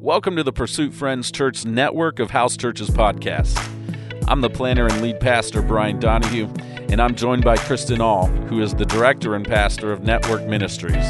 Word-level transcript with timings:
Welcome 0.00 0.36
to 0.36 0.42
the 0.42 0.50
Pursuit 0.50 0.94
Friends 0.94 1.30
Church 1.30 1.66
network 1.66 2.20
of 2.20 2.30
house 2.30 2.56
churches 2.56 2.88
podcast. 2.88 3.54
I'm 4.26 4.40
the 4.40 4.48
planner 4.48 4.86
and 4.86 5.02
lead 5.02 5.20
pastor, 5.20 5.60
Brian 5.60 6.00
Donahue, 6.00 6.48
and 6.88 7.02
I'm 7.02 7.14
joined 7.14 7.44
by 7.44 7.58
Kristen 7.58 8.00
All, 8.00 8.26
who 8.26 8.62
is 8.62 8.74
the 8.74 8.86
director 8.86 9.34
and 9.34 9.46
pastor 9.46 9.92
of 9.92 10.02
Network 10.02 10.46
Ministries. 10.46 11.04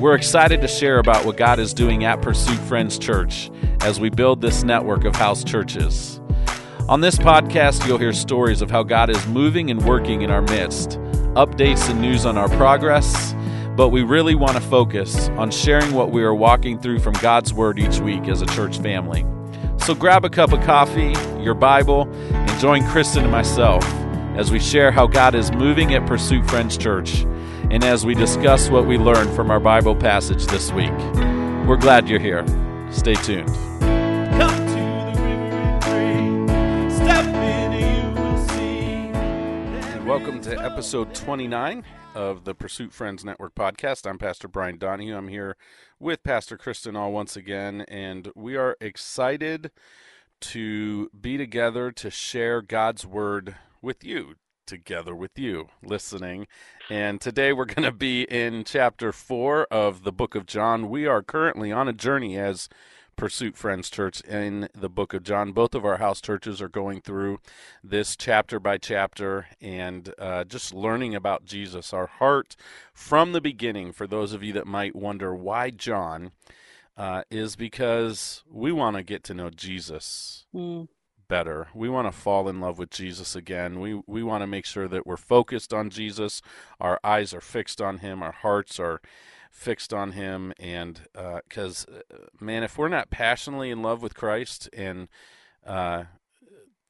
We're 0.00 0.14
excited 0.14 0.62
to 0.62 0.68
share 0.68 1.00
about 1.00 1.26
what 1.26 1.36
God 1.36 1.58
is 1.58 1.74
doing 1.74 2.04
at 2.04 2.22
Pursuit 2.22 2.58
Friends 2.60 2.98
Church 2.98 3.50
as 3.82 4.00
we 4.00 4.08
build 4.08 4.40
this 4.40 4.64
network 4.64 5.04
of 5.04 5.14
house 5.14 5.44
churches. 5.44 6.18
On 6.88 7.02
this 7.02 7.16
podcast, 7.16 7.86
you'll 7.86 7.98
hear 7.98 8.14
stories 8.14 8.62
of 8.62 8.70
how 8.70 8.84
God 8.84 9.10
is 9.10 9.26
moving 9.26 9.70
and 9.70 9.84
working 9.84 10.22
in 10.22 10.30
our 10.30 10.40
midst, 10.40 10.92
updates 11.34 11.90
and 11.90 12.00
news 12.00 12.24
on 12.24 12.38
our 12.38 12.48
progress 12.48 13.34
but 13.76 13.88
we 13.88 14.02
really 14.02 14.34
want 14.34 14.54
to 14.54 14.60
focus 14.60 15.28
on 15.30 15.50
sharing 15.50 15.92
what 15.94 16.12
we 16.12 16.22
are 16.22 16.34
walking 16.34 16.78
through 16.78 17.00
from 17.00 17.14
God's 17.14 17.52
Word 17.52 17.78
each 17.78 17.98
week 17.98 18.28
as 18.28 18.40
a 18.40 18.46
church 18.46 18.78
family. 18.78 19.26
So 19.78 19.94
grab 19.94 20.24
a 20.24 20.30
cup 20.30 20.52
of 20.52 20.62
coffee, 20.62 21.14
your 21.42 21.54
Bible, 21.54 22.08
and 22.32 22.60
join 22.60 22.86
Kristen 22.88 23.24
and 23.24 23.32
myself 23.32 23.84
as 24.36 24.52
we 24.52 24.60
share 24.60 24.92
how 24.92 25.06
God 25.06 25.34
is 25.34 25.50
moving 25.52 25.92
at 25.94 26.06
Pursuit 26.06 26.48
Friends 26.48 26.76
Church 26.76 27.22
and 27.70 27.82
as 27.82 28.06
we 28.06 28.14
discuss 28.14 28.70
what 28.70 28.86
we 28.86 28.96
learned 28.96 29.34
from 29.34 29.50
our 29.50 29.60
Bible 29.60 29.96
passage 29.96 30.46
this 30.46 30.70
week. 30.72 30.92
We're 31.66 31.76
glad 31.76 32.08
you're 32.08 32.20
here. 32.20 32.46
Stay 32.92 33.14
tuned. 33.14 33.50
Welcome 40.06 40.40
to 40.42 40.56
episode 40.60 41.12
29 41.14 41.82
of 42.14 42.44
the 42.44 42.54
Pursuit 42.54 42.92
Friends 42.92 43.24
Network 43.24 43.54
podcast. 43.54 44.08
I'm 44.08 44.18
Pastor 44.18 44.46
Brian 44.46 44.78
Donahue. 44.78 45.16
I'm 45.16 45.28
here 45.28 45.56
with 45.98 46.22
Pastor 46.22 46.56
Kristen 46.56 46.94
All 46.94 47.12
once 47.12 47.36
again, 47.36 47.82
and 47.88 48.30
we 48.36 48.56
are 48.56 48.76
excited 48.80 49.72
to 50.40 51.10
be 51.18 51.36
together 51.36 51.90
to 51.90 52.10
share 52.10 52.62
God's 52.62 53.04
Word 53.04 53.56
with 53.82 54.04
you, 54.04 54.34
together 54.66 55.14
with 55.14 55.38
you, 55.38 55.68
listening. 55.82 56.46
And 56.88 57.20
today 57.20 57.52
we're 57.52 57.64
going 57.64 57.82
to 57.82 57.92
be 57.92 58.22
in 58.22 58.64
chapter 58.64 59.10
4 59.10 59.64
of 59.70 60.04
the 60.04 60.12
book 60.12 60.34
of 60.34 60.46
John. 60.46 60.88
We 60.88 61.06
are 61.06 61.22
currently 61.22 61.72
on 61.72 61.88
a 61.88 61.92
journey 61.92 62.38
as 62.38 62.68
Pursuit 63.16 63.56
Friends 63.56 63.90
Church 63.90 64.20
in 64.22 64.68
the 64.74 64.88
book 64.88 65.14
of 65.14 65.22
John. 65.22 65.52
Both 65.52 65.74
of 65.74 65.84
our 65.84 65.98
house 65.98 66.20
churches 66.20 66.60
are 66.60 66.68
going 66.68 67.00
through 67.00 67.38
this 67.82 68.16
chapter 68.16 68.58
by 68.60 68.78
chapter 68.78 69.46
and 69.60 70.12
uh, 70.18 70.44
just 70.44 70.74
learning 70.74 71.14
about 71.14 71.44
Jesus. 71.44 71.92
Our 71.92 72.06
heart 72.06 72.56
from 72.92 73.32
the 73.32 73.40
beginning, 73.40 73.92
for 73.92 74.06
those 74.06 74.32
of 74.32 74.42
you 74.42 74.52
that 74.54 74.66
might 74.66 74.96
wonder 74.96 75.34
why 75.34 75.70
John, 75.70 76.32
uh, 76.96 77.22
is 77.30 77.56
because 77.56 78.42
we 78.48 78.72
want 78.72 78.96
to 78.96 79.02
get 79.02 79.24
to 79.24 79.34
know 79.34 79.50
Jesus. 79.50 80.46
Mm. 80.54 80.88
Better. 81.26 81.68
We 81.74 81.88
want 81.88 82.06
to 82.06 82.12
fall 82.12 82.48
in 82.48 82.60
love 82.60 82.78
with 82.78 82.90
Jesus 82.90 83.34
again. 83.34 83.80
We 83.80 84.02
we 84.06 84.22
want 84.22 84.42
to 84.42 84.46
make 84.46 84.66
sure 84.66 84.88
that 84.88 85.06
we're 85.06 85.16
focused 85.16 85.72
on 85.72 85.88
Jesus. 85.88 86.42
Our 86.78 87.00
eyes 87.02 87.32
are 87.32 87.40
fixed 87.40 87.80
on 87.80 87.98
Him. 87.98 88.22
Our 88.22 88.32
hearts 88.32 88.78
are 88.78 89.00
fixed 89.54 89.94
on 89.94 90.12
him 90.12 90.52
and 90.58 91.02
because 91.14 91.86
uh, 91.86 92.00
uh, 92.12 92.18
man 92.40 92.64
if 92.64 92.76
we're 92.76 92.88
not 92.88 93.08
passionately 93.08 93.70
in 93.70 93.82
love 93.82 94.02
with 94.02 94.14
christ 94.14 94.68
and 94.72 95.08
uh, 95.64 96.02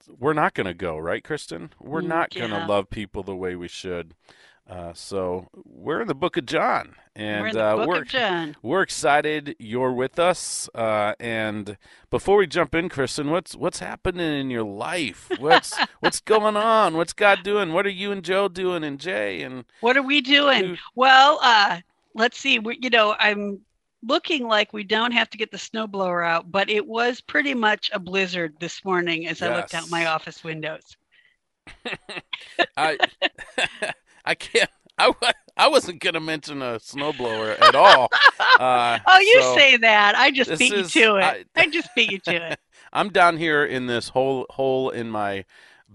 we're 0.07 0.33
not 0.33 0.55
going 0.55 0.65
to 0.65 0.73
go 0.73 0.97
right 0.97 1.23
kristen 1.23 1.71
we're 1.79 2.01
mm, 2.01 2.07
not 2.07 2.33
going 2.33 2.49
to 2.49 2.65
love 2.65 2.89
people 2.89 3.21
the 3.21 3.35
way 3.35 3.55
we 3.55 3.67
should 3.67 4.15
uh, 4.67 4.91
so 4.95 5.47
we're 5.63 6.01
in 6.01 6.07
the 6.07 6.15
book 6.15 6.37
of 6.37 6.45
John, 6.47 6.95
and 7.15 7.53
we're, 7.53 7.61
uh, 7.61 7.85
we're, 7.85 8.03
John. 8.03 8.55
we're, 8.63 8.81
excited 8.81 9.55
you're 9.59 9.93
with 9.93 10.17
us. 10.17 10.67
Uh, 10.73 11.13
and 11.19 11.77
before 12.09 12.37
we 12.37 12.47
jump 12.47 12.73
in, 12.73 12.89
Kristen, 12.89 13.29
what's 13.29 13.55
what's 13.55 13.77
happening 13.77 14.39
in 14.39 14.49
your 14.49 14.63
life? 14.63 15.31
What's 15.39 15.77
what's 15.99 16.19
going 16.19 16.57
on? 16.57 16.97
What's 16.97 17.13
God 17.13 17.43
doing? 17.43 17.73
What 17.73 17.85
are 17.85 17.89
you 17.89 18.11
and 18.11 18.23
Joe 18.23 18.47
doing, 18.47 18.83
and 18.83 18.99
Jay 18.99 19.43
and 19.43 19.65
what 19.81 19.97
are 19.97 20.01
we 20.01 20.19
doing? 20.19 20.79
well, 20.95 21.37
uh, 21.43 21.81
let's 22.15 22.39
see. 22.39 22.57
We, 22.57 22.79
you 22.81 22.89
know, 22.89 23.15
I'm 23.19 23.59
looking 24.01 24.47
like 24.47 24.73
we 24.73 24.83
don't 24.83 25.11
have 25.11 25.29
to 25.31 25.37
get 25.37 25.51
the 25.51 25.57
snowblower 25.57 26.25
out, 26.25 26.51
but 26.51 26.69
it 26.69 26.85
was 26.85 27.21
pretty 27.21 27.53
much 27.53 27.91
a 27.93 27.99
blizzard 27.99 28.55
this 28.59 28.83
morning 28.83 29.27
as 29.27 29.41
yes. 29.41 29.49
I 29.49 29.55
looked 29.55 29.75
out 29.75 29.89
my 29.91 30.07
office 30.07 30.43
windows. 30.43 30.97
I 32.77 32.97
I 34.25 34.35
can't. 34.35 34.69
I, 34.97 35.11
I 35.57 35.67
wasn't 35.67 35.99
going 35.99 36.13
to 36.13 36.21
mention 36.21 36.61
a 36.61 36.79
snowblower 36.79 37.59
at 37.61 37.75
all. 37.75 38.09
Uh, 38.57 38.99
oh, 39.05 39.19
you 39.19 39.41
so 39.41 39.55
say 39.55 39.75
that. 39.75 40.15
I 40.15 40.31
just 40.31 40.57
beat 40.57 40.71
is, 40.71 40.95
you 40.95 41.01
to 41.01 41.15
it. 41.17 41.23
I, 41.23 41.43
I 41.57 41.67
just 41.67 41.89
beat 41.93 42.09
you 42.09 42.19
to 42.19 42.51
it. 42.51 42.59
I'm 42.93 43.09
down 43.09 43.35
here 43.35 43.65
in 43.65 43.87
this 43.87 44.07
hole 44.07 44.45
hole 44.49 44.91
in 44.91 45.09
my 45.09 45.43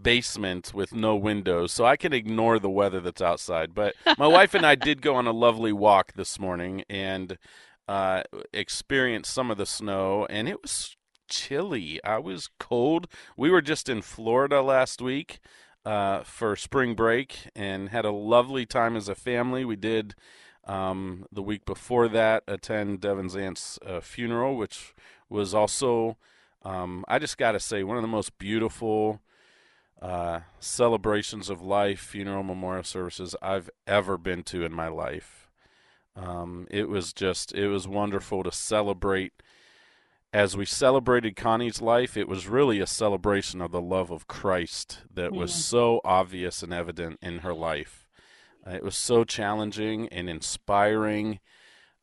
basement 0.03 0.73
with 0.75 0.95
no 0.95 1.17
windows, 1.17 1.73
so 1.73 1.85
I 1.85 1.97
can 1.97 2.13
ignore 2.13 2.59
the 2.59 2.71
weather 2.71 3.01
that's 3.01 3.23
outside. 3.23 3.75
But 3.75 3.95
my 4.19 4.27
wife 4.27 4.55
and 4.55 4.65
I 4.65 4.75
did 4.75 5.03
go 5.03 5.15
on 5.15 5.27
a 5.27 5.33
lovely 5.33 5.73
walk 5.73 6.13
this 6.15 6.39
morning 6.39 6.85
and 6.89 7.39
uh, 7.89 8.23
experienced 8.53 9.33
some 9.33 9.51
of 9.51 9.59
the 9.59 9.67
snow, 9.67 10.27
and 10.31 10.49
it 10.49 10.63
was 10.63 10.97
chilly. 11.29 12.03
I 12.05 12.19
was 12.19 12.51
cold. 12.59 13.07
We 13.37 13.51
were 13.51 13.63
just 13.63 13.89
in 13.89 14.03
Florida 14.03 14.63
last 14.63 15.01
week 15.01 15.41
uh, 15.85 16.23
for 16.23 16.57
spring 16.57 16.95
break 16.95 17.49
and 17.55 17.89
had 17.89 18.05
a 18.05 18.11
lovely 18.11 18.67
time 18.67 18.97
as 18.97 19.09
a 19.09 19.15
family. 19.15 19.65
We 19.65 19.77
did. 19.77 20.15
Um, 20.65 21.25
the 21.33 21.43
week 21.43 21.65
before 21.65 22.07
that, 22.09 22.45
attend 22.47 23.01
Devin's 23.01 23.35
aunt's 23.35 23.79
uh, 23.85 24.01
funeral, 24.01 24.57
which 24.57 24.95
was 25.29 25.55
also, 25.55 26.17
um, 26.63 27.05
I 27.09 27.19
just 27.19 27.39
got 27.39 27.53
to 27.53 27.61
say, 27.61 27.83
one 27.83 27.97
of 27.97 28.03
the 28.03 28.09
most 28.09 28.39
beautiful 28.39 29.21
uh, 30.01 30.41
celebrations 30.59 31.51
of 31.51 31.63
life, 31.63 32.01
funeral 32.01 32.43
memorial 32.43 32.85
services 32.85 33.37
I've 33.43 33.69
ever 33.87 34.17
been 34.17 34.43
to 34.45 34.65
in 34.65 34.73
my 34.73 34.89
life. 34.89 35.51
Um, 36.17 36.67
it 36.71 36.89
was 36.89 37.13
just, 37.13 37.55
it 37.55 37.69
was 37.69 37.87
wonderful 37.87 38.43
to 38.43 38.53
celebrate. 38.53 39.33
As 40.33 40.57
we 40.57 40.65
celebrated 40.65 41.37
Connie's 41.37 41.83
life, 41.83 42.17
it 42.17 42.29
was 42.29 42.49
really 42.49 42.81
a 42.81 42.87
celebration 42.87 43.61
of 43.61 43.73
the 43.73 43.81
love 43.81 44.11
of 44.11 44.29
Christ 44.29 45.01
that 45.13 45.33
was 45.33 45.53
so 45.53 46.01
obvious 46.05 46.63
and 46.63 46.73
evident 46.73 47.19
in 47.21 47.39
her 47.39 47.53
life. 47.53 48.07
Uh, 48.67 48.71
it 48.71 48.85
was 48.85 48.97
so 48.97 49.25
challenging 49.25 50.09
and 50.09 50.31
inspiring 50.31 51.41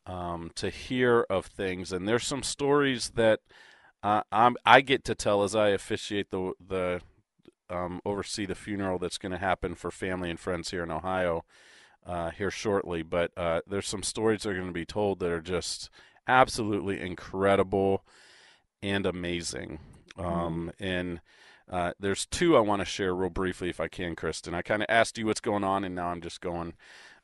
um, 0.06 0.52
to 0.56 0.70
hear 0.70 1.26
of 1.30 1.46
things. 1.46 1.92
And 1.92 2.08
there's 2.08 2.26
some 2.26 2.44
stories 2.44 3.12
that 3.16 3.40
uh, 4.04 4.22
i 4.32 4.82
get 4.82 5.04
to 5.04 5.16
tell 5.16 5.44
as 5.44 5.56
I 5.56 5.70
officiate 5.70 6.30
the 6.30 6.54
the 6.66 7.02
um, 7.70 8.02
oversee 8.06 8.46
the 8.46 8.56
funeral 8.56 9.00
that's 9.00 9.18
going 9.18 9.32
to 9.32 9.38
happen 9.38 9.76
for 9.76 9.92
family 9.92 10.30
and 10.30 10.40
friends 10.40 10.72
here 10.72 10.84
in 10.84 10.92
Ohio 10.92 11.46
uh, 12.06 12.32
here 12.32 12.52
shortly. 12.52 13.04
But 13.04 13.32
uh, 13.38 13.62
there's 13.68 13.88
some 13.88 14.04
stories 14.04 14.44
that 14.44 14.50
are 14.50 14.56
going 14.56 14.68
to 14.68 14.74
be 14.74 14.86
told 14.86 15.20
that 15.20 15.32
are 15.32 15.42
just 15.42 15.90
absolutely 16.28 17.00
incredible 17.00 18.04
and 18.82 19.06
amazing. 19.06 19.80
Um, 20.18 20.72
mm-hmm. 20.80 20.84
And 20.84 21.22
uh, 21.70 21.94
there's 22.00 22.26
two 22.26 22.56
I 22.56 22.62
want 22.62 22.80
to 22.80 22.86
share 22.86 23.14
real 23.14 23.30
briefly, 23.30 23.70
if 23.70 23.80
I 23.80 23.88
can, 23.88 24.16
Kristen. 24.16 24.54
I 24.54 24.62
kind 24.62 24.82
of 24.82 24.88
asked 24.90 25.18
you 25.18 25.26
what's 25.26 25.42
going 25.42 25.64
on, 25.64 25.84
and 25.84 25.94
now 25.94 26.08
I'm 26.08 26.22
just 26.22 26.42
going 26.42 26.74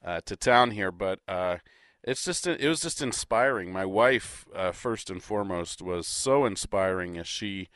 uh, 0.04 0.22
to 0.26 0.36
town 0.36 0.72
here. 0.72 0.92
But 0.92 1.20
uh, 1.28 1.58
it's 2.04 2.26
just 2.26 2.46
it 2.46 2.68
was 2.68 2.82
just 2.82 3.02
inspiring. 3.02 3.72
My 3.72 3.86
wife, 3.86 4.46
uh, 4.54 4.74
first 4.74 5.10
and 5.10 5.24
foremost, 5.24 5.82
was 5.82 6.08
so 6.08 6.46
inspiring 6.46 7.18
as 7.18 7.28
she 7.28 7.70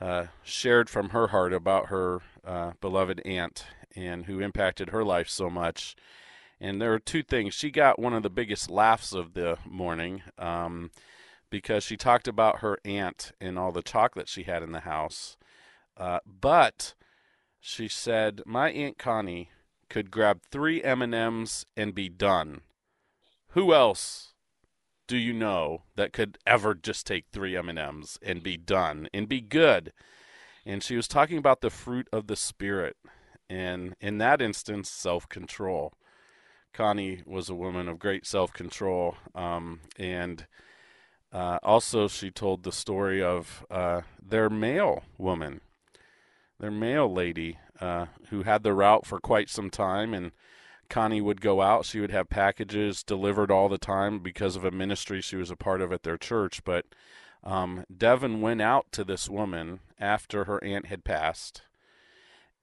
uh, 0.00 0.26
shared 0.42 0.88
from 0.88 1.10
her 1.10 1.28
heart 1.28 1.52
about 1.52 1.86
her 1.86 2.20
uh, 2.44 2.72
beloved 2.80 3.20
aunt 3.24 3.66
and 3.96 4.26
who 4.26 4.40
impacted 4.40 4.90
her 4.90 5.04
life 5.04 5.28
so 5.28 5.50
much. 5.50 5.96
And 6.60 6.80
there 6.80 6.92
are 6.92 6.98
two 6.98 7.22
things. 7.22 7.54
She 7.54 7.70
got 7.70 7.98
one 7.98 8.14
of 8.14 8.22
the 8.22 8.30
biggest 8.30 8.70
laughs 8.70 9.12
of 9.12 9.34
the 9.34 9.58
morning 9.64 10.22
um, 10.38 10.90
because 11.50 11.84
she 11.84 11.96
talked 11.96 12.28
about 12.28 12.60
her 12.60 12.78
aunt 12.84 13.32
and 13.40 13.58
all 13.58 13.72
the 13.72 13.82
chocolate 13.82 14.28
she 14.28 14.42
had 14.42 14.62
in 14.62 14.72
the 14.72 14.80
house. 14.80 15.36
Uh, 15.96 16.18
but 16.26 16.94
she 17.60 17.88
said, 17.88 18.42
"My 18.46 18.70
aunt 18.70 18.98
Connie 18.98 19.50
could 19.88 20.10
grab 20.10 20.40
three 20.50 20.82
M 20.82 21.02
and 21.02 21.14
M's 21.14 21.66
and 21.76 21.94
be 21.94 22.08
done. 22.08 22.62
Who 23.50 23.72
else 23.72 24.34
do 25.08 25.16
you 25.16 25.32
know 25.32 25.82
that 25.96 26.12
could 26.12 26.38
ever 26.46 26.74
just 26.74 27.06
take 27.06 27.24
three 27.32 27.56
M&Ms 27.56 28.18
and 28.22 28.42
be 28.42 28.56
done 28.56 29.08
and 29.12 29.28
be 29.28 29.40
good? 29.40 29.92
And 30.64 30.82
she 30.82 30.94
was 30.94 31.08
talking 31.08 31.38
about 31.38 31.62
the 31.62 31.70
fruit 31.70 32.06
of 32.12 32.26
the 32.28 32.36
spirit 32.36 32.96
and 33.50 33.96
in 34.00 34.18
that 34.18 34.42
instance 34.42 34.90
self-control. 34.90 35.94
Connie 36.74 37.22
was 37.26 37.48
a 37.48 37.54
woman 37.54 37.88
of 37.88 37.98
great 37.98 38.26
self-control 38.26 39.16
um, 39.34 39.80
and 39.96 40.46
uh, 41.32 41.58
also 41.62 42.06
she 42.06 42.30
told 42.30 42.62
the 42.62 42.72
story 42.72 43.22
of 43.22 43.64
uh, 43.70 44.02
their 44.22 44.50
mail 44.50 45.02
woman, 45.16 45.62
their 46.60 46.70
mail 46.70 47.10
lady 47.10 47.58
uh, 47.80 48.06
who 48.28 48.42
had 48.42 48.62
the 48.62 48.74
route 48.74 49.06
for 49.06 49.18
quite 49.18 49.48
some 49.48 49.70
time 49.70 50.12
and 50.12 50.32
Connie 50.88 51.20
would 51.20 51.40
go 51.40 51.60
out. 51.60 51.84
She 51.84 52.00
would 52.00 52.10
have 52.10 52.28
packages 52.28 53.02
delivered 53.02 53.50
all 53.50 53.68
the 53.68 53.78
time 53.78 54.20
because 54.20 54.56
of 54.56 54.64
a 54.64 54.70
ministry 54.70 55.20
she 55.20 55.36
was 55.36 55.50
a 55.50 55.56
part 55.56 55.80
of 55.80 55.92
at 55.92 56.02
their 56.02 56.18
church. 56.18 56.62
But 56.64 56.86
Um, 57.44 57.84
Devin 57.96 58.40
went 58.40 58.60
out 58.60 58.90
to 58.92 59.04
this 59.04 59.28
woman 59.30 59.78
after 59.98 60.44
her 60.44 60.62
aunt 60.64 60.86
had 60.86 61.04
passed 61.04 61.62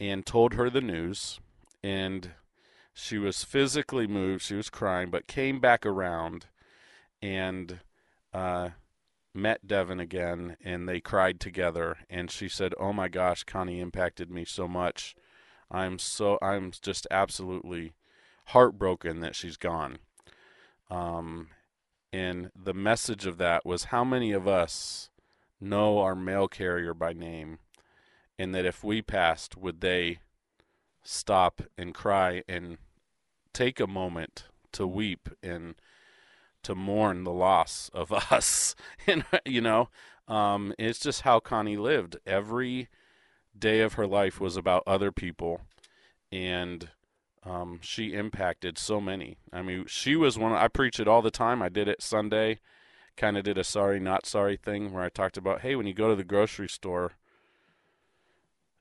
and 0.01 0.25
told 0.25 0.53
her 0.55 0.69
the 0.69 0.81
news, 0.81 1.39
and 1.81 2.31
she 2.93 3.17
was 3.17 3.45
physically 3.45 4.05
moved. 4.05 4.43
She 4.43 4.55
was 4.55 4.69
crying, 4.69 5.09
but 5.09 5.27
came 5.27 5.61
back 5.61 5.85
around 5.85 6.47
and 7.21 7.79
uh, 8.33 8.71
met 9.33 9.65
Devin 9.65 10.01
again, 10.01 10.57
and 10.63 10.89
they 10.89 10.99
cried 10.99 11.39
together. 11.39 11.99
And 12.09 12.29
she 12.29 12.49
said, 12.49 12.73
"Oh 12.77 12.91
my 12.91 13.07
gosh, 13.07 13.45
Connie 13.45 13.79
impacted 13.79 14.29
me 14.29 14.43
so 14.45 14.67
much. 14.67 15.15
I'm 15.71 15.99
so 15.99 16.37
I'm 16.41 16.71
just 16.81 17.07
absolutely 17.09 17.93
heartbroken 18.47 19.19
that 19.21 19.35
she's 19.35 19.57
gone." 19.57 19.99
Um, 20.89 21.49
and 22.13 22.51
the 22.55 22.73
message 22.73 23.25
of 23.25 23.37
that 23.37 23.65
was 23.65 23.85
how 23.85 24.03
many 24.03 24.31
of 24.31 24.47
us 24.47 25.09
know 25.59 25.99
our 25.99 26.15
mail 26.15 26.47
carrier 26.47 26.93
by 26.93 27.13
name, 27.13 27.59
and 28.37 28.53
that 28.53 28.65
if 28.65 28.83
we 28.83 29.01
passed, 29.01 29.57
would 29.57 29.81
they 29.81 30.19
stop 31.03 31.61
and 31.77 31.93
cry 31.93 32.43
and 32.47 32.77
take 33.53 33.79
a 33.79 33.87
moment 33.87 34.45
to 34.71 34.85
weep 34.85 35.29
and 35.41 35.75
to 36.63 36.75
mourn 36.75 37.23
the 37.23 37.31
loss 37.31 37.89
of 37.93 38.11
us. 38.31 38.75
and 39.07 39.23
you 39.45 39.61
know, 39.61 39.89
um, 40.27 40.73
it's 40.77 40.99
just 40.99 41.21
how 41.21 41.39
Connie 41.39 41.77
lived. 41.77 42.17
Every 42.25 42.89
day 43.57 43.81
of 43.81 43.93
her 43.93 44.07
life 44.07 44.39
was 44.39 44.57
about 44.57 44.83
other 44.85 45.11
people, 45.11 45.61
and 46.31 46.89
um, 47.45 47.79
she 47.81 48.13
impacted 48.13 48.77
so 48.77 48.99
many. 48.99 49.37
I 49.53 49.61
mean, 49.61 49.85
she 49.87 50.15
was 50.15 50.37
one. 50.37 50.51
I 50.51 50.67
preach 50.67 50.99
it 50.99 51.07
all 51.07 51.21
the 51.21 51.31
time. 51.31 51.61
I 51.61 51.69
did 51.69 51.87
it 51.87 52.01
Sunday. 52.01 52.59
Kind 53.15 53.37
of 53.37 53.43
did 53.43 53.57
a 53.57 53.63
sorry 53.63 53.99
not 53.99 54.25
sorry 54.25 54.57
thing 54.57 54.91
where 54.91 55.03
I 55.03 55.09
talked 55.09 55.37
about, 55.37 55.61
hey, 55.61 55.75
when 55.75 55.85
you 55.85 55.93
go 55.93 56.09
to 56.09 56.15
the 56.15 56.23
grocery 56.23 56.67
store, 56.67 57.13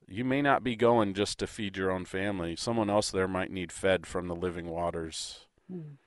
you 0.07 0.25
may 0.25 0.41
not 0.41 0.63
be 0.63 0.75
going 0.75 1.13
just 1.13 1.39
to 1.39 1.47
feed 1.47 1.77
your 1.77 1.91
own 1.91 2.05
family. 2.05 2.55
Someone 2.55 2.89
else 2.89 3.11
there 3.11 3.27
might 3.27 3.51
need 3.51 3.71
fed 3.71 4.05
from 4.05 4.27
the 4.27 4.35
living 4.35 4.67
waters. 4.67 5.45
Mm. 5.71 5.97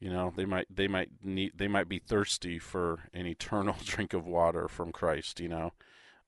You 0.00 0.10
know, 0.10 0.32
they 0.36 0.44
might 0.44 0.66
they 0.74 0.88
might 0.88 1.10
need 1.22 1.52
they 1.54 1.68
might 1.68 1.88
be 1.88 2.00
thirsty 2.00 2.58
for 2.58 3.04
an 3.14 3.26
eternal 3.26 3.76
drink 3.84 4.12
of 4.12 4.26
water 4.26 4.66
from 4.66 4.90
Christ. 4.90 5.38
You 5.38 5.48
know, 5.48 5.72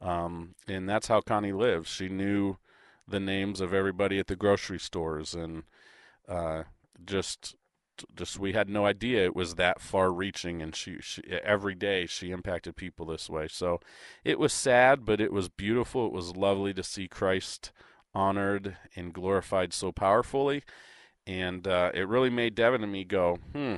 um, 0.00 0.55
and 0.69 0.88
that's 0.88 1.09
how 1.09 1.21
Connie 1.21 1.53
lives. 1.53 1.91
She 1.91 2.09
knew 2.09 2.59
the 3.06 3.21
names 3.21 3.61
of 3.61 3.75
everybody 3.75 4.19
at 4.19 4.27
the 4.27 4.37
grocery 4.37 4.79
stores, 4.79 5.35
and 5.35 5.65
uh, 6.29 6.65
just 7.05 7.56
just 8.17 8.41
we 8.41 8.53
had 8.53 8.69
no 8.69 8.87
idea 8.87 9.25
it 9.25 9.37
was 9.37 9.55
that 9.55 9.81
far 9.81 10.12
reaching 10.12 10.61
and 10.61 10.75
she, 10.75 10.97
she, 11.01 11.23
every 11.45 11.77
day 11.77 12.06
she 12.06 12.33
impacted 12.33 12.75
people 12.75 13.06
this 13.06 13.31
way. 13.31 13.47
So 13.47 13.79
it 14.25 14.39
was 14.39 14.53
sad 14.53 15.05
but 15.05 15.21
it 15.21 15.33
was 15.33 15.49
beautiful. 15.49 16.06
It 16.06 16.12
was 16.12 16.37
lovely 16.37 16.75
to 16.75 16.83
see 16.83 17.06
christ 17.06 17.71
honored 18.15 18.77
and 18.95 19.12
glorified 19.12 19.73
so 19.73 19.93
powerfully. 19.93 20.62
And 21.27 21.67
uh, 21.67 21.91
it 21.95 22.09
really 22.09 22.31
made 22.31 22.55
Devin 22.55 22.83
and 22.83 22.93
me 22.93 23.05
go, 23.05 23.39
hmm, 23.53 23.77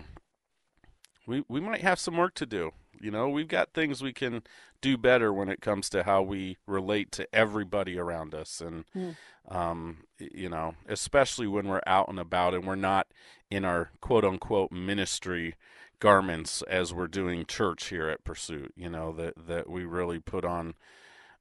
we 1.27 1.45
we 1.49 1.61
might 1.61 1.83
have 1.83 1.99
some 1.99 2.17
work 2.17 2.35
to 2.35 2.47
do. 2.47 2.73
You 3.01 3.11
know, 3.11 3.29
we've 3.29 3.49
got 3.49 3.73
things 3.73 4.03
we 4.03 4.13
can 4.13 4.43
do 4.87 4.97
better 4.97 5.33
when 5.33 5.49
it 5.49 5.61
comes 5.61 5.91
to 5.91 6.05
how 6.05 6.23
we 6.23 6.59
relate 6.65 7.11
to 7.11 7.27
everybody 7.35 7.99
around 7.99 8.33
us, 8.33 8.61
and 8.61 8.85
mm. 8.95 9.17
um, 9.49 10.05
you 10.21 10.49
know, 10.49 10.77
especially 10.89 11.49
when 11.49 11.67
we're 11.67 11.83
out 11.89 12.09
and 12.09 12.21
about 12.21 12.55
and 12.55 12.65
we're 12.65 12.77
not 12.77 13.09
in 13.51 13.65
our 13.65 13.91
quote 14.01 14.25
unquote 14.25 14.71
ministry 14.71 15.57
garments 15.99 16.63
as 16.69 16.95
we're 16.95 17.09
doing 17.09 17.45
church 17.45 17.89
here 17.89 18.09
at 18.09 18.23
Pursuit. 18.23 18.73
You 18.77 18.89
know 18.89 19.11
that 19.15 19.35
that 19.49 19.69
we 19.69 19.85
really 19.85 20.21
put 20.21 20.45
on 20.45 20.75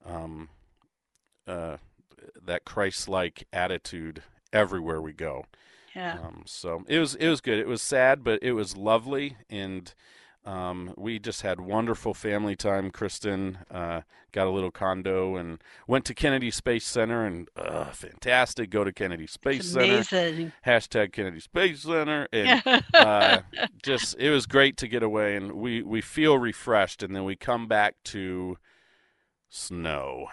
um, 0.03 0.49
uh, 1.45 1.77
that 2.43 2.65
Christ-like 2.65 3.45
attitude 3.53 4.23
everywhere 4.51 4.99
we 4.99 5.13
go. 5.13 5.45
Yeah. 5.95 6.17
Um, 6.19 6.45
so 6.47 6.83
it 6.87 6.97
was 6.97 7.13
it 7.13 7.29
was 7.29 7.41
good. 7.41 7.59
It 7.59 7.67
was 7.67 7.83
sad, 7.83 8.23
but 8.23 8.41
it 8.41 8.53
was 8.53 8.75
lovely, 8.75 9.37
and 9.51 9.93
um, 10.45 10.93
we 10.95 11.17
just 11.17 11.41
had 11.41 11.59
wonderful 11.59 12.13
family 12.13 12.55
time. 12.55 12.91
Kristen 12.91 13.57
uh, 13.71 14.01
got 14.31 14.45
a 14.45 14.51
little 14.51 14.69
condo 14.69 15.35
and 15.35 15.59
went 15.87 16.05
to 16.05 16.13
Kennedy 16.13 16.51
Space 16.51 16.85
Center, 16.85 17.25
and 17.25 17.49
uh, 17.57 17.85
fantastic. 17.85 18.69
Go 18.69 18.83
to 18.83 18.91
Kennedy 18.91 19.25
Space 19.25 19.71
Center. 19.71 20.03
Hashtag 20.65 21.13
Kennedy 21.13 21.39
Space 21.39 21.81
Center, 21.81 22.27
and 22.31 22.83
uh, 22.93 23.41
just 23.83 24.15
it 24.19 24.29
was 24.29 24.45
great 24.45 24.77
to 24.77 24.87
get 24.87 25.01
away, 25.01 25.35
and 25.35 25.53
we 25.53 25.81
we 25.81 26.01
feel 26.01 26.37
refreshed, 26.37 27.01
and 27.01 27.15
then 27.15 27.23
we 27.23 27.35
come 27.35 27.67
back 27.67 27.95
to 28.05 28.57
snow. 29.49 30.27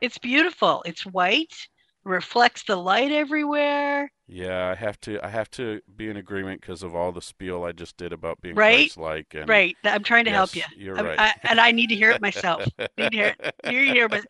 It's 0.00 0.18
beautiful. 0.18 0.82
It's 0.86 1.04
white 1.04 1.68
reflects 2.04 2.64
the 2.64 2.76
light 2.76 3.12
everywhere. 3.12 4.10
Yeah, 4.26 4.68
I 4.70 4.74
have 4.74 4.98
to. 5.02 5.24
I 5.24 5.28
have 5.28 5.50
to 5.52 5.80
be 5.96 6.08
in 6.08 6.16
agreement 6.16 6.60
because 6.60 6.82
of 6.82 6.94
all 6.94 7.12
the 7.12 7.20
spiel 7.20 7.64
I 7.64 7.72
just 7.72 7.96
did 7.98 8.12
about 8.12 8.40
being 8.40 8.54
right, 8.54 8.94
like. 8.96 9.36
Right. 9.46 9.76
I'm 9.84 10.02
trying 10.02 10.24
to 10.24 10.30
yes, 10.30 10.36
help 10.36 10.56
you. 10.56 10.62
You're 10.76 10.98
I'm, 10.98 11.04
right, 11.04 11.18
I, 11.18 11.34
and 11.44 11.60
I 11.60 11.72
need 11.72 11.88
to 11.88 11.94
hear 11.94 12.10
it 12.10 12.22
myself. 12.22 12.64
need 12.96 13.10
to 13.10 13.16
hear 13.16 13.36
it. 13.38 13.54
You're 13.70 13.82
here, 13.82 14.08
but 14.08 14.24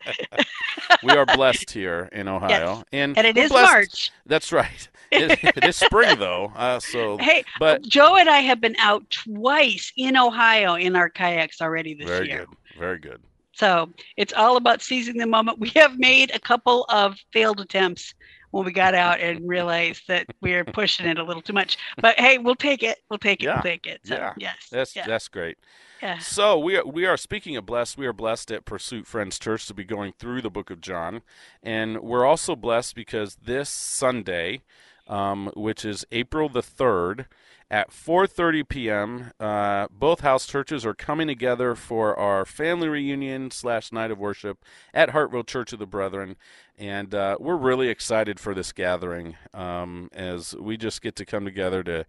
we 1.01 1.11
are 1.11 1.25
blessed 1.25 1.71
here 1.71 2.09
in 2.11 2.27
Ohio, 2.27 2.49
yes. 2.49 2.83
and 2.91 3.17
and 3.17 3.25
it 3.25 3.37
is 3.37 3.51
blessed. 3.51 3.71
March. 3.71 4.11
That's 4.25 4.51
right. 4.51 4.89
It, 5.11 5.39
it 5.57 5.63
is 5.63 5.77
spring 5.77 6.19
though, 6.19 6.51
uh, 6.55 6.81
so 6.81 7.17
hey, 7.17 7.45
but 7.59 7.81
Joe 7.83 8.17
and 8.17 8.29
I 8.29 8.39
have 8.39 8.59
been 8.59 8.75
out 8.79 9.09
twice 9.09 9.93
in 9.95 10.17
Ohio 10.17 10.75
in 10.75 10.97
our 10.97 11.09
kayaks 11.09 11.61
already 11.61 11.93
this 11.93 12.07
very 12.07 12.27
year. 12.27 12.37
Very 12.37 12.45
good. 12.45 12.79
Very 12.79 12.99
good. 12.99 13.21
So 13.55 13.89
it's 14.17 14.33
all 14.33 14.57
about 14.57 14.81
seizing 14.81 15.17
the 15.17 15.25
moment. 15.25 15.59
We 15.59 15.69
have 15.69 15.97
made 15.97 16.31
a 16.33 16.39
couple 16.39 16.85
of 16.89 17.17
failed 17.31 17.59
attempts 17.59 18.13
when 18.51 18.65
we 18.65 18.71
got 18.71 18.93
out 18.93 19.19
and 19.19 19.47
realized 19.47 20.03
that 20.07 20.27
we 20.41 20.53
are 20.53 20.63
pushing 20.63 21.05
it 21.07 21.17
a 21.17 21.23
little 21.23 21.41
too 21.41 21.53
much. 21.53 21.77
But 22.01 22.19
hey, 22.19 22.37
we'll 22.37 22.55
take 22.55 22.83
it. 22.83 22.99
We'll 23.09 23.19
take 23.19 23.41
it. 23.41 23.45
Yeah. 23.45 23.55
We'll 23.55 23.63
take 23.63 23.85
it. 23.85 24.01
So, 24.03 24.15
yeah. 24.15 24.33
Yes. 24.37 24.55
That's 24.71 24.95
yeah. 24.95 25.07
that's 25.07 25.27
great. 25.27 25.57
Yeah. 26.01 26.19
So 26.19 26.59
we 26.59 26.77
are 26.77 26.85
we 26.85 27.05
are 27.05 27.17
speaking 27.17 27.55
of 27.55 27.65
blessed. 27.65 27.97
We 27.97 28.05
are 28.05 28.13
blessed 28.13 28.51
at 28.51 28.65
Pursuit 28.65 29.07
Friends 29.07 29.39
Church 29.39 29.67
to 29.67 29.73
be 29.73 29.83
going 29.83 30.13
through 30.19 30.41
the 30.41 30.49
Book 30.49 30.69
of 30.69 30.81
John, 30.81 31.21
and 31.63 32.01
we're 32.01 32.25
also 32.25 32.55
blessed 32.55 32.95
because 32.95 33.37
this 33.43 33.69
Sunday, 33.69 34.61
um, 35.07 35.51
which 35.55 35.85
is 35.85 36.05
April 36.11 36.49
the 36.49 36.61
third, 36.61 37.27
at 37.69 37.89
4:30 37.89 38.67
p.m. 38.67 39.31
Uh, 39.39 39.87
both 39.89 40.21
house 40.21 40.45
churches 40.45 40.85
are 40.85 40.93
coming 40.93 41.27
together 41.27 41.75
for 41.75 42.17
our 42.17 42.45
family 42.45 42.87
reunion 42.87 43.49
slash 43.51 43.91
night 43.91 44.11
of 44.11 44.19
worship 44.19 44.63
at 44.93 45.09
Hartville 45.09 45.45
Church 45.45 45.73
of 45.73 45.79
the 45.79 45.87
Brethren, 45.87 46.35
and 46.77 47.15
uh, 47.15 47.37
we're 47.39 47.55
really 47.55 47.89
excited 47.89 48.39
for 48.39 48.53
this 48.53 48.71
gathering 48.71 49.35
um, 49.53 50.09
as 50.13 50.55
we 50.55 50.77
just 50.77 51.01
get 51.01 51.15
to 51.15 51.25
come 51.25 51.45
together 51.45 51.83
to 51.83 52.05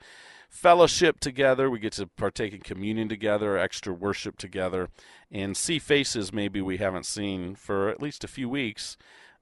fellowship 0.51 1.21
together. 1.21 1.71
We 1.71 1.79
get 1.79 1.95
to 1.95 2.07
partake 2.07 2.53
in 2.53 2.61
communion 2.61 3.09
together, 3.09 3.57
extra 3.57 3.95
worship 3.95 4.37
together, 4.37 4.91
and 5.31 5.57
see 5.57 5.79
faces 5.79 6.33
maybe 6.33 6.61
we 6.61 6.77
haven't 6.77 7.07
seen 7.07 7.55
for 7.55 7.89
at 7.89 8.03
least 8.03 8.25
a 8.25 8.29
few 8.29 8.49
weeks. 8.49 8.97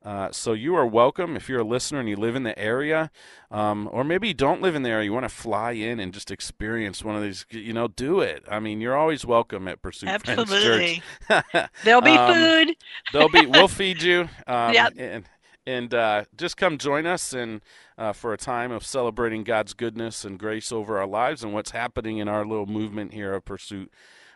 Uh, 0.05 0.31
so 0.31 0.53
you 0.53 0.75
are 0.75 0.87
welcome 0.87 1.35
if 1.35 1.49
you're 1.49 1.61
a 1.61 1.65
listener 1.65 1.99
and 1.99 2.09
you 2.09 2.17
live 2.17 2.37
in 2.37 2.43
the 2.43 2.59
area, 2.59 3.11
um, 3.51 3.89
or 3.91 4.05
maybe 4.05 4.29
you 4.29 4.35
don't 4.35 4.61
live 4.61 4.75
in 4.75 4.83
the 4.83 4.91
area. 4.91 5.07
You 5.07 5.15
want 5.15 5.25
to 5.25 5.35
fly 5.35 5.73
in 5.73 5.99
and 5.99 6.13
just 6.13 6.31
experience 6.31 7.03
one 7.03 7.17
of 7.17 7.23
these. 7.23 7.47
You 7.51 7.73
know, 7.73 7.89
do 7.89 8.21
it. 8.21 8.45
I 8.51 8.61
mean, 8.61 8.83
you're 8.83 8.97
always 8.97 9.25
welcome 9.25 9.67
at 9.67 9.81
Pursuit 9.81 10.11
Absolutely. 10.11 10.45
Friends 10.47 10.63
Church. 10.63 11.03
Absolutely. 11.31 11.71
There'll 11.85 12.03
be 12.03 12.11
um, 12.11 12.35
food. 12.35 12.77
there'll 13.13 13.31
be. 13.31 13.47
We'll 13.47 13.69
feed 13.69 14.03
you. 14.03 14.29
Um, 14.47 14.75
yep. 14.75 14.93
And, 14.99 15.25
and 15.67 15.95
uh, 15.95 16.25
just 16.37 16.57
come 16.57 16.77
join 16.77 17.07
us 17.07 17.33
and 17.33 17.63
uh, 17.97 18.13
for 18.13 18.33
a 18.33 18.37
time 18.37 18.71
of 18.73 18.85
celebrating 18.85 19.43
God's 19.43 19.73
goodness 19.73 20.25
and 20.25 20.39
grace 20.39 20.71
over 20.71 20.99
our 20.99 21.07
lives 21.07 21.43
and 21.43 21.55
what's 21.55 21.71
happening 21.71 22.19
in 22.19 22.29
our 22.29 22.45
little 22.45 22.67
movement 22.67 23.15
here 23.15 23.33
at 23.33 23.45
Pursuit 23.45 23.91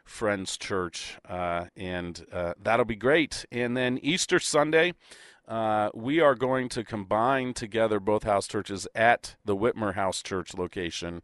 Friends 0.05 0.57
Church, 0.57 1.19
uh, 1.29 1.67
and 1.77 2.25
uh, 2.33 2.55
that'll 2.61 2.87
be 2.87 2.97
great. 2.97 3.45
And 3.53 3.77
then 3.77 3.99
Easter 3.99 4.39
Sunday, 4.39 4.95
uh, 5.49 5.91
we 5.95 6.21
are 6.21 6.35
going 6.35 6.69
to 6.69 6.85
combine 6.85 7.55
together 7.55 7.99
both 7.99 8.25
house 8.25 8.47
churches 8.47 8.87
at 8.95 9.37
the 9.45 9.57
Whitmer 9.57 9.95
House 9.95 10.23
Church 10.23 10.55
location 10.55 11.23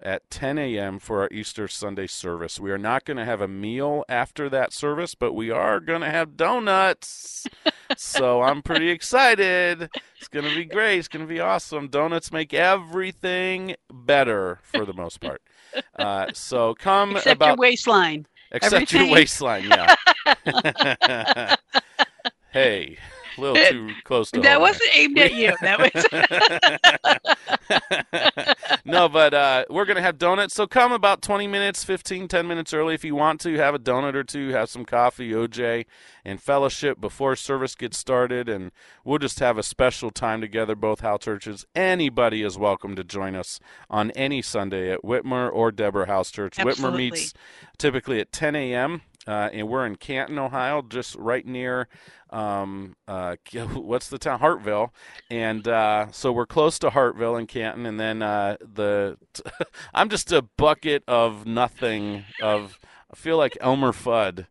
at 0.00 0.28
10 0.30 0.58
a.m. 0.58 0.98
for 0.98 1.22
our 1.22 1.28
Easter 1.32 1.66
Sunday 1.66 2.06
service. 2.06 2.60
We 2.60 2.70
are 2.70 2.78
not 2.78 3.04
going 3.04 3.16
to 3.16 3.24
have 3.24 3.40
a 3.40 3.48
meal 3.48 4.04
after 4.08 4.48
that 4.48 4.72
service, 4.72 5.14
but 5.14 5.32
we 5.32 5.50
are 5.50 5.80
going 5.80 6.02
to 6.02 6.10
have 6.10 6.36
donuts. 6.36 7.46
so 7.96 8.42
I'm 8.42 8.62
pretty 8.62 8.90
excited. 8.90 9.90
It's 10.18 10.28
going 10.28 10.48
to 10.48 10.54
be 10.54 10.64
great. 10.64 10.98
It's 10.98 11.08
going 11.08 11.26
to 11.26 11.32
be 11.32 11.40
awesome. 11.40 11.88
Donuts 11.88 12.30
make 12.30 12.54
everything 12.54 13.74
better 13.92 14.60
for 14.62 14.84
the 14.84 14.94
most 14.94 15.20
part. 15.20 15.42
Uh, 15.98 16.26
so 16.32 16.74
come 16.74 17.16
except 17.16 17.36
about 17.36 17.46
your 17.48 17.56
waistline. 17.56 18.26
Except 18.52 18.74
everything. 18.74 19.06
your 19.06 19.14
waistline, 19.14 19.64
yeah. 19.64 19.96
hey. 22.52 22.98
A 23.36 23.40
little 23.40 23.70
too 23.70 23.90
close 24.04 24.30
to. 24.32 24.40
That 24.40 24.60
wasn't 24.60 24.96
aimed 24.96 25.18
at 25.18 25.34
you. 25.34 25.52
That 25.60 25.80
was. 25.80 27.24
no, 28.84 29.08
but 29.08 29.34
uh, 29.34 29.64
we're 29.70 29.84
gonna 29.84 30.02
have 30.02 30.18
donuts. 30.18 30.54
So 30.54 30.66
come 30.66 30.92
about 30.92 31.22
20 31.22 31.46
minutes, 31.46 31.84
15, 31.84 32.28
10 32.28 32.46
minutes 32.46 32.72
early 32.72 32.94
if 32.94 33.04
you 33.04 33.14
want 33.14 33.40
to. 33.42 33.56
Have 33.56 33.74
a 33.74 33.78
donut 33.78 34.14
or 34.14 34.24
two. 34.24 34.50
Have 34.50 34.68
some 34.68 34.84
coffee, 34.84 35.32
OJ, 35.32 35.86
and 36.24 36.40
fellowship 36.40 37.00
before 37.00 37.36
service 37.36 37.74
gets 37.74 37.98
started, 37.98 38.48
and 38.48 38.70
we'll 39.04 39.18
just 39.18 39.40
have 39.40 39.58
a 39.58 39.62
special 39.62 40.10
time 40.10 40.40
together. 40.40 40.74
Both 40.74 41.00
house 41.00 41.24
churches. 41.24 41.66
Anybody 41.74 42.42
is 42.42 42.58
welcome 42.58 42.96
to 42.96 43.04
join 43.04 43.34
us 43.34 43.60
on 43.88 44.10
any 44.12 44.42
Sunday 44.42 44.90
at 44.90 45.02
Whitmer 45.02 45.50
or 45.52 45.72
Deborah 45.72 46.06
House 46.06 46.30
Church. 46.30 46.58
Absolutely. 46.58 46.84
Whitmer 46.84 46.96
meets 46.96 47.34
typically 47.78 48.20
at 48.20 48.32
10 48.32 48.56
a.m. 48.56 49.02
Uh, 49.26 49.48
and 49.52 49.68
we're 49.68 49.86
in 49.86 49.96
Canton, 49.96 50.38
Ohio, 50.38 50.82
just 50.82 51.14
right 51.16 51.46
near 51.46 51.88
um, 52.34 52.96
uh, 53.06 53.36
what's 53.74 54.08
the 54.08 54.18
town 54.18 54.40
Hartville, 54.40 54.90
and 55.30 55.66
uh, 55.66 56.10
so 56.10 56.32
we're 56.32 56.46
close 56.46 56.78
to 56.80 56.90
Hartville 56.90 57.38
and 57.38 57.48
Canton, 57.48 57.86
and 57.86 57.98
then 57.98 58.22
uh, 58.22 58.56
the 58.60 59.16
I'm 59.94 60.08
just 60.08 60.32
a 60.32 60.42
bucket 60.42 61.04
of 61.06 61.46
nothing. 61.46 62.24
Of 62.42 62.78
I 63.10 63.16
feel 63.16 63.38
like 63.38 63.56
Elmer 63.60 63.92
Fudd. 63.92 64.46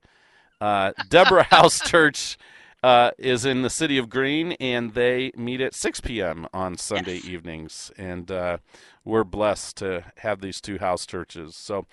Uh, 0.61 0.93
Deborah 1.09 1.43
House 1.51 1.81
Church 1.81 2.37
uh, 2.83 3.11
is 3.17 3.45
in 3.45 3.61
the 3.61 3.69
city 3.69 3.97
of 3.97 4.09
Green, 4.09 4.51
and 4.53 4.93
they 4.93 5.31
meet 5.37 5.61
at 5.61 5.73
6 5.73 6.01
p.m. 6.01 6.47
on 6.53 6.77
Sunday 6.77 7.15
yes. 7.15 7.25
evenings. 7.25 7.91
And 7.97 8.29
uh, 8.29 8.57
we're 9.05 9.23
blessed 9.23 9.77
to 9.77 10.03
have 10.17 10.41
these 10.41 10.59
two 10.59 10.77
house 10.77 11.05
churches. 11.05 11.55
So, 11.55 11.85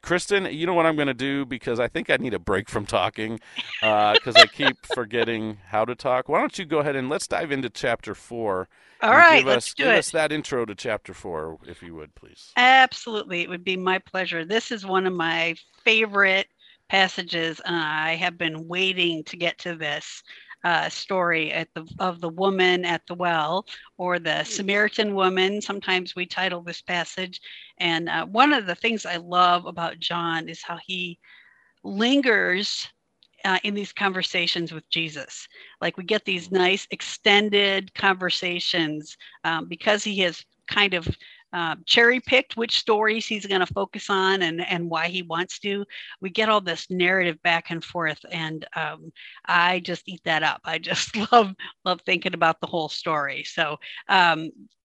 Kristen, 0.00 0.46
you 0.46 0.66
know 0.66 0.72
what 0.72 0.86
I'm 0.86 0.96
going 0.96 1.08
to 1.08 1.14
do 1.14 1.44
because 1.44 1.78
I 1.78 1.86
think 1.86 2.08
I 2.08 2.16
need 2.16 2.32
a 2.32 2.38
break 2.38 2.70
from 2.70 2.86
talking 2.86 3.40
because 3.80 4.36
uh, 4.36 4.40
I 4.40 4.46
keep 4.46 4.86
forgetting 4.94 5.58
how 5.66 5.84
to 5.84 5.94
talk. 5.94 6.30
Why 6.30 6.40
don't 6.40 6.58
you 6.58 6.64
go 6.64 6.78
ahead 6.78 6.96
and 6.96 7.10
let's 7.10 7.26
dive 7.26 7.52
into 7.52 7.68
chapter 7.68 8.14
four. 8.14 8.68
All 9.02 9.10
right, 9.10 9.38
give 9.38 9.46
let's 9.46 9.68
us, 9.68 9.74
do 9.74 9.84
give 9.84 9.92
it. 9.92 9.98
us 9.98 10.10
that 10.12 10.32
intro 10.32 10.64
to 10.64 10.74
chapter 10.74 11.12
four, 11.12 11.58
if 11.66 11.82
you 11.82 11.94
would, 11.96 12.14
please. 12.14 12.52
Absolutely, 12.56 13.42
it 13.42 13.48
would 13.48 13.64
be 13.64 13.76
my 13.76 13.98
pleasure. 13.98 14.44
This 14.44 14.70
is 14.70 14.86
one 14.86 15.06
of 15.06 15.12
my 15.12 15.56
favorite 15.84 16.46
passages. 16.92 17.58
Uh, 17.60 17.72
I 17.72 18.16
have 18.16 18.36
been 18.36 18.68
waiting 18.68 19.24
to 19.24 19.36
get 19.38 19.56
to 19.60 19.74
this 19.74 20.22
uh, 20.62 20.90
story 20.90 21.50
at 21.50 21.68
the 21.74 21.90
of 21.98 22.20
the 22.20 22.28
woman 22.28 22.84
at 22.84 23.00
the 23.06 23.14
well 23.14 23.64
or 23.96 24.18
the 24.18 24.44
Samaritan 24.44 25.14
woman. 25.14 25.62
Sometimes 25.62 26.14
we 26.14 26.26
title 26.26 26.60
this 26.60 26.82
passage. 26.82 27.40
And 27.78 28.10
uh, 28.10 28.26
one 28.26 28.52
of 28.52 28.66
the 28.66 28.74
things 28.74 29.06
I 29.06 29.16
love 29.16 29.64
about 29.64 30.00
John 30.00 30.50
is 30.50 30.62
how 30.62 30.78
he 30.86 31.18
lingers 31.82 32.86
uh, 33.46 33.58
in 33.64 33.72
these 33.72 33.94
conversations 33.94 34.70
with 34.70 34.88
Jesus. 34.90 35.48
Like 35.80 35.96
we 35.96 36.04
get 36.04 36.26
these 36.26 36.50
nice 36.52 36.86
extended 36.90 37.94
conversations 37.94 39.16
um, 39.44 39.66
because 39.66 40.04
he 40.04 40.18
has 40.18 40.44
kind 40.68 40.92
of 40.92 41.08
uh, 41.52 41.76
cherry 41.86 42.20
picked 42.20 42.56
which 42.56 42.78
stories 42.78 43.26
he's 43.26 43.46
going 43.46 43.60
to 43.60 43.72
focus 43.72 44.08
on 44.08 44.42
and, 44.42 44.66
and 44.66 44.88
why 44.88 45.08
he 45.08 45.22
wants 45.22 45.58
to. 45.60 45.84
We 46.20 46.30
get 46.30 46.48
all 46.48 46.60
this 46.60 46.90
narrative 46.90 47.42
back 47.42 47.70
and 47.70 47.84
forth, 47.84 48.20
and 48.30 48.66
um, 48.76 49.12
I 49.46 49.80
just 49.80 50.08
eat 50.08 50.22
that 50.24 50.42
up. 50.42 50.60
I 50.64 50.78
just 50.78 51.16
love 51.32 51.54
love 51.84 52.00
thinking 52.06 52.34
about 52.34 52.60
the 52.60 52.66
whole 52.66 52.88
story. 52.88 53.44
So 53.44 53.78
um, 54.08 54.50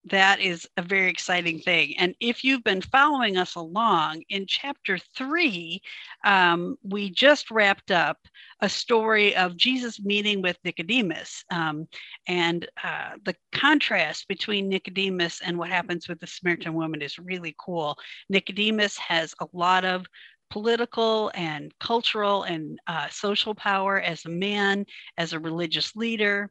that 0.10 0.40
is 0.40 0.68
a 0.78 0.82
very 0.82 1.10
exciting 1.10 1.60
thing. 1.60 1.96
And 1.98 2.16
if 2.20 2.44
you've 2.44 2.64
been 2.64 2.82
following 2.82 3.38
us 3.38 3.56
along 3.56 4.24
in 4.30 4.46
chapter 4.48 4.98
three, 5.16 5.82
um, 6.24 6.78
we 6.84 7.10
just 7.10 7.52
wrapped 7.52 7.92
up 7.92 8.18
a 8.62 8.70
story 8.70 9.36
of 9.36 9.58
Jesus 9.58 10.00
meeting 10.00 10.42
with 10.42 10.58
Nicodemus. 10.64 11.44
Um, 11.52 11.88
and 12.28 12.68
uh, 12.84 13.12
the 13.24 13.36
contrast 13.52 14.28
between 14.28 14.70
Nicodemus 14.70 15.42
and 15.42 15.58
what 15.58 15.70
happens 15.70 16.08
with 16.08 16.20
the 16.20 16.28
Samaritan 16.28 16.74
woman 16.74 17.02
is 17.02 17.20
really 17.20 17.56
cool. 17.60 17.98
Nicodemus 18.30 18.98
has 18.98 19.34
a 19.40 19.48
lot 19.54 19.86
of 19.86 20.06
political 20.50 21.32
and 21.36 21.74
cultural 21.80 22.44
and 22.44 22.80
uh, 22.88 23.08
social 23.10 23.54
power 23.54 24.00
as 24.00 24.26
a 24.26 24.30
man, 24.30 24.86
as 25.18 25.34
a 25.34 25.40
religious 25.40 25.96
leader. 25.96 26.50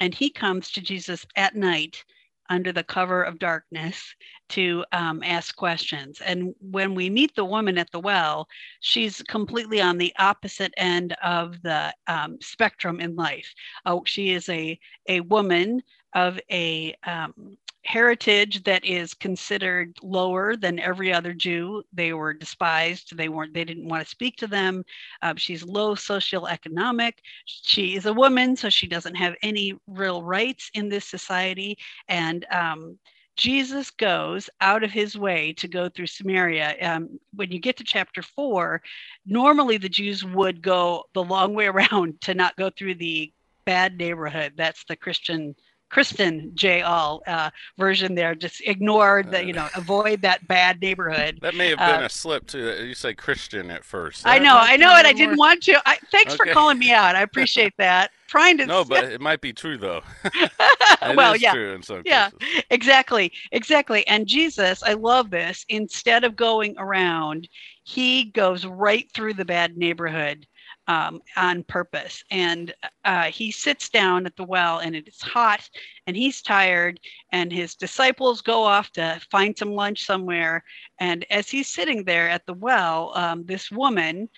And 0.00 0.14
he 0.14 0.30
comes 0.30 0.70
to 0.72 0.80
Jesus 0.80 1.26
at 1.36 1.54
night 1.54 2.04
under 2.48 2.72
the 2.72 2.84
cover 2.84 3.22
of 3.22 3.38
darkness 3.38 4.14
to 4.50 4.84
um, 4.92 5.22
ask 5.24 5.56
questions. 5.56 6.20
And 6.24 6.54
when 6.60 6.94
we 6.94 7.08
meet 7.08 7.34
the 7.34 7.44
woman 7.44 7.78
at 7.78 7.90
the 7.90 8.00
well, 8.00 8.46
she's 8.80 9.22
completely 9.28 9.80
on 9.80 9.98
the 9.98 10.12
opposite 10.18 10.74
end 10.76 11.14
of 11.22 11.60
the 11.62 11.94
um, 12.06 12.38
spectrum 12.40 13.00
in 13.00 13.16
life. 13.16 13.52
Oh, 13.86 14.02
she 14.04 14.30
is 14.32 14.48
a, 14.48 14.78
a 15.08 15.20
woman 15.20 15.82
of 16.14 16.38
a 16.50 16.94
um, 17.06 17.56
heritage 17.84 18.62
that 18.64 18.84
is 18.84 19.14
considered 19.14 19.96
lower 20.02 20.56
than 20.56 20.78
every 20.78 21.12
other 21.12 21.32
Jew. 21.32 21.82
They 21.92 22.12
were 22.12 22.32
despised. 22.32 23.16
They 23.16 23.28
weren't. 23.28 23.54
They 23.54 23.64
didn't 23.64 23.88
want 23.88 24.04
to 24.04 24.10
speak 24.10 24.36
to 24.36 24.46
them. 24.46 24.84
Uh, 25.20 25.34
she's 25.36 25.64
low 25.64 25.94
socioeconomic. 25.94 27.14
She 27.44 27.96
is 27.96 28.06
a 28.06 28.12
woman, 28.12 28.56
so 28.56 28.70
she 28.70 28.86
doesn't 28.86 29.16
have 29.16 29.34
any 29.42 29.74
real 29.86 30.22
rights 30.22 30.70
in 30.74 30.88
this 30.88 31.04
society. 31.04 31.76
And 32.08 32.46
um, 32.52 32.98
Jesus 33.36 33.90
goes 33.90 34.48
out 34.60 34.84
of 34.84 34.90
his 34.90 35.16
way 35.16 35.52
to 35.54 35.66
go 35.66 35.88
through 35.88 36.06
Samaria. 36.06 36.76
Um, 36.82 37.18
when 37.34 37.50
you 37.50 37.58
get 37.58 37.76
to 37.78 37.84
chapter 37.84 38.22
four, 38.22 38.82
normally 39.26 39.78
the 39.78 39.88
Jews 39.88 40.24
would 40.24 40.62
go 40.62 41.04
the 41.14 41.24
long 41.24 41.54
way 41.54 41.66
around 41.68 42.20
to 42.22 42.34
not 42.34 42.56
go 42.56 42.70
through 42.70 42.96
the 42.96 43.32
bad 43.64 43.96
neighborhood. 43.96 44.52
That's 44.56 44.84
the 44.84 44.96
Christian 44.96 45.54
Kristen 45.92 46.50
J. 46.54 46.80
All 46.80 47.22
uh, 47.26 47.50
version 47.78 48.14
there. 48.14 48.34
Just 48.34 48.62
ignore 48.66 49.22
the, 49.22 49.44
you 49.44 49.52
know, 49.52 49.68
avoid 49.76 50.22
that 50.22 50.48
bad 50.48 50.80
neighborhood. 50.80 51.38
That 51.42 51.54
may 51.54 51.68
have 51.68 51.78
been 51.78 52.02
uh, 52.02 52.06
a 52.06 52.08
slip 52.08 52.46
too. 52.46 52.86
You 52.86 52.94
say 52.94 53.12
Christian 53.12 53.70
at 53.70 53.84
first. 53.84 54.26
I 54.26 54.38
know, 54.38 54.56
I 54.56 54.78
know 54.78 54.96
it. 54.96 55.04
I 55.04 55.12
didn't 55.12 55.36
want 55.36 55.62
to. 55.64 55.80
I, 55.86 55.98
thanks 56.10 56.32
okay. 56.32 56.48
for 56.48 56.54
calling 56.54 56.78
me 56.78 56.92
out. 56.92 57.14
I 57.14 57.20
appreciate 57.20 57.74
that. 57.76 58.10
Trying 58.28 58.56
to. 58.58 58.66
No, 58.66 58.82
but 58.82 59.04
it 59.04 59.20
might 59.20 59.42
be 59.42 59.52
true 59.52 59.76
though. 59.76 60.00
well, 61.14 61.36
yeah, 61.36 61.76
yeah, 62.06 62.30
cases. 62.30 62.64
exactly, 62.70 63.30
exactly. 63.50 64.06
And 64.06 64.26
Jesus, 64.26 64.82
I 64.82 64.94
love 64.94 65.28
this. 65.28 65.66
Instead 65.68 66.24
of 66.24 66.34
going 66.36 66.74
around, 66.78 67.46
he 67.84 68.24
goes 68.24 68.64
right 68.64 69.10
through 69.12 69.34
the 69.34 69.44
bad 69.44 69.76
neighborhood 69.76 70.46
um, 70.92 71.22
on 71.36 71.62
purpose. 71.64 72.22
And 72.30 72.74
uh, 73.04 73.24
he 73.24 73.50
sits 73.50 73.88
down 73.88 74.26
at 74.26 74.36
the 74.36 74.44
well, 74.44 74.80
and 74.80 74.94
it's 74.94 75.22
hot, 75.22 75.68
and 76.06 76.14
he's 76.14 76.42
tired, 76.42 77.00
and 77.30 77.50
his 77.50 77.74
disciples 77.74 78.42
go 78.42 78.62
off 78.62 78.90
to 78.92 79.18
find 79.30 79.56
some 79.56 79.72
lunch 79.72 80.04
somewhere. 80.04 80.62
And 81.00 81.24
as 81.30 81.48
he's 81.48 81.68
sitting 81.68 82.04
there 82.04 82.28
at 82.28 82.44
the 82.44 82.54
well, 82.54 83.12
um, 83.14 83.46
this 83.46 83.70
woman, 83.70 84.28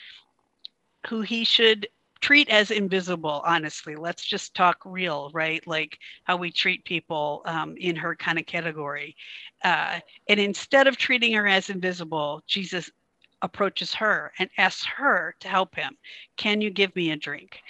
who 1.09 1.23
he 1.23 1.45
should 1.45 1.89
treat 2.21 2.49
as 2.49 2.71
invisible 2.71 3.43
honestly 3.45 3.97
let's 3.97 4.25
just 4.25 4.55
talk 4.55 4.79
real 4.87 5.31
right 5.35 5.67
like 5.67 5.99
how 6.23 6.39
we 6.39 6.51
treat 6.51 6.83
people 6.87 7.43
um, 7.45 7.75
in 7.77 7.95
her 7.95 8.17
kind 8.17 8.39
of 8.39 8.47
category 8.47 9.15
uh, 9.63 10.01
and 10.31 10.41
instead 10.41 10.87
of 10.87 10.97
treating 10.97 11.35
her 11.35 11.47
as 11.47 11.69
invisible 11.69 12.43
jesus 12.47 12.91
approaches 13.45 13.93
her 13.93 14.33
and 14.39 14.49
asks 14.57 14.87
her 14.87 15.37
to 15.39 15.49
help 15.49 15.77
him. 15.77 15.97
Can 16.39 16.61
you 16.63 16.71
give 16.71 16.97
me 16.97 17.11
a 17.11 17.17
drink? 17.17 17.61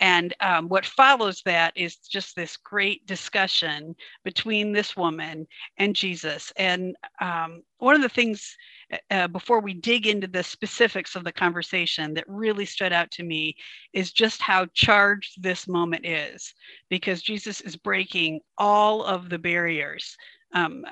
And 0.00 0.32
um, 0.40 0.68
what 0.68 0.86
follows 0.86 1.42
that 1.44 1.72
is 1.76 1.96
just 1.96 2.34
this 2.34 2.56
great 2.56 3.06
discussion 3.06 3.94
between 4.24 4.72
this 4.72 4.96
woman 4.96 5.46
and 5.78 5.94
Jesus. 5.94 6.52
And 6.56 6.96
um, 7.20 7.62
one 7.78 7.94
of 7.94 8.02
the 8.02 8.08
things 8.08 8.56
uh, 8.92 8.96
uh, 9.10 9.28
before 9.28 9.60
we 9.60 9.74
dig 9.74 10.06
into 10.06 10.26
the 10.26 10.42
specifics 10.42 11.16
of 11.16 11.24
the 11.24 11.32
conversation 11.32 12.14
that 12.14 12.24
really 12.28 12.64
stood 12.64 12.92
out 12.92 13.10
to 13.12 13.24
me 13.24 13.56
is 13.92 14.12
just 14.12 14.40
how 14.40 14.66
charged 14.74 15.42
this 15.42 15.68
moment 15.68 16.06
is, 16.06 16.54
because 16.88 17.22
Jesus 17.22 17.60
is 17.60 17.76
breaking 17.76 18.40
all 18.56 19.02
of 19.04 19.30
the 19.30 19.38
barriers 19.38 20.16
um, 20.54 20.84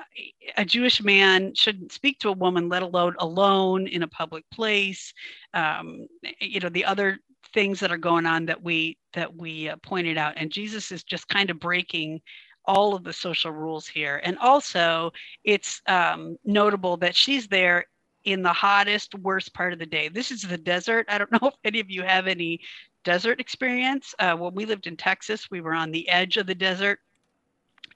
a 0.57 0.65
Jewish 0.65 1.01
man 1.01 1.55
shouldn't 1.55 1.91
speak 1.91 2.19
to 2.19 2.29
a 2.29 2.33
woman, 2.33 2.69
let 2.69 2.83
alone 2.83 3.15
alone 3.19 3.87
in 3.87 4.03
a 4.03 4.07
public 4.07 4.43
place. 4.51 5.13
Um, 5.53 6.07
you 6.39 6.59
know, 6.59 6.69
the 6.69 6.85
other 6.85 7.17
things 7.53 7.79
that 7.79 7.91
are 7.91 7.97
going 7.97 8.25
on 8.25 8.45
that 8.45 8.61
we 8.61 8.97
that 9.13 9.35
we 9.35 9.69
uh, 9.69 9.77
pointed 9.83 10.17
out, 10.17 10.33
and 10.35 10.51
Jesus 10.51 10.91
is 10.91 11.03
just 11.03 11.27
kind 11.29 11.49
of 11.49 11.59
breaking 11.59 12.21
all 12.65 12.95
of 12.95 13.03
the 13.03 13.13
social 13.13 13.51
rules 13.51 13.87
here. 13.87 14.21
And 14.23 14.37
also, 14.39 15.11
it's 15.43 15.81
um, 15.87 16.37
notable 16.45 16.97
that 16.97 17.15
she's 17.15 17.47
there 17.47 17.85
in 18.23 18.41
the 18.41 18.53
hottest, 18.53 19.15
worst 19.15 19.53
part 19.53 19.73
of 19.73 19.79
the 19.79 19.85
day. 19.85 20.07
This 20.07 20.31
is 20.31 20.43
the 20.43 20.57
desert. 20.57 21.05
I 21.09 21.17
don't 21.17 21.31
know 21.41 21.49
if 21.49 21.55
any 21.63 21.79
of 21.79 21.89
you 21.89 22.03
have 22.03 22.27
any 22.27 22.59
desert 23.03 23.39
experience. 23.39 24.13
Uh, 24.19 24.35
when 24.35 24.53
we 24.55 24.65
lived 24.65 24.87
in 24.87 24.97
Texas, 24.97 25.47
we 25.51 25.61
were 25.61 25.73
on 25.73 25.91
the 25.91 26.07
edge 26.09 26.37
of 26.37 26.47
the 26.47 26.55
desert 26.55 26.99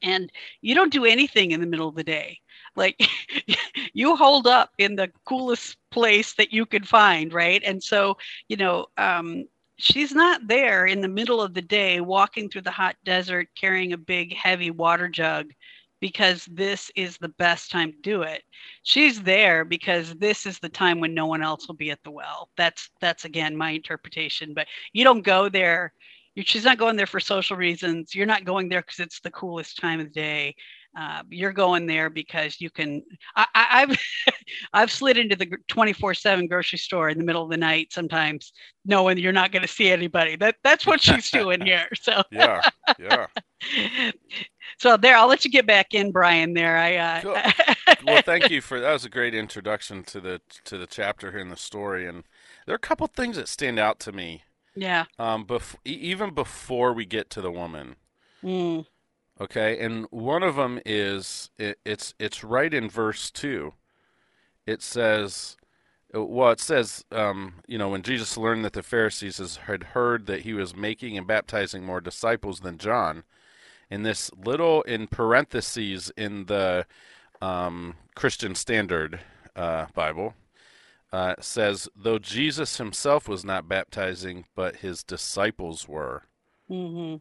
and 0.01 0.31
you 0.61 0.75
don't 0.75 0.91
do 0.93 1.05
anything 1.05 1.51
in 1.51 1.59
the 1.61 1.67
middle 1.67 1.87
of 1.87 1.95
the 1.95 2.03
day 2.03 2.39
like 2.75 3.01
you 3.93 4.15
hold 4.15 4.47
up 4.47 4.71
in 4.77 4.95
the 4.95 5.11
coolest 5.25 5.77
place 5.91 6.33
that 6.33 6.51
you 6.53 6.65
could 6.65 6.87
find 6.87 7.33
right 7.33 7.63
and 7.65 7.81
so 7.81 8.17
you 8.47 8.57
know 8.57 8.85
um, 8.97 9.45
she's 9.77 10.13
not 10.13 10.47
there 10.47 10.85
in 10.85 11.01
the 11.01 11.07
middle 11.07 11.41
of 11.41 11.53
the 11.53 11.61
day 11.61 11.99
walking 12.01 12.49
through 12.49 12.61
the 12.61 12.71
hot 12.71 12.95
desert 13.03 13.47
carrying 13.55 13.93
a 13.93 13.97
big 13.97 14.35
heavy 14.35 14.71
water 14.71 15.07
jug 15.07 15.51
because 15.99 16.47
this 16.51 16.91
is 16.95 17.17
the 17.17 17.29
best 17.29 17.71
time 17.71 17.91
to 17.91 17.97
do 17.99 18.21
it. 18.21 18.43
She's 18.83 19.21
there 19.23 19.65
because 19.65 20.13
this 20.15 20.45
is 20.45 20.59
the 20.59 20.69
time 20.69 20.99
when 20.99 21.13
no 21.13 21.25
one 21.25 21.41
else 21.41 21.67
will 21.67 21.75
be 21.75 21.91
at 21.91 22.03
the 22.03 22.11
well. 22.11 22.49
That's 22.55 22.89
that's 23.01 23.25
again 23.25 23.57
my 23.57 23.71
interpretation, 23.71 24.53
but 24.53 24.67
you 24.93 25.03
don't 25.03 25.23
go 25.23 25.49
there 25.49 25.93
she's 26.45 26.63
not 26.63 26.77
going 26.77 26.95
there 26.95 27.07
for 27.07 27.19
social 27.19 27.57
reasons. 27.57 28.13
You're 28.13 28.25
not 28.25 28.45
going 28.45 28.69
there 28.69 28.81
because 28.81 28.99
it's 28.99 29.19
the 29.19 29.31
coolest 29.31 29.77
time 29.77 29.99
of 29.99 30.07
the 30.07 30.13
day. 30.13 30.55
Uh, 30.97 31.21
you're 31.29 31.53
going 31.53 31.85
there 31.85 32.09
because 32.09 32.59
you 32.59 32.71
can. 32.71 33.03
I, 33.35 33.45
have 33.53 33.99
I've 34.73 34.91
slid 34.91 35.17
into 35.17 35.35
the 35.35 35.45
24/7 35.69 36.49
grocery 36.49 36.79
store 36.79 37.09
in 37.09 37.19
the 37.19 37.23
middle 37.23 37.43
of 37.43 37.51
the 37.51 37.57
night 37.57 37.93
sometimes, 37.93 38.51
knowing 38.83 39.19
you're 39.19 39.31
not 39.31 39.51
going 39.51 39.61
to 39.61 39.67
see 39.67 39.91
anybody. 39.91 40.35
That 40.35 40.55
that's 40.63 40.87
what 40.87 40.99
she's 41.01 41.29
doing 41.29 41.61
here. 41.65 41.87
So 42.01 42.23
yeah, 42.31 42.67
yeah. 42.97 43.27
so 44.79 44.97
there, 44.97 45.15
I'll 45.15 45.27
let 45.27 45.45
you 45.45 45.51
get 45.51 45.67
back 45.67 45.93
in, 45.93 46.11
Brian. 46.11 46.55
There, 46.55 46.77
I. 46.77 46.95
Uh, 46.95 47.21
cool. 47.21 47.37
well, 48.05 48.21
thank 48.23 48.49
you 48.49 48.61
for 48.61 48.79
that. 48.79 48.91
Was 48.91 49.05
a 49.05 49.09
great 49.09 49.35
introduction 49.35 50.03
to 50.05 50.19
the 50.19 50.41
to 50.63 50.79
the 50.79 50.87
chapter 50.87 51.31
here 51.31 51.41
in 51.41 51.49
the 51.49 51.57
story, 51.57 52.07
and 52.07 52.23
there 52.65 52.73
are 52.73 52.75
a 52.75 52.79
couple 52.79 53.05
things 53.05 53.35
that 53.35 53.49
stand 53.49 53.77
out 53.77 53.99
to 53.99 54.11
me. 54.11 54.43
Yeah. 54.77 55.05
Um, 55.17 55.45
bef- 55.45 55.75
even 55.83 56.33
before 56.33 56.93
we 56.93 57.05
get 57.05 57.29
to 57.31 57.41
the 57.41 57.51
woman. 57.51 57.95
Mm. 58.43 58.85
Okay, 59.39 59.79
and 59.83 60.05
one 60.09 60.43
of 60.43 60.55
them 60.55 60.79
is 60.85 61.49
it, 61.57 61.79
it's 61.85 62.13
it's 62.19 62.43
right 62.43 62.73
in 62.73 62.89
verse 62.89 63.29
two. 63.29 63.73
It 64.65 64.81
says, 64.81 65.57
uh, 66.13 66.23
well, 66.23 66.51
it 66.51 66.59
says, 66.59 67.05
um, 67.11 67.55
you 67.67 67.77
know, 67.77 67.89
when 67.89 68.01
Jesus 68.01 68.37
learned 68.37 68.65
that 68.65 68.73
the 68.73 68.83
Pharisees 68.83 69.57
had 69.65 69.83
heard 69.83 70.25
that 70.27 70.41
he 70.41 70.53
was 70.53 70.75
making 70.75 71.17
and 71.17 71.25
baptizing 71.25 71.83
more 71.83 72.01
disciples 72.01 72.59
than 72.59 72.77
John, 72.77 73.23
in 73.89 74.03
this 74.03 74.31
little 74.43 74.81
in 74.83 75.07
parentheses 75.07 76.11
in 76.17 76.45
the 76.45 76.85
um, 77.41 77.95
Christian 78.15 78.55
Standard 78.55 79.21
uh, 79.55 79.87
Bible, 79.93 80.33
uh, 81.11 81.35
says, 81.39 81.87
though 81.95 82.19
Jesus 82.19 82.77
himself 82.77 83.27
was 83.27 83.45
not 83.45 83.69
baptizing, 83.69 84.45
but 84.55 84.77
his 84.77 85.03
disciples 85.03 85.87
were. 85.87 86.23
Mm-hmm. 86.69 87.17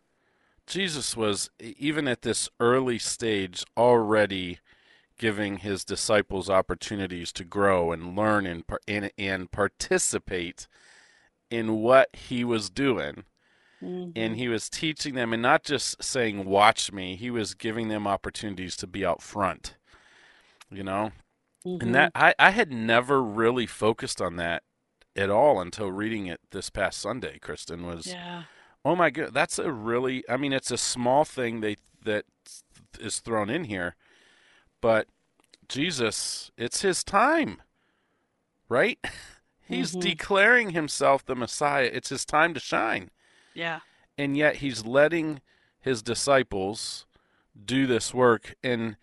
Jesus 0.67 1.17
was, 1.17 1.51
even 1.61 2.09
at 2.09 2.23
this 2.23 2.49
early 2.59 2.99
stage, 2.99 3.65
already 3.77 4.59
giving 5.19 5.59
his 5.59 5.85
disciples 5.85 6.51
opportunities 6.51 7.33
to 7.33 7.45
grow 7.45 7.93
and 7.93 8.17
learn 8.17 8.47
and, 8.47 8.65
and, 8.89 9.11
and 9.17 9.51
participate 9.51 10.67
in 11.51 11.81
what 11.81 12.15
he 12.15 12.45
was 12.45 12.69
doing. 12.69 13.25
Mm-hmm. 13.83 14.11
And 14.17 14.37
he 14.37 14.49
was 14.49 14.69
teaching 14.69 15.15
them 15.15 15.33
and 15.33 15.43
not 15.43 15.63
just 15.63 16.03
saying, 16.03 16.45
Watch 16.45 16.93
me, 16.93 17.15
he 17.15 17.31
was 17.31 17.55
giving 17.55 17.89
them 17.89 18.07
opportunities 18.07 18.77
to 18.79 18.87
be 18.87 19.05
out 19.05 19.23
front. 19.23 19.77
You 20.71 20.83
know? 20.83 21.13
Mm-hmm. 21.67 21.83
And 21.83 21.95
that 21.95 22.13
I, 22.15 22.35
I 22.39 22.51
had 22.51 22.73
never 22.73 23.23
really 23.23 23.67
focused 23.67 24.23
on 24.23 24.37
that 24.37 24.63
at 25.17 25.31
all 25.31 25.61
until 25.61 25.91
reading 25.91 26.27
it 26.27 26.41
this 26.51 26.71
past 26.71 27.01
Sunday, 27.01 27.39
Kristen, 27.39 27.87
was 27.87 28.07
yeah 28.07 28.45
Oh 28.87 28.95
my 28.95 29.11
god, 29.11 29.35
that's 29.35 29.59
a 29.59 29.73
really 29.73 30.23
I 30.29 30.37
mean 30.37 30.53
it's 30.53 30.71
a 30.71 30.79
small 30.79 31.25
thing 31.25 31.61
they 31.61 31.77
that 32.05 32.25
is 33.01 33.19
thrown 33.19 33.51
in 33.51 33.65
here, 33.65 33.97
but 34.81 35.09
Jesus, 35.69 36.53
it's 36.57 36.83
his 36.83 37.03
time. 37.03 37.61
Right? 38.69 39.05
He's 39.67 39.91
mm-hmm. 39.91 40.01
declaring 40.01 40.71
himself 40.71 41.27
the 41.27 41.35
Messiah. 41.35 41.91
It's 41.93 42.11
his 42.11 42.25
time 42.25 42.55
to 42.55 42.61
shine. 42.61 43.11
Yeah. 43.55 43.81
And 44.17 44.37
yet 44.37 44.57
he's 44.57 44.87
letting 44.87 45.41
his 45.81 46.01
disciples 46.03 47.07
do 47.65 47.89
this 47.89 48.15
work 48.15 48.55
and 48.63 48.97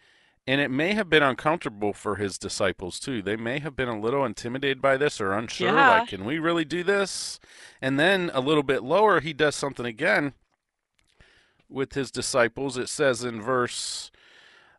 and 0.45 0.59
it 0.59 0.69
may 0.69 0.93
have 0.93 1.09
been 1.09 1.23
uncomfortable 1.23 1.93
for 1.93 2.15
his 2.15 2.37
disciples 2.37 2.99
too. 2.99 3.21
They 3.21 3.35
may 3.35 3.59
have 3.59 3.75
been 3.75 3.87
a 3.87 3.99
little 3.99 4.25
intimidated 4.25 4.81
by 4.81 4.97
this 4.97 5.21
or 5.21 5.33
unsure, 5.33 5.73
yeah. 5.73 5.99
like, 5.99 6.09
can 6.09 6.25
we 6.25 6.39
really 6.39 6.65
do 6.65 6.83
this? 6.83 7.39
And 7.81 7.99
then 7.99 8.29
a 8.33 8.41
little 8.41 8.63
bit 8.63 8.83
lower, 8.83 9.19
he 9.21 9.33
does 9.33 9.55
something 9.55 9.85
again 9.85 10.33
with 11.69 11.93
his 11.93 12.11
disciples. 12.11 12.77
It 12.77 12.89
says 12.89 13.23
in 13.23 13.41
verse, 13.41 14.11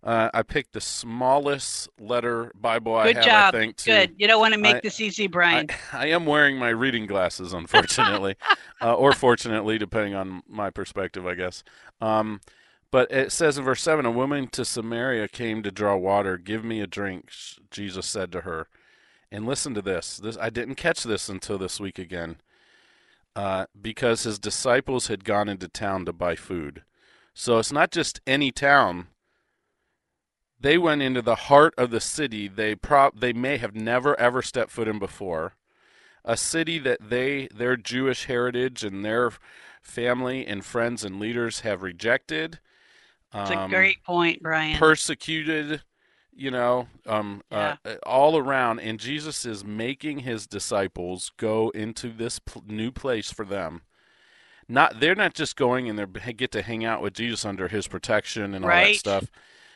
uh, 0.02 0.28
I 0.34 0.42
picked 0.42 0.74
the 0.74 0.82
smallest 0.82 1.88
letter 1.98 2.52
Bible 2.54 3.02
Good 3.02 3.16
I 3.16 3.20
have, 3.20 3.24
job. 3.24 3.54
I 3.54 3.58
think. 3.58 3.76
To, 3.78 3.84
Good. 3.86 4.14
You 4.18 4.28
don't 4.28 4.40
want 4.40 4.52
to 4.52 4.60
make 4.60 4.76
I, 4.76 4.80
this 4.80 5.00
easy, 5.00 5.28
Brian. 5.28 5.68
I, 5.70 5.76
I, 6.04 6.06
am 6.08 6.26
wearing 6.26 6.58
my 6.58 6.68
reading 6.68 7.06
glasses, 7.06 7.54
unfortunately, 7.54 8.36
uh, 8.82 8.92
or 8.92 9.14
fortunately, 9.14 9.78
depending 9.78 10.14
on 10.14 10.42
my 10.46 10.68
perspective, 10.68 11.26
I 11.26 11.34
guess. 11.34 11.64
Um, 12.02 12.42
but 12.94 13.10
it 13.10 13.32
says 13.32 13.58
in 13.58 13.64
verse 13.64 13.82
7 13.82 14.06
A 14.06 14.10
woman 14.12 14.46
to 14.52 14.64
Samaria 14.64 15.26
came 15.26 15.64
to 15.64 15.72
draw 15.72 15.96
water. 15.96 16.38
Give 16.38 16.62
me 16.62 16.80
a 16.80 16.86
drink, 16.86 17.28
Jesus 17.68 18.06
said 18.06 18.30
to 18.30 18.42
her. 18.42 18.68
And 19.32 19.44
listen 19.44 19.74
to 19.74 19.82
this. 19.82 20.18
this 20.18 20.38
I 20.40 20.48
didn't 20.48 20.76
catch 20.76 21.02
this 21.02 21.28
until 21.28 21.58
this 21.58 21.80
week 21.80 21.98
again. 21.98 22.36
Uh, 23.34 23.66
because 23.82 24.22
his 24.22 24.38
disciples 24.38 25.08
had 25.08 25.24
gone 25.24 25.48
into 25.48 25.66
town 25.66 26.04
to 26.04 26.12
buy 26.12 26.36
food. 26.36 26.84
So 27.34 27.58
it's 27.58 27.72
not 27.72 27.90
just 27.90 28.20
any 28.28 28.52
town. 28.52 29.08
They 30.60 30.78
went 30.78 31.02
into 31.02 31.20
the 31.20 31.34
heart 31.34 31.74
of 31.76 31.90
the 31.90 32.00
city 32.00 32.46
they 32.46 32.76
pro- 32.76 33.10
they 33.12 33.32
may 33.32 33.56
have 33.56 33.74
never 33.74 34.16
ever 34.20 34.40
stepped 34.40 34.70
foot 34.70 34.86
in 34.86 35.00
before. 35.00 35.56
A 36.24 36.36
city 36.36 36.78
that 36.78 37.10
they 37.10 37.48
their 37.52 37.76
Jewish 37.76 38.26
heritage 38.26 38.84
and 38.84 39.04
their 39.04 39.32
family 39.82 40.46
and 40.46 40.64
friends 40.64 41.02
and 41.02 41.18
leaders 41.18 41.62
have 41.62 41.82
rejected 41.82 42.60
it's 43.34 43.50
um, 43.50 43.64
a 43.64 43.68
great 43.68 44.02
point, 44.04 44.42
Brian. 44.42 44.78
Persecuted, 44.78 45.82
you 46.32 46.50
know, 46.50 46.86
um, 47.06 47.42
uh, 47.50 47.76
yeah. 47.84 47.92
uh, 47.92 47.96
all 48.06 48.36
around, 48.36 48.80
and 48.80 49.00
Jesus 49.00 49.44
is 49.44 49.64
making 49.64 50.20
his 50.20 50.46
disciples 50.46 51.32
go 51.36 51.70
into 51.70 52.10
this 52.12 52.38
pl- 52.38 52.62
new 52.66 52.92
place 52.92 53.32
for 53.32 53.44
them. 53.44 53.82
Not 54.68 55.00
they're 55.00 55.14
not 55.14 55.34
just 55.34 55.56
going 55.56 55.88
and 55.88 55.98
they 55.98 56.32
get 56.32 56.52
to 56.52 56.62
hang 56.62 56.84
out 56.84 57.02
with 57.02 57.12
Jesus 57.14 57.44
under 57.44 57.68
his 57.68 57.86
protection 57.86 58.54
and 58.54 58.64
all 58.64 58.70
right. 58.70 58.94
that 58.94 58.98
stuff. 58.98 59.30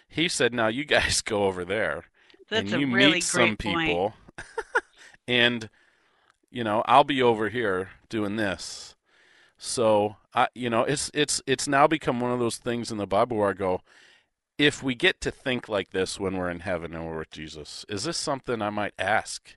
He 0.09 0.29
said, 0.29 0.55
"Now 0.55 0.69
you 0.69 0.85
guys 0.85 1.21
go 1.25 1.45
over 1.45 1.65
there, 1.65 2.05
That's 2.49 2.73
and 2.73 2.81
you 2.81 2.95
really 2.95 3.15
meet 3.15 3.25
some 3.25 3.57
people, 3.57 4.15
and 5.29 5.69
you 6.51 6.65
know 6.65 6.83
I'll 6.87 7.05
be 7.05 7.23
over 7.23 7.49
here 7.49 7.91
doing 8.09 8.37
this." 8.37 8.95
So 9.59 10.17
I, 10.33 10.49
you 10.55 10.71
know, 10.71 10.85
it's 10.85 11.11
it's 11.13 11.43
it's 11.47 11.67
now 11.69 11.87
become 11.87 12.21
one 12.21 12.31
of 12.31 12.39
those 12.39 12.57
things 12.57 12.91
in 12.91 12.97
the 12.97 13.07
Bible 13.07 13.37
where 13.37 13.51
I 13.51 13.55
go, 13.55 13.81
if 14.57 14.83
we 14.83 14.95
get 14.95 15.21
to 15.23 15.31
think 15.31 15.69
like 15.69 15.91
this 15.91 16.19
when 16.19 16.37
we're 16.37 16.51
in 16.51 16.61
heaven 16.61 16.95
and 16.95 17.05
we're 17.05 17.19
with 17.19 17.31
Jesus, 17.31 17.85
is 17.89 18.05
this 18.05 18.17
something 18.17 18.63
I 18.63 18.71
might 18.71 18.95
ask 18.99 19.57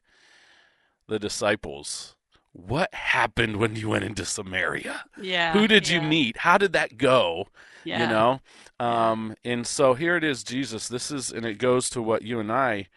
the 1.07 1.19
disciples? 1.19 2.15
What 2.53 2.93
happened 2.93 3.57
when 3.57 3.75
you 3.75 3.89
went 3.89 4.03
into 4.03 4.25
Samaria? 4.25 5.05
Yeah. 5.21 5.53
Who 5.53 5.67
did 5.67 5.87
yeah. 5.87 6.01
you 6.01 6.07
meet? 6.07 6.37
How 6.37 6.57
did 6.57 6.73
that 6.73 6.97
go? 6.97 7.47
Yeah. 7.83 8.01
You 8.01 8.07
know? 8.07 8.41
Um, 8.79 9.35
and 9.45 9.65
so 9.65 9.93
here 9.93 10.17
it 10.17 10.23
is, 10.23 10.43
Jesus. 10.43 10.87
This 10.87 11.11
is, 11.11 11.31
and 11.31 11.45
it 11.45 11.59
goes 11.59 11.89
to 11.91 12.01
what 12.01 12.23
you 12.23 12.39
and 12.39 12.51
I, 12.51 12.87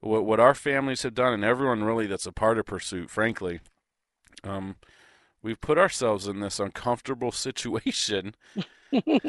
what, 0.00 0.24
what 0.24 0.40
our 0.40 0.54
families 0.54 1.02
have 1.02 1.14
done, 1.14 1.32
and 1.32 1.44
everyone 1.44 1.84
really 1.84 2.06
that's 2.06 2.26
a 2.26 2.32
part 2.32 2.58
of 2.58 2.66
Pursuit, 2.66 3.08
frankly. 3.08 3.60
Um, 4.42 4.76
we've 5.44 5.60
put 5.60 5.78
ourselves 5.78 6.26
in 6.26 6.40
this 6.40 6.58
uncomfortable 6.58 7.30
situation. 7.30 8.34
you 8.90 9.28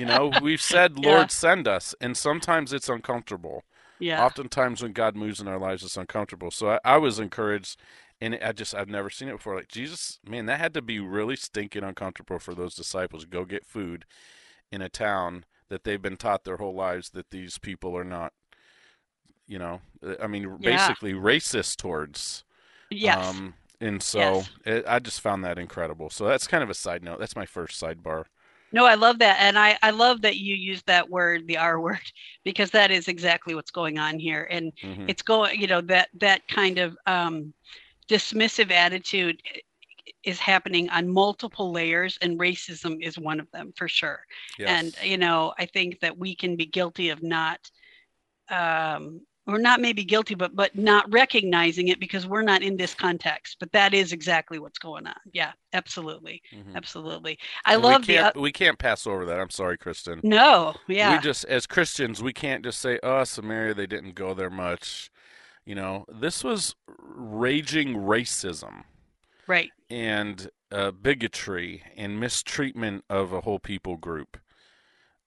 know, 0.00 0.32
we've 0.40 0.62
said, 0.62 0.98
Lord, 0.98 1.20
yeah. 1.20 1.26
send 1.26 1.68
us. 1.68 1.94
And 2.00 2.16
sometimes 2.16 2.72
it's 2.72 2.88
uncomfortable. 2.88 3.62
Yeah. 3.98 4.24
Oftentimes 4.24 4.82
when 4.82 4.92
God 4.92 5.14
moves 5.14 5.38
in 5.38 5.46
our 5.46 5.58
lives, 5.58 5.84
it's 5.84 5.96
uncomfortable. 5.96 6.50
So 6.50 6.70
I, 6.70 6.80
I 6.84 6.96
was 6.96 7.20
encouraged. 7.20 7.78
And 8.18 8.38
I 8.42 8.52
just, 8.52 8.74
I've 8.74 8.88
never 8.88 9.10
seen 9.10 9.28
it 9.28 9.32
before. 9.32 9.56
Like, 9.56 9.68
Jesus, 9.68 10.18
man, 10.26 10.46
that 10.46 10.58
had 10.58 10.72
to 10.72 10.80
be 10.80 10.98
really 11.00 11.36
stinking 11.36 11.84
uncomfortable 11.84 12.38
for 12.38 12.54
those 12.54 12.74
disciples 12.74 13.24
to 13.24 13.28
go 13.28 13.44
get 13.44 13.66
food 13.66 14.06
in 14.72 14.80
a 14.80 14.88
town 14.88 15.44
that 15.68 15.84
they've 15.84 16.00
been 16.00 16.16
taught 16.16 16.44
their 16.44 16.56
whole 16.56 16.74
lives 16.74 17.10
that 17.10 17.30
these 17.30 17.58
people 17.58 17.94
are 17.94 18.04
not, 18.04 18.32
you 19.46 19.58
know, 19.58 19.82
I 20.18 20.28
mean, 20.28 20.56
yeah. 20.60 20.76
basically 20.76 21.12
racist 21.12 21.76
towards. 21.76 22.44
Yes. 22.90 23.22
Um, 23.22 23.52
and 23.80 24.02
so 24.02 24.18
yes. 24.18 24.50
it, 24.64 24.84
I 24.86 24.98
just 24.98 25.20
found 25.20 25.44
that 25.44 25.58
incredible. 25.58 26.10
So 26.10 26.26
that's 26.26 26.46
kind 26.46 26.62
of 26.62 26.70
a 26.70 26.74
side 26.74 27.02
note. 27.02 27.18
That's 27.18 27.36
my 27.36 27.46
first 27.46 27.80
sidebar. 27.80 28.24
No, 28.72 28.84
I 28.84 28.94
love 28.94 29.18
that. 29.20 29.38
And 29.40 29.58
I, 29.58 29.78
I 29.82 29.90
love 29.90 30.22
that 30.22 30.36
you 30.36 30.54
use 30.54 30.82
that 30.82 31.08
word, 31.08 31.46
the 31.46 31.56
R 31.56 31.80
word, 31.80 32.00
because 32.44 32.70
that 32.72 32.90
is 32.90 33.08
exactly 33.08 33.54
what's 33.54 33.70
going 33.70 33.98
on 33.98 34.18
here. 34.18 34.46
And 34.50 34.72
mm-hmm. 34.82 35.08
it's 35.08 35.22
going, 35.22 35.60
you 35.60 35.66
know, 35.66 35.80
that, 35.82 36.08
that 36.20 36.46
kind 36.48 36.78
of 36.78 36.96
um, 37.06 37.54
dismissive 38.08 38.70
attitude 38.70 39.40
is 40.24 40.40
happening 40.40 40.90
on 40.90 41.08
multiple 41.08 41.70
layers 41.70 42.18
and 42.20 42.38
racism 42.38 43.00
is 43.00 43.18
one 43.18 43.38
of 43.38 43.50
them 43.52 43.72
for 43.76 43.86
sure. 43.86 44.20
Yes. 44.58 44.68
And, 44.68 45.08
you 45.08 45.18
know, 45.18 45.54
I 45.58 45.66
think 45.66 46.00
that 46.00 46.18
we 46.18 46.34
can 46.34 46.56
be 46.56 46.66
guilty 46.66 47.10
of 47.10 47.22
not 47.22 47.70
um, 48.50 49.20
or 49.46 49.58
not 49.58 49.80
maybe 49.80 50.04
guilty 50.04 50.34
but 50.34 50.54
but 50.54 50.76
not 50.76 51.10
recognizing 51.12 51.88
it 51.88 52.00
because 52.00 52.26
we're 52.26 52.42
not 52.42 52.62
in 52.62 52.76
this 52.76 52.94
context 52.94 53.56
but 53.60 53.70
that 53.72 53.94
is 53.94 54.12
exactly 54.12 54.58
what's 54.58 54.78
going 54.78 55.06
on. 55.06 55.14
Yeah 55.32 55.52
absolutely. 55.72 56.42
Mm-hmm. 56.54 56.76
absolutely. 56.76 57.38
I 57.64 57.74
and 57.74 57.82
love 57.82 58.06
we 58.06 58.14
can't, 58.14 58.34
the 58.34 58.40
we 58.40 58.52
can't 58.52 58.78
pass 58.78 59.06
over 59.06 59.24
that. 59.26 59.40
I'm 59.40 59.50
sorry 59.50 59.78
kristen. 59.78 60.20
No 60.22 60.74
yeah. 60.88 61.16
We 61.16 61.22
just 61.22 61.44
as 61.44 61.66
christians 61.66 62.22
we 62.22 62.32
can't 62.32 62.64
just 62.64 62.80
say 62.80 62.98
oh 63.02 63.24
samaria 63.24 63.74
they 63.74 63.86
didn't 63.86 64.14
go 64.14 64.34
there 64.34 64.50
much. 64.50 65.10
You 65.64 65.74
know 65.74 66.04
this 66.08 66.44
was 66.44 66.74
raging 67.16 67.94
racism 67.94 68.84
right. 69.46 69.70
and 69.90 70.50
uh, 70.72 70.90
bigotry 70.90 71.82
and 71.96 72.18
mistreatment 72.18 73.04
of 73.08 73.32
a 73.32 73.42
whole 73.42 73.58
people 73.58 73.96
group. 73.96 74.38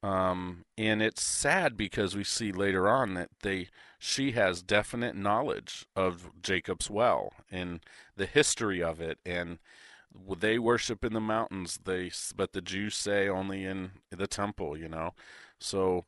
Um, 0.01 0.63
and 0.77 1.01
it's 1.01 1.21
sad 1.21 1.75
because 1.75 2.15
we 2.15 2.23
see 2.23 2.51
later 2.51 2.87
on 2.87 3.15
that 3.15 3.29
they 3.41 3.67
she 3.99 4.31
has 4.31 4.63
definite 4.63 5.15
knowledge 5.15 5.85
of 5.95 6.31
Jacob's 6.41 6.89
well 6.89 7.33
and 7.51 7.81
the 8.15 8.25
history 8.25 8.81
of 8.81 9.01
it 9.01 9.19
and 9.25 9.59
they 10.39 10.57
worship 10.57 11.05
in 11.05 11.13
the 11.13 11.19
mountains. 11.19 11.79
They 11.83 12.11
but 12.35 12.53
the 12.53 12.61
Jews 12.61 12.95
say 12.95 13.27
only 13.27 13.65
in 13.65 13.91
the 14.09 14.25
temple 14.25 14.77
you 14.77 14.87
know? 14.87 15.11
So 15.59 16.05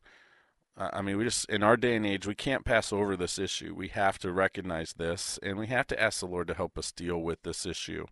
I 0.76 1.02
mean 1.02 1.18
we 1.18 1.24
just 1.24 1.44
in 1.50 1.62
our 1.62 1.76
day 1.76 1.94
and 1.94 2.06
age 2.06 2.26
we 2.26 2.34
can't 2.34 2.64
pass 2.64 2.94
over 2.94 3.14
this 3.14 3.38
issue. 3.38 3.74
We 3.74 3.88
have 3.88 4.18
to 4.20 4.32
recognize 4.32 4.94
this 4.94 5.38
and 5.42 5.58
we 5.58 5.66
have 5.66 5.86
to 5.88 6.02
ask 6.02 6.20
the 6.20 6.26
Lord 6.26 6.48
to 6.48 6.54
help 6.54 6.78
us 6.78 6.92
deal 6.92 7.18
with 7.18 7.42
this 7.42 7.66
issue 7.66 8.06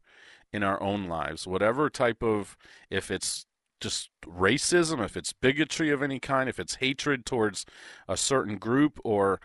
in 0.53 0.63
our 0.63 0.81
own 0.83 1.09
lives. 1.09 1.47
Whatever 1.47 1.89
type 1.89 2.23
of 2.23 2.59
if 2.91 3.11
it's 3.11 3.47
just 3.81 4.11
racism, 4.27 5.03
if 5.03 5.17
it's 5.17 5.33
bigotry 5.33 5.91
of 5.91 6.03
any 6.03 6.21
kind, 6.21 6.49
if 6.49 6.61
it's 6.61 6.77
hatred 6.77 7.25
towards 7.25 7.65
a 8.07 8.17
certain 8.17 8.59
group 8.59 9.01
or 9.05 9.41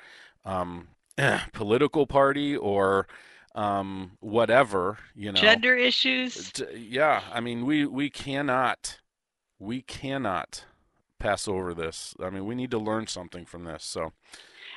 um, 0.45 0.87
political 1.53 2.07
party 2.07 2.55
or 2.55 3.07
um, 3.55 4.11
whatever, 4.19 4.97
you 5.15 5.31
know, 5.31 5.39
gender 5.39 5.75
issues. 5.75 6.51
yeah, 6.75 7.21
I 7.33 7.39
mean, 7.39 7.65
we 7.65 7.85
we 7.85 8.09
cannot, 8.09 8.99
we 9.59 9.81
cannot 9.81 10.65
pass 11.19 11.47
over 11.47 11.73
this. 11.73 12.13
I 12.21 12.29
mean, 12.29 12.45
we 12.45 12.55
need 12.55 12.71
to 12.71 12.77
learn 12.77 13.07
something 13.07 13.45
from 13.45 13.63
this. 13.63 13.83
So, 13.83 14.13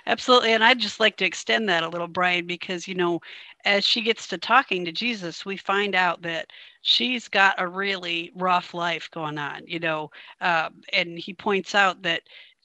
Absolutely. 0.06 0.52
And 0.52 0.64
I'd 0.64 0.78
just 0.78 1.00
like 1.00 1.16
to 1.18 1.26
extend 1.26 1.68
that 1.68 1.82
a 1.82 1.88
little, 1.88 2.08
Brian, 2.08 2.46
because, 2.46 2.88
you 2.88 2.94
know, 2.94 3.20
as 3.66 3.84
she 3.84 4.00
gets 4.00 4.26
to 4.28 4.38
talking 4.38 4.84
to 4.84 4.92
Jesus, 4.92 5.44
we 5.44 5.58
find 5.58 5.94
out 5.94 6.22
that 6.22 6.46
she's 6.80 7.28
got 7.28 7.60
a 7.60 7.68
really 7.68 8.32
rough 8.34 8.72
life 8.72 9.10
going 9.10 9.36
on, 9.36 9.66
you 9.66 9.78
know. 9.78 10.10
Um, 10.40 10.80
and 10.94 11.18
he 11.18 11.34
points 11.34 11.74
out 11.74 12.02
that 12.02 12.22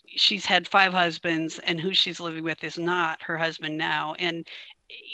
she's 0.07 0.45
had 0.45 0.67
five 0.67 0.93
husbands 0.93 1.59
and 1.59 1.79
who 1.79 1.93
she's 1.93 2.19
living 2.19 2.43
with 2.43 2.63
is 2.63 2.77
not 2.77 3.21
her 3.21 3.37
husband 3.37 3.77
now. 3.77 4.15
And 4.19 4.47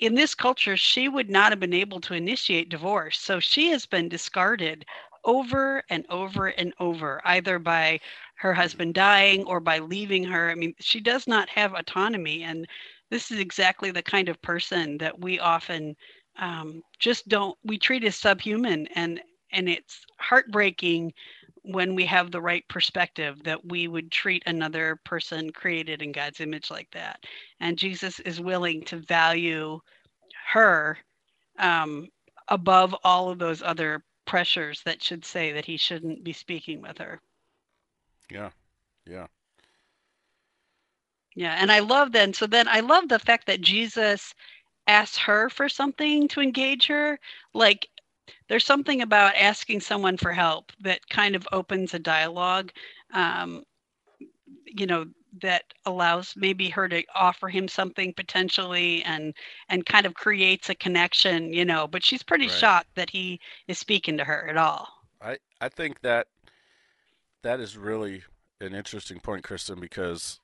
in 0.02 0.16
this 0.16 0.36
culture, 0.36 0.76
she 0.76 1.08
would 1.08 1.30
not 1.30 1.52
have 1.52 1.60
been 1.60 1.74
able 1.74 2.02
to 2.02 2.14
initiate 2.14 2.70
divorce. 2.70 3.20
So 3.20 3.40
she 3.40 3.70
has 3.70 3.86
been 3.86 4.10
discarded 4.10 4.86
over 5.26 5.84
and 5.90 6.06
over 6.10 6.48
and 6.48 6.74
over, 6.80 7.22
either 7.26 7.60
by 7.60 8.00
her 8.36 8.54
husband 8.54 8.94
dying 8.94 9.44
or 9.46 9.60
by 9.60 9.80
leaving 9.80 10.24
her. 10.24 10.50
I 10.50 10.56
mean, 10.56 10.74
she 10.80 11.00
does 11.00 11.28
not 11.28 11.50
have 11.50 11.74
autonomy. 11.74 12.44
And 12.44 12.68
this 13.10 13.32
is 13.32 13.40
exactly 13.40 13.92
the 13.92 14.02
kind 14.02 14.30
of 14.30 14.42
person 14.42 14.98
that 15.00 15.20
we 15.20 15.40
often 15.40 15.96
um, 16.38 16.82
just 17.00 17.28
don't, 17.28 17.58
we 17.64 17.78
treat 17.78 18.04
as 18.04 18.16
subhuman. 18.16 18.88
And, 18.96 19.22
and 19.52 19.68
it's 19.68 20.06
heartbreaking 20.20 21.14
when 21.72 21.96
we 21.96 22.06
have 22.06 22.32
the 22.32 22.42
right 22.42 22.68
perspective 22.68 23.44
that 23.44 23.66
we 23.66 23.88
would 23.88 24.12
treat 24.12 24.44
another 24.46 25.00
person 25.06 25.52
created 25.52 26.02
in 26.02 26.12
God's 26.12 26.40
image 26.40 26.72
like 26.72 26.90
that. 26.92 27.24
And 27.60 27.78
Jesus 27.78 28.20
is 28.22 28.42
willing 28.42 28.84
to 28.86 28.98
value 28.98 29.80
her 30.48 30.98
um, 31.60 32.08
above 32.48 32.96
all 33.04 33.30
of 33.30 33.40
those 33.40 33.62
other 33.62 34.04
pressures 34.26 34.82
that 34.84 35.04
should 35.04 35.24
say 35.26 35.52
that 35.52 35.66
he 35.66 35.78
shouldn't 35.78 36.24
be 36.24 36.34
speaking 36.34 36.82
with 36.82 36.98
her. 36.98 37.22
Yeah. 38.30 38.50
Yeah. 39.08 39.28
Yeah. 41.36 41.56
And 41.60 41.72
I 41.72 41.80
love 41.80 42.12
then, 42.12 42.34
so 42.34 42.48
then 42.48 42.68
I 42.68 42.80
love 42.80 43.10
the 43.10 43.20
fact 43.20 43.48
that 43.48 43.62
Jesus 43.62 44.34
asks 44.88 45.18
her 45.18 45.50
for 45.50 45.70
something 45.70 46.28
to 46.30 46.42
engage 46.42 46.88
her. 46.88 47.20
Like 47.54 47.88
there's 48.48 48.66
something 48.66 49.02
about 49.02 49.36
asking 49.36 49.82
someone 49.82 50.18
for 50.18 50.32
help 50.32 50.72
that 50.82 51.08
kind 51.10 51.36
of 51.36 51.48
opens 51.52 51.94
a 51.94 52.00
dialogue, 52.00 52.72
um, 53.14 53.64
you 54.66 54.86
know, 54.86 55.06
that 55.42 55.64
allows 55.86 56.34
maybe 56.36 56.70
her 56.70 56.88
to 56.90 57.04
offer 57.14 57.50
him 57.50 57.68
something 57.68 58.14
potentially 58.14 59.04
and 59.04 59.36
and 59.70 59.86
kind 59.86 60.08
of 60.08 60.16
creates 60.16 60.72
a 60.72 60.76
connection 60.76 61.54
you 61.54 61.64
know 61.64 61.86
but 61.86 62.04
she's 62.04 62.24
pretty 62.24 62.48
right. 62.48 62.58
shocked 62.58 62.90
that 62.96 63.12
he 63.12 63.40
is 63.68 63.78
speaking 63.78 64.18
to 64.18 64.24
her 64.24 64.48
at 64.50 64.58
all 64.58 64.88
i 65.22 65.38
i 65.62 65.70
think 65.70 66.02
that 66.02 66.26
that 67.44 67.60
is 67.60 67.78
really 67.78 68.24
an 68.62 68.74
interesting 68.74 69.20
point, 69.20 69.44
Kristen, 69.44 69.80
because 69.80 70.40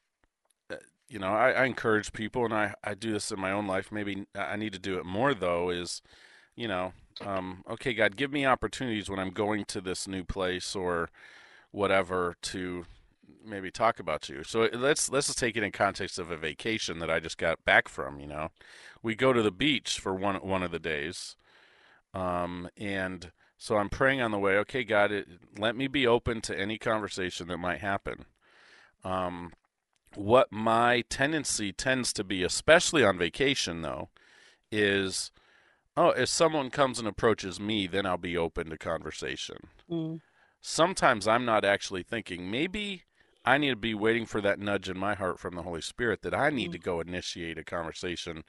uh, 0.72 0.76
you 1.10 1.20
know 1.20 1.34
I, 1.34 1.52
I, 1.52 1.66
encourage 1.66 2.14
people, 2.14 2.46
and 2.46 2.54
I 2.54 2.74
I 2.84 2.94
do 2.94 3.12
this 3.12 3.32
in 3.32 3.40
my 3.40 3.52
own 3.52 3.68
life. 3.68 3.92
Maybe 3.92 4.26
I 4.36 4.56
need 4.56 4.74
to 4.74 4.80
do 4.80 4.98
it 4.98 5.06
more 5.06 5.34
though. 5.34 5.70
Is 5.70 6.02
you 6.56 6.68
know, 6.68 6.94
um, 7.22 7.64
okay, 7.70 7.94
God, 7.94 8.16
give 8.16 8.32
me 8.32 8.46
opportunities 8.46 9.10
when 9.10 9.20
I'm 9.20 9.32
going 9.32 9.66
to 9.66 9.82
this 9.82 10.08
new 10.08 10.24
place 10.24 10.76
or 10.76 11.10
whatever 11.72 12.36
to 12.42 12.86
maybe 13.46 13.72
talk 13.72 14.00
about 14.00 14.28
you. 14.30 14.44
So 14.44 14.70
let's 14.74 15.10
let's 15.10 15.28
just 15.28 15.40
take 15.40 15.56
it 15.56 15.64
in 15.64 15.72
context 15.72 16.20
of 16.20 16.32
a 16.32 16.38
vacation 16.38 17.00
that 17.00 17.12
I 17.12 17.20
just 17.20 17.38
got 17.38 17.64
back 17.64 17.88
from. 17.88 18.20
You 18.20 18.28
know, 18.28 18.50
we 19.02 19.16
go 19.16 19.34
to 19.34 19.42
the 19.42 19.52
beach 19.52 20.00
for 20.00 20.14
one 20.14 20.36
one 20.36 20.64
of 20.64 20.72
the 20.72 20.80
days, 20.80 21.36
um, 22.14 22.70
and 22.78 23.32
so 23.58 23.78
I'm 23.78 23.90
praying 23.90 24.22
on 24.22 24.32
the 24.32 24.40
way, 24.40 24.58
okay, 24.58 24.84
God, 24.84 25.12
it, 25.12 25.28
let 25.58 25.76
me 25.76 25.88
be 25.88 26.06
open 26.06 26.42
to 26.42 26.60
any 26.60 26.78
conversation 26.78 27.48
that 27.48 27.58
might 27.58 27.80
happen. 27.80 28.26
Um, 29.04 29.54
what 30.16 30.52
my 30.52 31.04
tendency 31.10 31.72
tends 31.72 32.12
to 32.14 32.24
be, 32.24 32.44
especially 32.44 33.04
on 33.04 33.18
vacation, 33.18 33.82
though, 33.82 34.10
is 34.72 35.32
oh, 35.98 36.10
if 36.10 36.30
someone 36.30 36.70
comes 36.70 37.00
and 37.00 37.08
approaches 37.08 37.60
me, 37.60 37.88
then 37.88 38.06
I'll 38.06 38.18
be 38.18 38.38
open 38.38 38.70
to 38.70 38.78
conversation. 38.78 39.58
Mm. 39.90 40.22
Sometimes 40.62 41.28
I'm 41.28 41.46
not 41.46 41.64
actually 41.64 42.04
thinking, 42.04 42.50
maybe 42.50 43.04
I 43.46 43.58
need 43.58 43.70
to 43.70 43.76
be 43.76 43.94
waiting 43.94 44.26
for 44.26 44.42
that 44.42 44.60
nudge 44.60 44.90
in 44.90 44.98
my 44.98 45.14
heart 45.14 45.40
from 45.40 45.56
the 45.56 45.62
Holy 45.62 45.82
Spirit 45.82 46.24
that 46.24 46.34
I 46.34 46.50
need 46.50 46.70
mm. 46.70 46.74
to 46.74 46.80
go 46.80 47.00
initiate 47.00 47.60
a 47.60 47.64
conversation 47.64 48.44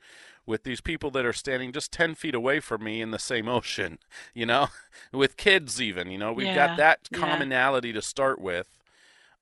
with 0.47 0.63
these 0.63 0.81
people 0.81 1.11
that 1.11 1.27
are 1.27 1.35
standing 1.35 1.73
just 1.73 1.93
10 1.93 2.15
feet 2.15 2.35
away 2.35 2.61
from 2.61 2.83
me 2.83 3.03
in 3.03 3.11
the 3.11 3.19
same 3.19 3.49
ocean, 3.49 3.99
you 4.35 4.47
know, 4.47 4.69
with 5.13 5.37
kids, 5.37 5.81
even, 5.81 6.11
you 6.11 6.19
know, 6.19 6.33
we've 6.33 6.47
yeah, 6.47 6.69
got 6.69 6.77
that 6.79 7.09
commonality 7.13 7.89
yeah. 7.89 7.95
to 7.95 8.03
start 8.03 8.41
with. 8.41 8.69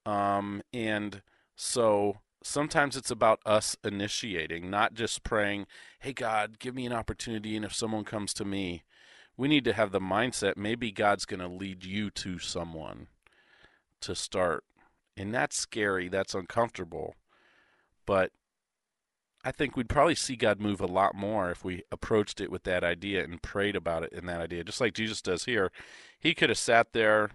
Um, 0.04 0.62
and 0.72 1.22
so 1.56 2.18
sometimes 2.44 2.94
it's 2.96 3.10
about 3.10 3.40
us 3.46 3.76
initiating, 3.82 4.70
not 4.70 4.94
just 4.94 5.24
praying, 5.24 5.66
hey, 6.00 6.12
God, 6.12 6.58
give 6.58 6.74
me 6.74 6.86
an 6.86 6.92
opportunity. 6.92 7.56
And 7.56 7.64
if 7.64 7.74
someone 7.74 8.04
comes 8.04 8.34
to 8.34 8.44
me, 8.44 8.84
we 9.36 9.48
need 9.48 9.64
to 9.64 9.72
have 9.72 9.90
the 9.90 10.00
mindset 10.00 10.56
maybe 10.56 10.92
God's 10.92 11.24
going 11.24 11.40
to 11.40 11.48
lead 11.48 11.84
you 11.84 12.10
to 12.10 12.38
someone 12.38 13.08
to 14.02 14.14
start. 14.14 14.64
And 15.16 15.34
that's 15.34 15.56
scary, 15.56 16.08
that's 16.08 16.34
uncomfortable. 16.34 17.14
But 18.06 18.30
I 19.42 19.50
think 19.50 19.76
we'd 19.76 19.88
probably 19.88 20.14
see 20.14 20.36
God 20.36 20.60
move 20.60 20.80
a 20.80 20.86
lot 20.86 21.14
more 21.14 21.50
if 21.50 21.64
we 21.64 21.82
approached 21.90 22.40
it 22.40 22.50
with 22.50 22.64
that 22.64 22.84
idea 22.84 23.24
and 23.24 23.42
prayed 23.42 23.74
about 23.74 24.02
it 24.02 24.12
in 24.12 24.26
that 24.26 24.40
idea, 24.40 24.64
just 24.64 24.80
like 24.80 24.94
Jesus 24.94 25.22
does 25.22 25.46
here. 25.46 25.72
He 26.18 26.34
could 26.34 26.50
have 26.50 26.58
sat 26.58 26.92
there, 26.92 27.30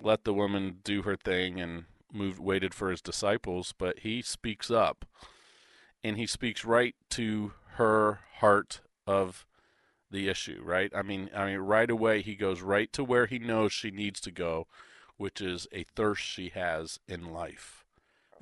let 0.00 0.24
the 0.24 0.34
woman 0.34 0.78
do 0.84 1.02
her 1.02 1.16
thing, 1.16 1.60
and 1.60 1.84
moved, 2.12 2.38
waited 2.38 2.74
for 2.74 2.90
his 2.90 3.00
disciples, 3.02 3.74
but 3.76 4.00
he 4.00 4.22
speaks 4.22 4.70
up, 4.70 5.04
and 6.02 6.16
he 6.16 6.26
speaks 6.26 6.64
right 6.64 6.94
to 7.10 7.52
her 7.74 8.20
heart 8.36 8.80
of 9.06 9.46
the 10.10 10.28
issue. 10.28 10.62
Right? 10.64 10.90
I 10.94 11.02
mean, 11.02 11.30
I 11.34 11.46
mean, 11.46 11.58
right 11.58 11.90
away 11.90 12.22
he 12.22 12.34
goes 12.34 12.62
right 12.62 12.92
to 12.92 13.04
where 13.04 13.26
he 13.26 13.38
knows 13.38 13.72
she 13.72 13.90
needs 13.90 14.20
to 14.22 14.30
go, 14.30 14.66
which 15.16 15.40
is 15.40 15.66
a 15.72 15.84
thirst 15.84 16.22
she 16.22 16.50
has 16.50 17.00
in 17.08 17.32
life 17.32 17.84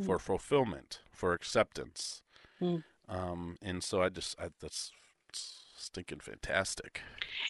for 0.05 0.19
fulfillment, 0.19 1.01
for 1.13 1.33
acceptance 1.33 2.23
Mm. 2.61 2.83
Um, 3.09 3.59
and 3.63 3.83
so 3.83 4.03
I 4.03 4.09
just 4.09 4.39
I, 4.41 4.49
that's 4.61 4.93
stinking 5.77 6.21
fantastic. 6.21 7.03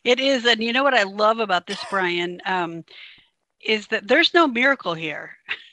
It 0.03 0.18
is, 0.18 0.44
and 0.44 0.62
you 0.62 0.72
know 0.72 0.83
what 0.83 0.94
I 0.94 1.05
love 1.05 1.38
about 1.38 1.66
this, 1.66 1.83
Brian, 1.90 2.40
um, 2.46 2.85
is 3.64 3.87
that 3.88 4.09
there's 4.09 4.35
no 4.35 4.46
miracle 4.46 4.94
here. 4.94 5.37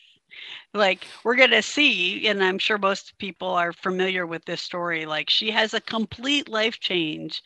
like 0.73 1.05
we're 1.23 1.35
going 1.35 1.51
to 1.51 1.61
see 1.61 2.27
and 2.27 2.43
i'm 2.43 2.57
sure 2.57 2.77
most 2.77 3.17
people 3.17 3.49
are 3.49 3.73
familiar 3.73 4.25
with 4.25 4.43
this 4.45 4.61
story 4.61 5.05
like 5.05 5.29
she 5.29 5.51
has 5.51 5.73
a 5.73 5.81
complete 5.81 6.47
life 6.47 6.79
change 6.79 7.41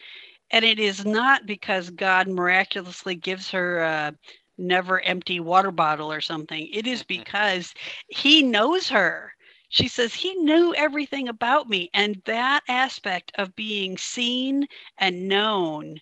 and 0.52 0.64
it 0.64 0.80
is 0.80 1.06
not 1.06 1.46
because 1.46 1.90
god 1.90 2.28
miraculously 2.28 3.16
gives 3.16 3.50
her 3.50 3.80
a 3.80 4.16
never 4.58 5.02
empty 5.02 5.40
water 5.40 5.72
bottle 5.72 6.12
or 6.12 6.22
something. 6.22 6.68
It 6.72 6.88
is 6.88 7.02
mm-hmm. 7.02 7.20
because 7.20 7.74
he 8.10 8.44
knows 8.44 8.90
her. 8.90 9.34
She 9.70 9.88
says 9.88 10.14
he 10.14 10.34
knew 10.36 10.74
everything 10.76 11.28
about 11.28 11.68
me 11.68 11.90
and 11.94 12.22
that 12.26 12.62
aspect 12.70 13.32
of 13.36 13.56
being 13.56 13.98
seen 13.98 14.68
and 14.98 15.28
known 15.28 16.00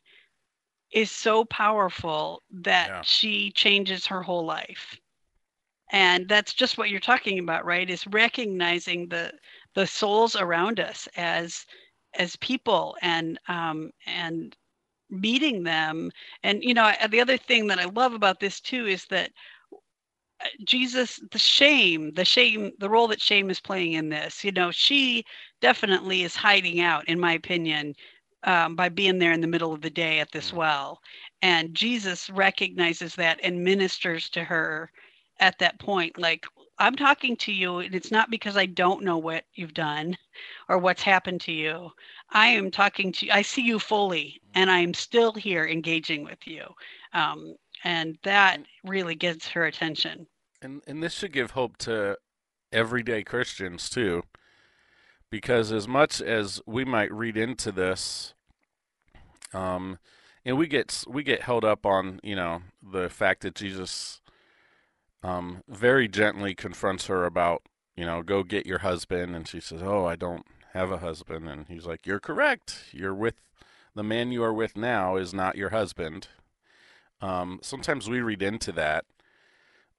is 0.91 1.09
so 1.09 1.45
powerful 1.45 2.43
that 2.51 2.87
yeah. 2.89 3.01
she 3.01 3.51
changes 3.51 4.05
her 4.05 4.21
whole 4.21 4.45
life 4.45 4.99
and 5.93 6.27
that's 6.27 6.53
just 6.53 6.77
what 6.77 6.89
you're 6.89 6.99
talking 6.99 7.39
about 7.39 7.65
right? 7.65 7.89
Is 7.89 8.07
recognizing 8.07 9.07
the 9.09 9.31
the 9.75 9.87
souls 9.87 10.35
around 10.35 10.79
us 10.79 11.07
as 11.15 11.65
as 12.15 12.35
people 12.37 12.97
and 13.01 13.39
um 13.47 13.91
and 14.07 14.55
meeting 15.09 15.63
them. 15.63 16.11
And 16.43 16.63
you 16.63 16.73
know 16.73 16.91
the 17.09 17.21
other 17.21 17.37
thing 17.37 17.67
that 17.67 17.79
i 17.79 17.85
love 17.85 18.13
about 18.13 18.39
this 18.39 18.59
too 18.59 18.87
is 18.87 19.05
that 19.05 19.31
uh, 20.41 20.47
jesus 20.65 21.19
the 21.31 21.39
shame 21.39 22.11
the 22.15 22.25
shame 22.25 22.71
the 22.79 22.89
role 22.89 23.07
that 23.07 23.21
shame 23.21 23.49
is 23.49 23.59
playing 23.59 23.93
in 23.93 24.09
this 24.09 24.43
you 24.43 24.51
know 24.51 24.71
she 24.71 25.23
definitely 25.61 26.23
is 26.23 26.35
hiding 26.35 26.81
out 26.81 27.07
in 27.07 27.19
my 27.19 27.33
opinion 27.33 27.93
um, 28.45 28.75
by 28.75 28.89
being 28.89 29.19
there 29.19 29.31
in 29.31 29.41
the 29.41 29.47
middle 29.47 29.73
of 29.73 29.81
the 29.81 29.89
day 29.89 30.19
at 30.19 30.31
this 30.31 30.51
mm. 30.51 30.55
well. 30.55 30.99
And 31.41 31.73
jesus 31.75 32.29
recognizes 32.29 33.15
that 33.15 33.39
and 33.43 33.63
ministers 33.63 34.29
to 34.31 34.43
her 34.43 34.89
at 35.39 35.57
that 35.59 35.79
point 35.79 36.17
like 36.17 36.45
i'm 36.79 36.95
talking 36.95 37.35
to 37.35 37.51
you 37.51 37.79
and 37.79 37.95
it's 37.95 38.11
not 38.11 38.29
because 38.29 38.57
i 38.57 38.65
don't 38.65 39.03
know 39.03 39.17
what 39.17 39.43
you've 39.55 39.73
done 39.73 40.15
or 40.69 40.77
what's 40.77 41.03
happened 41.03 41.41
to 41.41 41.51
you. 41.51 41.91
I 42.31 42.47
am 42.47 42.71
talking 42.71 43.11
to 43.13 43.29
i 43.29 43.41
see 43.41 43.61
you 43.61 43.79
fully 43.79 44.41
and 44.55 44.69
i'm 44.71 44.93
still 44.93 45.33
here 45.33 45.65
engaging 45.65 46.23
with 46.23 46.45
you. 46.45 46.63
Um, 47.13 47.55
and 47.83 48.17
that 48.23 48.61
really 48.85 49.15
gets 49.15 49.47
her 49.49 49.65
attention. 49.65 50.25
And 50.61 50.81
and 50.87 51.03
this 51.03 51.13
should 51.13 51.33
give 51.33 51.51
hope 51.51 51.77
to 51.79 52.17
everyday 52.71 53.23
christians 53.23 53.87
too 53.87 54.23
because 55.29 55.71
as 55.71 55.87
much 55.87 56.21
as 56.21 56.59
we 56.65 56.83
might 56.83 57.11
read 57.13 57.37
into 57.37 57.71
this 57.71 58.33
um 59.53 59.99
and 60.43 60.57
we 60.57 60.65
get 60.65 61.03
we 61.07 61.21
get 61.21 61.43
held 61.43 61.63
up 61.63 61.85
on 61.85 62.19
you 62.23 62.35
know 62.35 62.63
the 62.81 63.09
fact 63.09 63.43
that 63.43 63.53
jesus 63.53 64.22
um, 65.23 65.63
very 65.67 66.07
gently 66.07 66.53
confronts 66.53 67.07
her 67.07 67.25
about, 67.25 67.63
you 67.95 68.05
know, 68.05 68.21
go 68.21 68.43
get 68.43 68.65
your 68.65 68.79
husband. 68.79 69.35
And 69.35 69.47
she 69.47 69.59
says, 69.59 69.81
Oh, 69.81 70.05
I 70.05 70.15
don't 70.15 70.45
have 70.73 70.91
a 70.91 70.97
husband. 70.97 71.49
And 71.49 71.67
he's 71.67 71.85
like, 71.85 72.05
You're 72.05 72.19
correct. 72.19 72.85
You're 72.91 73.15
with 73.15 73.35
the 73.95 74.03
man 74.03 74.31
you 74.31 74.43
are 74.43 74.53
with 74.53 74.75
now 74.75 75.17
is 75.17 75.33
not 75.33 75.55
your 75.55 75.69
husband. 75.69 76.27
Um, 77.21 77.59
sometimes 77.61 78.09
we 78.09 78.21
read 78.21 78.41
into 78.41 78.71
that. 78.73 79.05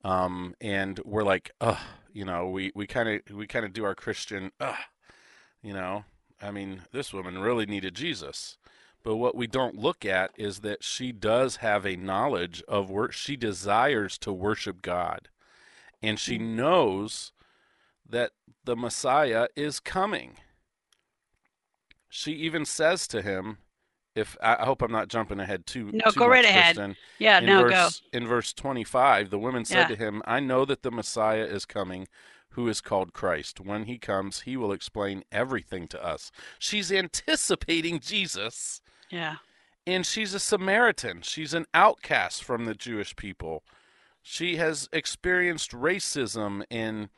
Um, 0.03 0.55
and 0.61 1.01
we're 1.05 1.23
like, 1.23 1.53
ugh, 1.61 1.79
you 2.13 2.25
know, 2.25 2.49
we, 2.49 2.73
we 2.75 2.87
kind 2.87 3.09
of, 3.09 3.35
we 3.35 3.47
kind 3.47 3.65
of 3.65 3.73
do 3.73 3.85
our 3.85 3.95
Christian, 3.95 4.51
ugh, 4.61 4.77
you 5.63 5.73
know, 5.73 6.05
I 6.43 6.51
mean, 6.51 6.83
this 6.93 7.13
woman 7.13 7.39
really 7.39 7.65
needed 7.65 7.95
Jesus. 7.95 8.59
But 9.05 9.17
what 9.17 9.37
we 9.37 9.47
don't 9.47 9.77
look 9.77 10.07
at 10.07 10.31
is 10.37 10.61
that 10.61 10.83
she 10.83 11.13
does 11.13 11.57
have 11.57 11.85
a 11.85 11.95
knowledge 11.95 12.63
of 12.67 12.91
where 12.91 13.13
she 13.13 13.37
desires 13.37 14.17
to 14.19 14.33
worship 14.33 14.81
God. 14.81 15.29
And 16.03 16.19
she 16.19 16.39
mm. 16.39 16.57
knows 16.57 17.33
that 18.09 18.33
the 18.65 18.75
Messiah 18.75 19.49
is 19.55 19.79
coming. 19.79 20.39
She 22.09 22.33
even 22.33 22.65
says 22.65 23.07
to 23.09 23.21
him, 23.21 23.59
if 24.15 24.37
I 24.41 24.65
hope 24.65 24.81
I'm 24.81 24.93
not 24.93 25.09
jumping 25.09 25.41
ahead 25.41 25.67
too 25.67 25.91
no 25.93 26.11
too 26.11 26.21
go 26.21 26.29
right 26.29 26.45
ahead 26.45 26.77
Kristen, 26.77 26.97
yeah 27.19 27.39
in 27.39 27.47
no 27.47 27.63
verse, 27.63 28.01
go 28.13 28.17
in 28.19 28.29
verse 28.29 28.53
25 28.53 29.31
the 29.31 29.41
woman 29.41 29.65
said 29.65 29.81
yeah. 29.81 29.87
to 29.89 29.97
him 29.97 30.23
I 30.25 30.39
know 30.39 30.65
that 30.65 30.85
the 30.85 30.93
Messiah 30.93 31.43
is 31.45 31.65
coming 31.65 32.07
who 32.51 32.69
is 32.69 32.81
called 32.81 33.13
Christ 33.13 33.59
when 33.59 33.87
he 33.87 33.99
comes 33.99 34.43
he 34.43 34.57
will 34.57 34.71
explain 34.71 35.25
everything 35.33 35.89
to 35.89 36.05
us 36.05 36.31
she's 36.61 36.93
anticipating 36.93 37.99
Jesus 37.99 38.81
yeah. 39.11 39.37
And 39.87 40.07
she's 40.07 40.33
a 40.35 40.41
Samaritan. 40.41 41.23
She's 41.23 41.53
an 41.55 41.67
outcast 41.75 42.43
from 42.43 42.65
the 42.65 42.75
Jewish 42.75 43.15
people. 43.17 43.63
She 44.23 44.57
has 44.57 44.89
experienced 44.93 45.73
racism 45.73 46.65
and 46.71 47.11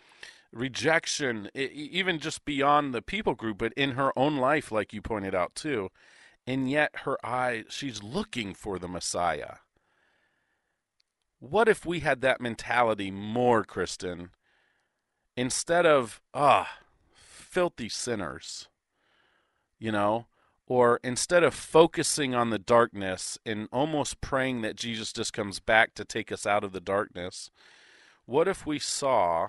rejection, 0.53 1.49
even 1.55 2.19
just 2.19 2.45
beyond 2.45 2.93
the 2.93 3.03
people 3.03 3.35
group, 3.35 3.59
but 3.59 3.73
in 3.75 3.93
her 3.93 4.13
own 4.19 4.37
life, 4.37 4.73
like 4.73 4.93
you 4.93 5.01
pointed 5.01 5.35
out 5.35 5.55
too. 5.55 5.91
And 6.47 6.71
yet, 6.71 6.91
her 7.05 7.25
eye, 7.25 7.65
she's 7.69 8.03
looking 8.03 8.55
for 8.55 8.79
the 8.79 8.89
Messiah. 8.89 9.57
What 11.39 11.69
if 11.69 11.85
we 11.85 12.01
had 12.01 12.21
that 12.23 12.41
mentality 12.41 13.11
more, 13.11 13.65
Kristen? 13.65 14.31
Instead 15.37 15.87
of, 15.87 16.21
ah, 16.33 16.79
filthy 17.15 17.89
sinners, 17.89 18.69
you 19.79 19.93
know, 19.93 20.27
or 20.67 20.99
instead 21.05 21.43
of 21.45 21.55
focusing 21.55 22.35
on 22.35 22.51
the 22.51 22.59
darkness 22.59 23.39
and 23.47 23.69
almost 23.73 24.21
praying 24.21 24.63
that 24.63 24.77
Jesus 24.77 25.13
just 25.13 25.33
comes 25.33 25.61
back 25.61 25.95
to 25.95 26.05
take 26.05 26.33
us 26.33 26.47
out 26.47 26.65
of 26.65 26.73
the 26.73 26.81
darkness, 26.81 27.51
what 28.25 28.49
if 28.49 28.67
we 28.67 28.79
saw 28.79 29.49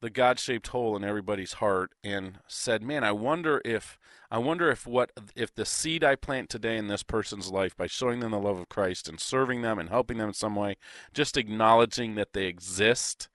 the 0.00 0.10
God-shaped 0.10 0.68
hole 0.68 0.96
in 0.96 1.04
everybody's 1.04 1.54
heart 1.54 1.92
and 2.02 2.40
said, 2.48 2.82
"Man, 2.82 3.04
I 3.04 3.12
wonder 3.12 3.62
if 3.64 3.98
I 4.32 4.38
wonder 4.38 4.70
if 4.70 4.86
what 4.86 5.12
if 5.36 5.54
the 5.54 5.64
seed 5.64 6.02
I 6.02 6.16
plant 6.16 6.50
today 6.50 6.76
in 6.76 6.88
this 6.88 7.02
person's 7.04 7.50
life 7.50 7.76
by 7.76 7.86
showing 7.86 8.20
them 8.20 8.32
the 8.32 8.38
love 8.38 8.58
of 8.58 8.68
Christ 8.68 9.08
and 9.08 9.20
serving 9.20 9.62
them 9.62 9.78
and 9.78 9.88
helping 9.88 10.18
them 10.18 10.28
in 10.28 10.34
some 10.34 10.56
way, 10.56 10.76
just 11.12 11.36
acknowledging 11.36 12.16
that 12.16 12.32
they 12.32 12.46
exist 12.46 13.28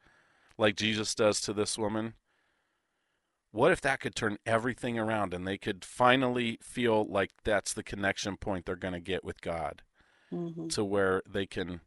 like 0.57 0.75
Jesus 0.75 1.15
does 1.15 1.39
to 1.41 1.53
this 1.53 1.77
woman, 1.77 2.15
what 3.51 3.71
if 3.71 3.81
that 3.81 3.99
could 3.99 4.15
turn 4.15 4.37
everything 4.45 4.99
around 4.99 5.33
and 5.33 5.47
they 5.47 5.57
could 5.57 5.83
finally 5.85 6.59
feel 6.61 7.05
like 7.05 7.31
that's 7.43 7.73
the 7.73 7.83
connection 7.83 8.37
point 8.37 8.65
they're 8.65 8.75
going 8.75 8.93
to 8.93 8.99
get 8.99 9.23
with 9.23 9.41
God 9.41 9.81
mm-hmm. 10.31 10.67
to 10.67 10.83
where 10.83 11.21
they 11.27 11.45
can 11.45 11.81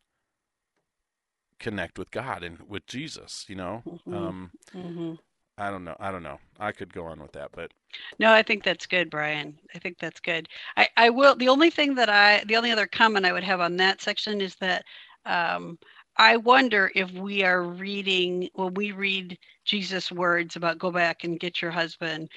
connect 1.58 1.98
with 1.98 2.10
God 2.10 2.42
and 2.42 2.58
with 2.68 2.86
Jesus, 2.86 3.44
you 3.48 3.54
know? 3.54 3.82
Mm-hmm. 3.86 4.14
Um, 4.14 4.50
mm-hmm. 4.74 5.14
I 5.58 5.70
don't 5.70 5.84
know. 5.84 5.96
I 6.00 6.10
don't 6.10 6.22
know. 6.22 6.38
I 6.58 6.72
could 6.72 6.92
go 6.92 7.04
on 7.04 7.20
with 7.20 7.32
that, 7.32 7.50
but 7.52 7.70
no, 8.18 8.32
I 8.32 8.42
think 8.42 8.64
that's 8.64 8.86
good, 8.86 9.10
Brian. 9.10 9.58
I 9.74 9.78
think 9.78 9.98
that's 9.98 10.20
good. 10.20 10.48
I, 10.78 10.88
I 10.96 11.10
will. 11.10 11.36
The 11.36 11.48
only 11.48 11.68
thing 11.68 11.94
that 11.96 12.08
I, 12.08 12.42
the 12.46 12.56
only 12.56 12.70
other 12.70 12.86
comment 12.86 13.26
I 13.26 13.32
would 13.32 13.44
have 13.44 13.60
on 13.60 13.76
that 13.76 14.00
section 14.00 14.40
is 14.40 14.54
that 14.56 14.84
um, 15.26 15.78
I 16.16 16.36
wonder 16.36 16.90
if 16.94 17.10
we 17.12 17.42
are 17.44 17.62
reading, 17.62 18.48
when 18.54 18.74
we 18.74 18.92
read 18.92 19.38
Jesus' 19.64 20.12
words 20.12 20.56
about 20.56 20.78
go 20.78 20.90
back 20.90 21.24
and 21.24 21.40
get 21.40 21.62
your 21.62 21.70
husband, 21.70 22.28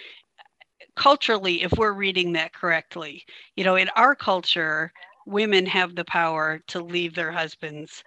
culturally, 0.95 1.63
if 1.63 1.71
we're 1.73 1.93
reading 1.93 2.33
that 2.33 2.53
correctly. 2.53 3.23
You 3.55 3.63
know, 3.63 3.75
in 3.75 3.89
our 3.95 4.15
culture, 4.15 4.91
women 5.25 5.65
have 5.65 5.95
the 5.95 6.05
power 6.05 6.61
to 6.67 6.83
leave 6.83 7.15
their 7.15 7.31
husbands. 7.31 8.03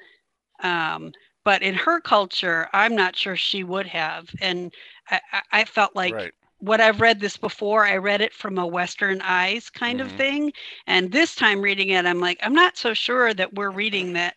Um, 0.62 1.12
but 1.44 1.62
in 1.62 1.74
her 1.74 2.00
culture, 2.00 2.68
I'm 2.72 2.94
not 2.94 3.16
sure 3.16 3.36
she 3.36 3.64
would 3.64 3.86
have. 3.86 4.28
And 4.40 4.72
I, 5.10 5.20
I 5.52 5.64
felt 5.64 5.94
like 5.94 6.14
right. 6.14 6.32
what 6.58 6.80
I've 6.80 7.00
read 7.00 7.20
this 7.20 7.36
before, 7.36 7.84
I 7.84 7.96
read 7.96 8.20
it 8.20 8.32
from 8.32 8.58
a 8.58 8.66
Western 8.66 9.20
eyes 9.22 9.70
kind 9.70 10.00
mm-hmm. 10.00 10.08
of 10.08 10.16
thing. 10.16 10.52
And 10.86 11.12
this 11.12 11.34
time 11.34 11.60
reading 11.60 11.90
it, 11.90 12.06
I'm 12.06 12.20
like, 12.20 12.38
I'm 12.42 12.54
not 12.54 12.76
so 12.76 12.94
sure 12.94 13.32
that 13.34 13.54
we're 13.54 13.70
reading 13.70 14.12
that 14.14 14.36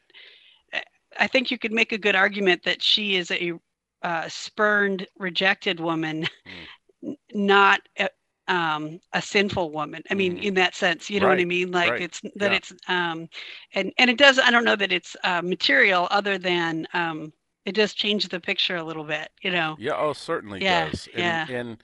I 1.17 1.27
think 1.27 1.51
you 1.51 1.57
could 1.57 1.71
make 1.71 1.91
a 1.91 1.97
good 1.97 2.15
argument 2.15 2.63
that 2.63 2.83
she 2.83 3.15
is 3.15 3.31
a 3.31 3.53
uh, 4.01 4.29
spurned, 4.29 5.07
rejected 5.17 5.79
woman, 5.79 6.27
mm. 7.03 7.17
not 7.33 7.81
a, 7.97 8.09
um, 8.47 8.99
a 9.13 9.21
sinful 9.21 9.71
woman. 9.71 10.03
I 10.09 10.13
mean, 10.13 10.37
mm. 10.37 10.43
in 10.43 10.53
that 10.55 10.75
sense, 10.75 11.09
you 11.09 11.19
know 11.19 11.27
right. 11.27 11.37
what 11.37 11.41
I 11.41 11.45
mean? 11.45 11.71
Like 11.71 11.91
right. 11.91 12.01
it's 12.01 12.21
that 12.35 12.51
yeah. 12.51 12.57
it's 12.57 12.73
um, 12.87 13.29
and 13.73 13.91
and 13.97 14.09
it 14.09 14.17
does. 14.17 14.39
I 14.39 14.51
don't 14.51 14.65
know 14.65 14.75
that 14.75 14.91
it's 14.91 15.15
uh, 15.23 15.41
material 15.41 16.07
other 16.11 16.37
than 16.37 16.87
um, 16.93 17.33
it 17.65 17.75
does 17.75 17.93
change 17.93 18.27
the 18.27 18.39
picture 18.39 18.77
a 18.77 18.83
little 18.83 19.03
bit. 19.03 19.29
You 19.41 19.51
know? 19.51 19.75
Yeah. 19.79 19.97
Oh, 19.97 20.13
certainly 20.13 20.61
yeah, 20.61 20.89
does. 20.89 21.07
And, 21.13 21.19
yeah. 21.19 21.45
And 21.49 21.83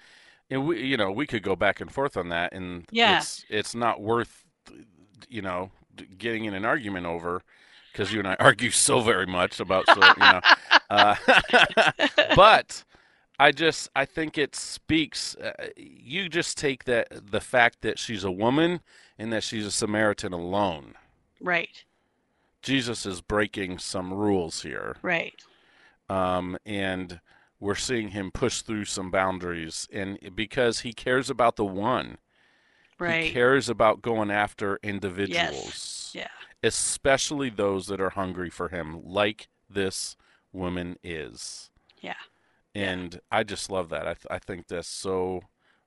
and 0.50 0.68
we, 0.68 0.84
you 0.84 0.98
know, 0.98 1.12
we 1.12 1.28
could 1.28 1.44
go 1.44 1.56
back 1.56 1.82
and 1.82 1.92
forth 1.92 2.18
on 2.18 2.30
that, 2.30 2.54
and 2.54 2.86
yeah. 2.92 3.18
it's 3.18 3.46
it's 3.50 3.76
not 3.76 4.02
worth, 4.02 4.44
you 5.28 5.42
know, 5.42 5.72
getting 6.18 6.46
in 6.46 6.54
an 6.54 6.66
argument 6.66 7.06
over 7.06 7.42
because 7.96 8.12
you 8.12 8.20
and 8.20 8.28
I 8.28 8.36
argue 8.40 8.72
so 8.72 9.00
very 9.00 9.26
much 9.26 9.60
about 9.60 9.86
so 9.88 9.96
you 9.96 10.14
know. 10.20 10.42
Uh, 10.90 11.16
but 12.36 12.84
I 13.40 13.52
just 13.52 13.90
I 13.96 14.06
think 14.06 14.38
it 14.38 14.56
speaks. 14.56 15.36
Uh, 15.36 15.70
you 15.78 16.30
just 16.30 16.58
take 16.58 16.84
that 16.86 17.32
the 17.32 17.42
fact 17.42 17.82
that 17.82 17.98
she's 17.98 18.24
a 18.24 18.32
woman 18.32 18.82
and 19.18 19.32
that 19.32 19.44
she's 19.44 19.66
a 19.66 19.72
Samaritan 19.72 20.34
alone. 20.34 20.96
Right. 21.40 21.84
Jesus 22.62 23.06
is 23.06 23.22
breaking 23.22 23.78
some 23.78 24.14
rules 24.14 24.64
here. 24.64 24.98
Right. 25.02 25.40
Um, 26.10 26.58
and 26.66 27.20
we're 27.60 27.76
seeing 27.76 28.10
him 28.10 28.32
push 28.32 28.62
through 28.62 28.86
some 28.86 29.12
boundaries, 29.12 29.88
and 29.94 30.20
because 30.36 30.82
he 30.82 30.94
cares 30.94 31.30
about 31.30 31.56
the 31.56 31.66
one. 31.66 32.18
Right. 32.98 33.26
He 33.26 33.32
cares 33.32 33.68
about 33.68 34.02
going 34.02 34.32
after 34.32 34.80
individuals. 34.82 35.66
Yes. 35.66 36.05
Yeah 36.66 36.72
especially 37.06 37.50
those 37.50 37.86
that 37.88 38.02
are 38.02 38.10
hungry 38.10 38.50
for 38.50 38.70
him, 38.70 39.00
like 39.06 39.48
this 39.70 40.18
woman 40.52 40.98
is. 41.04 41.70
Yeah. 42.02 42.16
And 42.74 43.14
yeah. 43.14 43.20
I 43.32 43.44
just 43.44 43.70
love 43.70 43.90
that. 43.90 44.08
I, 44.08 44.14
th- 44.16 44.28
I 44.32 44.40
think 44.40 44.68
that's 44.68 44.88
so 44.88 45.42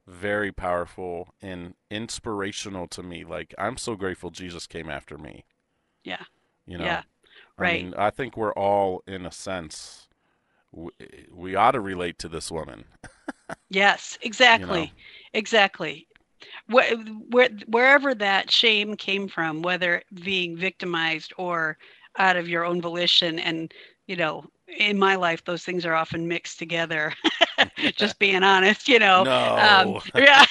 very 0.06 0.52
powerful 0.52 1.34
and 1.42 1.74
inspirational 1.90 2.86
to 2.88 3.02
me. 3.02 3.24
Like, 3.24 3.54
I'm 3.58 3.76
so 3.76 3.96
grateful 3.96 4.30
Jesus 4.30 4.66
came 4.68 4.88
after 4.88 5.18
me. 5.18 5.44
Yeah. 6.04 6.22
You 6.64 6.78
know? 6.78 6.84
Yeah. 6.84 7.02
Right. 7.58 7.80
I 7.80 7.82
mean, 7.82 7.94
I 7.98 8.10
think 8.10 8.36
we're 8.36 8.54
all, 8.54 9.02
in 9.06 9.26
a 9.26 9.32
sense, 9.32 10.08
we, 10.70 10.90
we 11.32 11.54
ought 11.56 11.72
to 11.72 11.80
relate 11.80 12.18
to 12.20 12.28
this 12.28 12.52
woman. 12.52 12.84
yes, 13.68 14.16
exactly. 14.22 14.80
You 14.80 14.86
know? 14.86 14.92
Exactly. 15.34 16.06
Where, 16.68 16.96
where, 17.30 17.48
wherever 17.66 18.14
that 18.14 18.50
shame 18.50 18.94
came 18.94 19.28
from, 19.28 19.62
whether 19.62 20.02
being 20.22 20.56
victimized 20.56 21.32
or 21.38 21.78
out 22.18 22.36
of 22.36 22.48
your 22.48 22.64
own 22.64 22.80
volition, 22.80 23.38
and 23.38 23.72
you 24.06 24.16
know, 24.16 24.44
in 24.78 24.98
my 24.98 25.16
life, 25.16 25.44
those 25.44 25.64
things 25.64 25.86
are 25.86 25.94
often 25.94 26.28
mixed 26.28 26.58
together. 26.58 27.12
Just 27.96 28.18
being 28.18 28.42
honest, 28.42 28.88
you 28.88 28.98
know. 28.98 29.24
No. 29.24 29.56
Um, 29.56 30.00
yeah. 30.22 30.44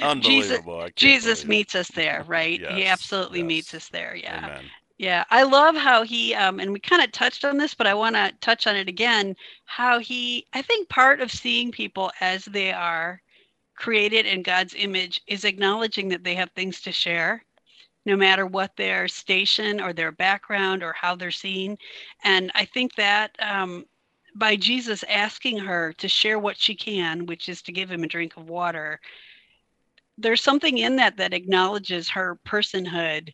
Unbelievable. 0.00 0.88
Jesus, 0.96 1.40
Jesus 1.40 1.44
meets 1.46 1.74
us 1.74 1.88
there, 1.88 2.24
right? 2.26 2.60
Yes, 2.60 2.72
he 2.72 2.86
absolutely 2.86 3.40
yes. 3.40 3.46
meets 3.46 3.74
us 3.74 3.88
there. 3.88 4.14
Yeah. 4.16 4.38
Amen. 4.38 4.64
Yeah, 4.98 5.24
I 5.30 5.42
love 5.42 5.74
how 5.74 6.04
he, 6.04 6.32
um, 6.34 6.60
and 6.60 6.72
we 6.72 6.78
kind 6.78 7.02
of 7.02 7.10
touched 7.10 7.44
on 7.44 7.58
this, 7.58 7.74
but 7.74 7.88
I 7.88 7.94
want 7.94 8.14
to 8.14 8.30
touch 8.40 8.68
on 8.68 8.76
it 8.76 8.88
again. 8.88 9.34
How 9.64 9.98
he, 9.98 10.46
I 10.52 10.62
think 10.62 10.88
part 10.90 11.20
of 11.20 11.32
seeing 11.32 11.72
people 11.72 12.12
as 12.20 12.44
they 12.44 12.72
are 12.72 13.20
created 13.74 14.26
in 14.26 14.42
God's 14.42 14.74
image 14.74 15.20
is 15.26 15.44
acknowledging 15.44 16.08
that 16.08 16.24
they 16.24 16.34
have 16.34 16.50
things 16.50 16.80
to 16.82 16.92
share, 16.92 17.44
no 18.04 18.16
matter 18.16 18.46
what 18.46 18.76
their 18.76 19.08
station 19.08 19.80
or 19.80 19.92
their 19.92 20.12
background 20.12 20.82
or 20.82 20.92
how 20.92 21.14
they're 21.14 21.30
seen. 21.30 21.76
And 22.24 22.50
I 22.54 22.64
think 22.64 22.94
that 22.96 23.36
um, 23.40 23.86
by 24.34 24.56
Jesus 24.56 25.04
asking 25.08 25.58
her 25.58 25.92
to 25.94 26.08
share 26.08 26.38
what 26.38 26.56
she 26.56 26.74
can, 26.74 27.26
which 27.26 27.48
is 27.48 27.62
to 27.62 27.72
give 27.72 27.90
him 27.90 28.04
a 28.04 28.08
drink 28.08 28.36
of 28.36 28.48
water, 28.48 29.00
there's 30.18 30.42
something 30.42 30.78
in 30.78 30.96
that 30.96 31.16
that 31.16 31.34
acknowledges 31.34 32.08
her 32.08 32.38
personhood 32.46 33.32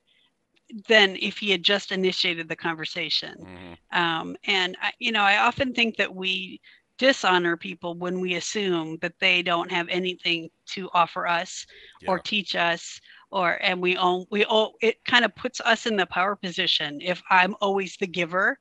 than 0.86 1.16
if 1.20 1.38
he 1.38 1.50
had 1.50 1.62
just 1.62 1.92
initiated 1.92 2.48
the 2.48 2.56
conversation. 2.56 3.36
Mm-hmm. 3.40 3.98
Um, 3.98 4.36
and 4.44 4.76
I, 4.82 4.92
you 4.98 5.12
know, 5.12 5.22
I 5.22 5.38
often 5.38 5.72
think 5.72 5.96
that 5.96 6.14
we 6.14 6.60
dishonor 6.98 7.56
people 7.56 7.94
when 7.94 8.20
we 8.20 8.34
assume 8.34 8.98
that 9.00 9.18
they 9.20 9.40
don't 9.40 9.70
have 9.70 9.88
anything 9.88 10.50
to 10.66 10.90
offer 10.92 11.26
us 11.26 11.64
yeah. 12.02 12.10
or 12.10 12.18
teach 12.18 12.56
us 12.56 13.00
or 13.30 13.58
and 13.62 13.80
we 13.80 13.96
own 13.96 14.26
we 14.30 14.44
all 14.44 14.74
it 14.82 15.04
kind 15.04 15.24
of 15.24 15.34
puts 15.36 15.60
us 15.60 15.86
in 15.86 15.96
the 15.96 16.06
power 16.06 16.36
position. 16.36 16.98
If 17.00 17.22
i'm 17.30 17.54
always 17.60 17.96
the 17.96 18.06
giver 18.06 18.58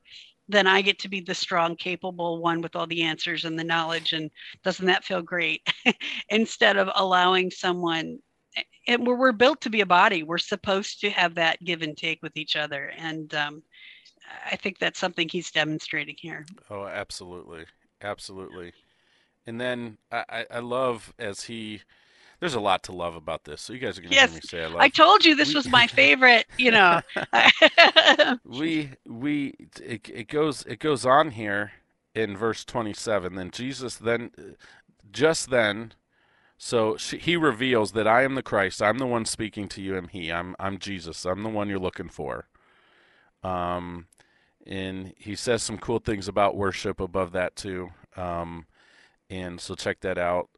then 0.50 0.66
i 0.66 0.80
get 0.80 0.98
to 1.00 1.08
be 1.08 1.20
the 1.20 1.34
strong 1.34 1.76
capable 1.76 2.40
one 2.40 2.62
with 2.62 2.74
all 2.74 2.86
the 2.86 3.02
answers 3.02 3.44
and 3.44 3.58
the 3.58 3.64
knowledge 3.64 4.12
and 4.12 4.30
doesn't 4.62 4.86
that 4.86 5.04
feel 5.04 5.22
great? 5.22 5.66
Instead 6.28 6.76
of 6.76 6.88
allowing 6.94 7.50
someone 7.50 8.18
and 8.86 9.06
we're, 9.06 9.16
we're 9.16 9.32
built 9.32 9.60
to 9.60 9.70
be 9.70 9.82
a 9.82 9.86
body. 9.86 10.22
We're 10.22 10.38
supposed 10.38 11.00
to 11.02 11.10
have 11.10 11.34
that 11.34 11.62
give 11.62 11.82
and 11.82 11.96
take 11.96 12.22
with 12.22 12.36
each 12.36 12.56
other 12.56 12.92
and 12.96 13.34
um, 13.34 13.62
i 14.50 14.56
think 14.56 14.78
that's 14.78 15.00
something 15.00 15.28
he's 15.28 15.50
demonstrating 15.50 16.16
here. 16.18 16.46
Oh 16.70 16.86
absolutely 16.86 17.64
absolutely 18.02 18.72
and 19.46 19.60
then 19.60 19.98
i 20.10 20.46
i 20.50 20.58
love 20.58 21.12
as 21.18 21.44
he 21.44 21.82
there's 22.40 22.54
a 22.54 22.60
lot 22.60 22.84
to 22.84 22.92
love 22.92 23.16
about 23.16 23.44
this. 23.44 23.60
So 23.60 23.72
you 23.72 23.78
guys 23.78 23.98
are 23.98 24.00
going 24.00 24.10
to 24.10 24.14
yes, 24.14 24.30
hear 24.30 24.36
me 24.36 24.40
say 24.44 24.62
I 24.62 24.66
love. 24.66 24.76
I 24.78 24.88
told 24.88 25.24
you 25.24 25.34
this 25.34 25.48
we, 25.48 25.54
was 25.54 25.68
my 25.70 25.86
favorite. 25.86 26.46
You 26.56 26.70
know. 26.70 27.00
we 28.44 28.90
we 29.06 29.54
it, 29.82 30.08
it 30.08 30.28
goes 30.28 30.64
it 30.66 30.78
goes 30.78 31.04
on 31.04 31.32
here 31.32 31.72
in 32.14 32.36
verse 32.36 32.64
27. 32.64 33.34
Then 33.34 33.50
Jesus 33.50 33.96
then 33.96 34.30
just 35.10 35.50
then 35.50 35.94
so 36.56 36.96
she, 36.96 37.18
he 37.18 37.36
reveals 37.36 37.92
that 37.92 38.06
I 38.06 38.22
am 38.22 38.34
the 38.34 38.42
Christ. 38.42 38.82
I'm 38.82 38.98
the 38.98 39.06
one 39.06 39.24
speaking 39.24 39.68
to 39.68 39.82
you. 39.82 39.96
Am 39.96 40.08
he? 40.08 40.32
I'm 40.32 40.54
I'm 40.60 40.78
Jesus. 40.78 41.24
I'm 41.24 41.42
the 41.42 41.48
one 41.48 41.68
you're 41.68 41.78
looking 41.78 42.08
for. 42.08 42.48
Um, 43.42 44.06
and 44.68 45.14
he 45.16 45.34
says 45.34 45.62
some 45.62 45.78
cool 45.78 45.98
things 45.98 46.28
about 46.28 46.54
worship 46.56 47.00
above 47.00 47.32
that 47.32 47.56
too. 47.56 47.90
Um, 48.16 48.66
and 49.30 49.60
so 49.60 49.74
check 49.74 50.00
that 50.00 50.18
out 50.18 50.50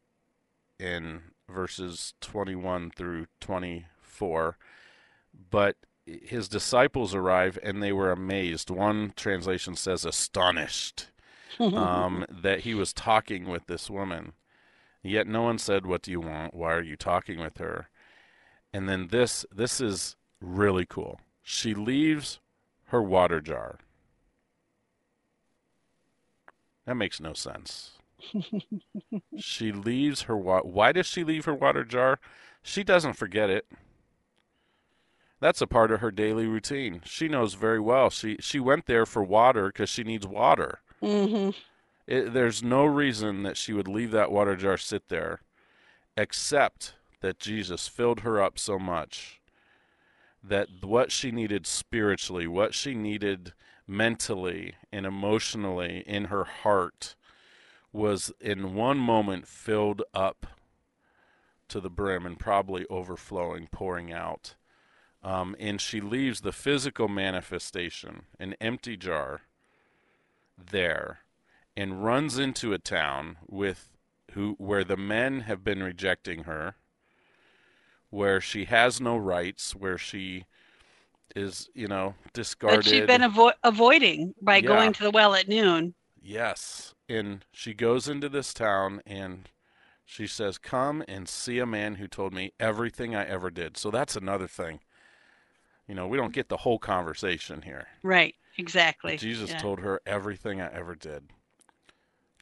in 0.80 1.22
verses 1.48 2.14
21 2.20 2.90
through 2.90 3.26
24. 3.40 4.58
But 5.50 5.76
his 6.06 6.48
disciples 6.48 7.14
arrive 7.14 7.56
and 7.62 7.80
they 7.80 7.92
were 7.92 8.10
amazed. 8.10 8.68
One 8.68 9.12
translation 9.14 9.76
says 9.76 10.04
astonished 10.04 11.06
um, 11.60 12.26
that 12.42 12.60
he 12.60 12.74
was 12.74 12.92
talking 12.92 13.48
with 13.48 13.66
this 13.66 13.88
woman. 13.88 14.32
Yet 15.02 15.26
no 15.26 15.42
one 15.42 15.56
said, 15.56 15.86
"What 15.86 16.02
do 16.02 16.10
you 16.10 16.20
want? 16.20 16.52
Why 16.52 16.74
are 16.74 16.82
you 16.82 16.94
talking 16.94 17.40
with 17.40 17.56
her?" 17.56 17.88
And 18.70 18.86
then 18.86 19.06
this 19.06 19.46
this 19.50 19.80
is 19.80 20.14
really 20.42 20.84
cool. 20.84 21.20
She 21.42 21.72
leaves 21.72 22.38
her 22.88 23.02
water 23.02 23.40
jar. 23.40 23.78
That 26.90 26.96
makes 26.96 27.20
no 27.20 27.34
sense. 27.34 27.92
she 29.38 29.70
leaves 29.70 30.22
her 30.22 30.36
water. 30.36 30.66
Why 30.66 30.90
does 30.90 31.06
she 31.06 31.22
leave 31.22 31.44
her 31.44 31.54
water 31.54 31.84
jar? 31.84 32.18
She 32.64 32.82
doesn't 32.82 33.12
forget 33.12 33.48
it. 33.48 33.64
That's 35.38 35.60
a 35.60 35.68
part 35.68 35.92
of 35.92 36.00
her 36.00 36.10
daily 36.10 36.48
routine. 36.48 37.00
She 37.04 37.28
knows 37.28 37.54
very 37.54 37.78
well. 37.78 38.10
She 38.10 38.38
she 38.40 38.58
went 38.58 38.86
there 38.86 39.06
for 39.06 39.22
water 39.22 39.68
because 39.68 39.88
she 39.88 40.02
needs 40.02 40.26
water. 40.26 40.80
Mm-hmm. 41.00 41.50
It, 42.08 42.32
there's 42.32 42.60
no 42.60 42.86
reason 42.86 43.44
that 43.44 43.56
she 43.56 43.72
would 43.72 43.86
leave 43.86 44.10
that 44.10 44.32
water 44.32 44.56
jar 44.56 44.76
sit 44.76 45.10
there, 45.10 45.42
except 46.16 46.94
that 47.20 47.38
Jesus 47.38 47.86
filled 47.86 48.22
her 48.22 48.42
up 48.42 48.58
so 48.58 48.80
much 48.80 49.40
that 50.42 50.66
what 50.80 51.12
she 51.12 51.30
needed 51.30 51.68
spiritually, 51.68 52.48
what 52.48 52.74
she 52.74 52.96
needed 52.96 53.52
mentally 53.90 54.74
and 54.92 55.04
emotionally 55.04 56.04
in 56.06 56.26
her 56.26 56.44
heart, 56.44 57.14
was 57.92 58.32
in 58.40 58.74
one 58.74 58.98
moment 58.98 59.46
filled 59.46 60.02
up 60.14 60.46
to 61.68 61.80
the 61.80 61.90
brim 61.90 62.24
and 62.24 62.38
probably 62.38 62.86
overflowing, 62.88 63.68
pouring 63.70 64.12
out. 64.12 64.54
Um, 65.22 65.54
and 65.58 65.80
she 65.80 66.00
leaves 66.00 66.40
the 66.40 66.52
physical 66.52 67.08
manifestation, 67.08 68.22
an 68.38 68.54
empty 68.60 68.96
jar, 68.96 69.42
there 70.56 71.20
and 71.76 72.04
runs 72.04 72.38
into 72.38 72.72
a 72.72 72.78
town 72.78 73.36
with 73.48 73.88
who 74.32 74.54
where 74.58 74.84
the 74.84 74.96
men 74.96 75.40
have 75.40 75.64
been 75.64 75.82
rejecting 75.82 76.44
her, 76.44 76.76
where 78.10 78.40
she 78.40 78.66
has 78.66 79.00
no 79.00 79.16
rights, 79.16 79.74
where 79.74 79.98
she 79.98 80.44
is, 81.36 81.68
you 81.74 81.88
know, 81.88 82.14
discarded. 82.32 82.80
But 82.80 82.84
she'd 82.86 83.06
been 83.06 83.22
avo- 83.22 83.54
avoiding 83.62 84.34
by 84.40 84.56
yeah. 84.56 84.68
going 84.68 84.92
to 84.94 85.02
the 85.02 85.10
well 85.10 85.34
at 85.34 85.48
noon. 85.48 85.94
Yes, 86.22 86.94
and 87.08 87.44
she 87.52 87.74
goes 87.74 88.08
into 88.08 88.28
this 88.28 88.52
town 88.52 89.00
and 89.06 89.48
she 90.04 90.26
says, 90.26 90.58
"Come 90.58 91.02
and 91.08 91.28
see 91.28 91.58
a 91.58 91.66
man 91.66 91.96
who 91.96 92.08
told 92.08 92.32
me 92.34 92.52
everything 92.60 93.14
I 93.14 93.26
ever 93.26 93.50
did." 93.50 93.76
So 93.76 93.90
that's 93.90 94.16
another 94.16 94.46
thing. 94.46 94.80
You 95.88 95.94
know, 95.94 96.06
we 96.06 96.16
don't 96.16 96.32
get 96.32 96.48
the 96.48 96.58
whole 96.58 96.78
conversation 96.78 97.62
here. 97.62 97.88
Right. 98.02 98.34
Exactly. 98.58 99.14
But 99.14 99.20
Jesus 99.20 99.50
yeah. 99.50 99.58
told 99.58 99.80
her 99.80 100.00
everything 100.06 100.60
I 100.60 100.72
ever 100.72 100.94
did. 100.94 101.30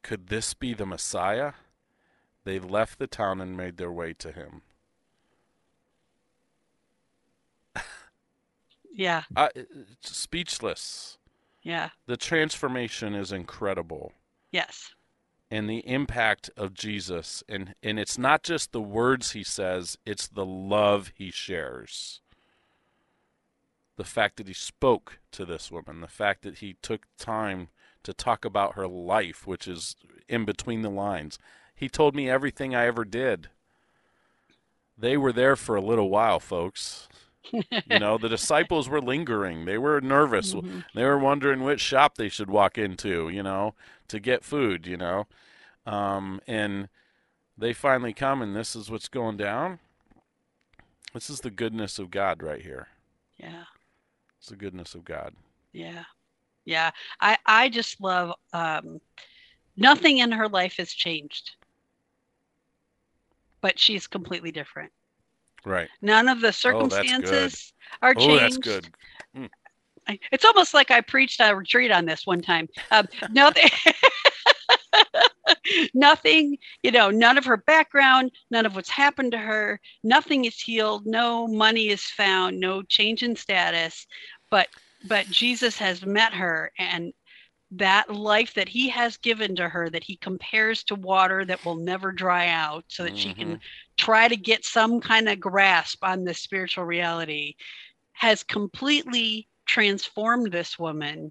Could 0.03 0.29
this 0.29 0.55
be 0.55 0.75
the 0.75 0.87
Messiah? 0.87 1.53
They 2.45 2.59
left 2.59 2.99
the 2.99 3.07
town 3.07 3.41
and 3.41 3.57
made 3.57 3.77
their 3.77 3.93
way 3.93 4.13
to 4.15 4.33
him. 4.33 4.63
Yeah. 8.93 9.23
I, 9.37 9.47
uh, 9.47 9.51
speechless. 10.01 11.19
Yeah. 11.63 11.91
The 12.07 12.17
transformation 12.17 13.15
is 13.15 13.33
incredible. 13.33 14.13
Yes. 14.51 14.93
And 15.51 15.69
the 15.69 15.87
impact 15.87 16.51
of 16.57 16.75
Jesus 16.75 17.43
and 17.49 17.75
and 17.83 17.99
it's 17.99 18.19
not 18.19 18.43
just 18.43 18.73
the 18.73 18.83
words 18.83 19.33
he 19.33 19.43
says, 19.43 19.97
it's 20.05 20.29
the 20.29 20.45
love 20.45 21.13
he 21.15 21.31
shares. 21.31 22.21
The 23.97 24.05
fact 24.05 24.37
that 24.37 24.47
he 24.47 24.55
spoke 24.55 25.19
to 25.33 25.45
this 25.45 25.71
woman, 25.71 26.01
the 26.01 26.07
fact 26.07 26.43
that 26.43 26.59
he 26.59 26.77
took 26.83 27.07
time 27.19 27.69
to 28.05 28.13
talk 28.13 28.45
about 28.45 28.75
her 28.75 28.87
life, 28.87 29.47
which 29.47 29.67
is 29.67 29.97
in 30.29 30.45
between 30.45 30.83
the 30.83 30.91
lines. 30.91 31.39
He 31.75 31.89
told 31.89 32.15
me 32.15 32.29
everything 32.29 32.75
I 32.75 32.87
ever 32.87 33.05
did. 33.05 33.49
They 34.97 35.17
were 35.17 35.33
there 35.33 35.57
for 35.57 35.77
a 35.77 35.81
little 35.81 36.11
while, 36.11 36.41
folks. 36.41 37.09
You 37.53 37.99
know, 37.99 38.19
the 38.19 38.29
disciples 38.29 38.89
were 38.89 39.01
lingering. 39.01 39.65
They 39.65 39.79
were 39.79 40.01
nervous. 40.01 40.55
Mm-hmm. 40.55 40.81
They 40.95 41.05
were 41.05 41.19
wondering 41.19 41.63
which 41.63 41.81
shop 41.81 42.17
they 42.17 42.29
should 42.29 42.51
walk 42.51 42.79
into, 42.79 43.29
you 43.29 43.43
know, 43.43 43.75
to 44.09 44.21
get 44.21 44.45
food, 44.45 44.87
you 44.87 44.97
know. 44.97 45.27
Um, 45.87 46.41
and 46.47 46.89
they 47.57 47.73
finally 47.73 48.13
come, 48.13 48.43
and 48.43 48.55
this 48.55 48.77
is 48.77 48.91
what's 48.91 49.09
going 49.09 49.37
down. 49.37 49.79
This 51.15 51.31
is 51.31 51.41
the 51.41 51.51
goodness 51.51 51.99
of 51.99 52.11
God 52.11 52.43
right 52.43 52.61
here. 52.61 52.89
Yeah. 53.39 53.65
It's 54.39 54.49
the 54.49 54.57
goodness 54.57 54.95
of 54.95 55.05
God. 55.05 55.35
Yeah 55.73 56.05
yeah 56.65 56.91
i 57.21 57.39
i 57.47 57.69
just 57.69 57.99
love 57.99 58.33
um 58.53 59.01
Nothing 59.79 60.19
in 60.19 60.33
her 60.33 60.49
life 60.49 60.75
has 60.79 60.93
changed, 60.93 61.53
but 63.61 63.79
she's 63.79 64.09
completely 64.09 64.51
different. 64.51 64.91
Right. 65.65 65.89
None 66.03 66.29
of 66.29 66.41
the 66.41 66.53
circumstances 66.53 67.73
oh, 68.03 68.09
are 68.09 68.15
changed. 68.15 68.31
Oh, 68.31 68.39
that's 68.39 68.59
good. 68.59 68.89
Mm. 69.37 69.49
It's 70.33 70.45
almost 70.45 70.73
like 70.73 70.91
I 70.91 71.01
preached 71.01 71.41
a 71.41 71.55
retreat 71.55 71.91
on 71.91 72.07
this 72.07 72.27
one 72.27 72.41
time. 72.41 72.69
Um, 72.91 73.07
no, 73.31 73.51
nothing, 75.95 76.57
you 76.83 76.91
know, 76.91 77.11
none 77.11 77.37
of 77.37 77.45
her 77.45 77.59
background, 77.59 78.33
none 78.51 78.65
of 78.65 78.75
what's 78.75 78.89
happened 78.89 79.33
to 79.33 79.39
her, 79.39 79.81
nothing 80.03 80.47
is 80.47 80.59
healed, 80.59 81.07
no 81.07 81.47
money 81.47 81.89
is 81.89 82.03
found, 82.03 82.59
no 82.59 82.83
change 82.83 83.23
in 83.23 83.37
status, 83.37 84.07
but 84.51 84.69
but 85.07 85.27
Jesus 85.27 85.79
has 85.79 86.05
met 86.05 86.35
her 86.35 86.73
and 86.79 87.13
that 87.71 88.11
life 88.11 88.55
that 88.55 88.69
he 88.69 88.89
has 88.89 89.17
given 89.19 89.55
to 89.57 89.69
her 89.69 89.91
that 89.91 90.05
he 90.05 90.17
compares 90.17 90.83
to 90.85 90.95
water 90.95 91.45
that 91.45 91.63
will 91.65 91.77
never 91.77 92.13
dry 92.13 92.49
out 92.49 92.85
so 92.89 93.03
that 93.03 93.13
mm-hmm. 93.13 93.19
she 93.19 93.35
can 93.35 93.49
mm-hmm. 93.49 93.63
try 93.97 94.27
to 94.27 94.37
get 94.37 94.65
some 94.65 95.01
kind 95.01 95.29
of 95.29 95.39
grasp 95.39 96.03
on 96.03 96.25
this 96.25 96.39
spiritual 96.39 96.85
reality 96.85 97.55
has 98.13 98.43
completely 98.43 99.47
transformed 99.67 100.51
this 100.51 100.79
woman 100.79 101.31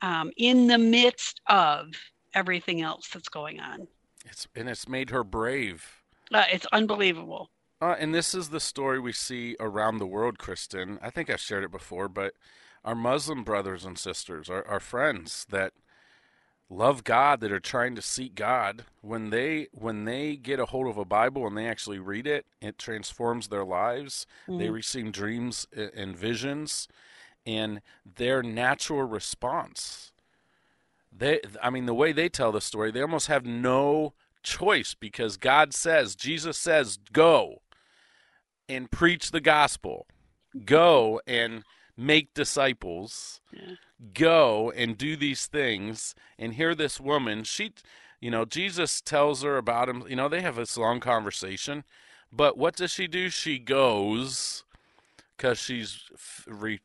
um, 0.00 0.30
in 0.36 0.66
the 0.66 0.78
midst 0.78 1.40
of 1.48 1.86
everything 2.34 2.82
else 2.82 3.08
that's 3.08 3.28
going 3.28 3.60
on. 3.60 3.86
It's 4.24 4.46
and 4.56 4.68
it's 4.68 4.88
made 4.88 5.10
her 5.10 5.22
brave. 5.22 6.02
Uh, 6.32 6.44
it's 6.50 6.66
unbelievable. 6.72 7.50
Uh, 7.80 7.96
and 7.98 8.14
this 8.14 8.34
is 8.34 8.48
the 8.48 8.60
story 8.60 9.00
we 9.00 9.12
see 9.12 9.56
around 9.58 9.98
the 9.98 10.06
world, 10.06 10.38
Kristen. 10.38 10.98
I 11.02 11.10
think 11.10 11.28
I've 11.28 11.40
shared 11.40 11.64
it 11.64 11.70
before, 11.70 12.08
but 12.08 12.34
our 12.84 12.94
Muslim 12.94 13.44
brothers 13.44 13.84
and 13.84 13.98
sisters, 13.98 14.50
our, 14.50 14.66
our 14.66 14.80
friends 14.80 15.46
that 15.50 15.72
love 16.68 17.04
God, 17.04 17.40
that 17.40 17.52
are 17.52 17.60
trying 17.60 17.94
to 17.94 18.02
seek 18.02 18.34
God, 18.34 18.84
when 19.02 19.30
they 19.30 19.68
when 19.72 20.04
they 20.04 20.36
get 20.36 20.58
a 20.58 20.66
hold 20.66 20.88
of 20.88 20.96
a 20.96 21.04
Bible 21.04 21.46
and 21.46 21.56
they 21.56 21.66
actually 21.66 21.98
read 21.98 22.26
it, 22.26 22.46
it 22.60 22.78
transforms 22.78 23.48
their 23.48 23.64
lives. 23.64 24.26
Mm-hmm. 24.48 24.58
They 24.58 24.70
receive 24.70 25.12
dreams 25.12 25.66
and 25.74 26.16
visions, 26.16 26.88
and 27.44 27.82
their 28.16 28.42
natural 28.42 29.02
response. 29.02 30.12
They, 31.14 31.40
I 31.62 31.68
mean, 31.68 31.84
the 31.84 31.94
way 31.94 32.12
they 32.12 32.30
tell 32.30 32.52
the 32.52 32.60
story, 32.62 32.90
they 32.90 33.02
almost 33.02 33.26
have 33.26 33.44
no 33.44 34.14
choice 34.42 34.94
because 34.94 35.36
God 35.36 35.74
says, 35.74 36.16
Jesus 36.16 36.56
says, 36.56 36.98
go 37.12 37.60
and 38.66 38.90
preach 38.90 39.30
the 39.30 39.40
gospel, 39.40 40.06
go 40.64 41.20
and 41.26 41.64
make 41.96 42.34
disciples. 42.34 43.40
Yeah. 43.52 43.74
Go 44.14 44.72
and 44.74 44.98
do 44.98 45.16
these 45.16 45.46
things. 45.46 46.14
And 46.38 46.54
hear 46.54 46.74
this 46.74 47.00
woman, 47.00 47.44
she, 47.44 47.72
you 48.20 48.30
know, 48.30 48.44
Jesus 48.44 49.00
tells 49.00 49.42
her 49.42 49.56
about 49.56 49.88
him. 49.88 50.04
You 50.08 50.16
know, 50.16 50.28
they 50.28 50.40
have 50.40 50.56
this 50.56 50.76
long 50.76 51.00
conversation. 51.00 51.84
But 52.32 52.56
what 52.56 52.76
does 52.76 52.90
she 52.90 53.06
do? 53.06 53.28
She 53.28 53.58
goes 53.58 54.64
because 55.36 55.58
she's 55.58 56.00
re- 56.46 56.80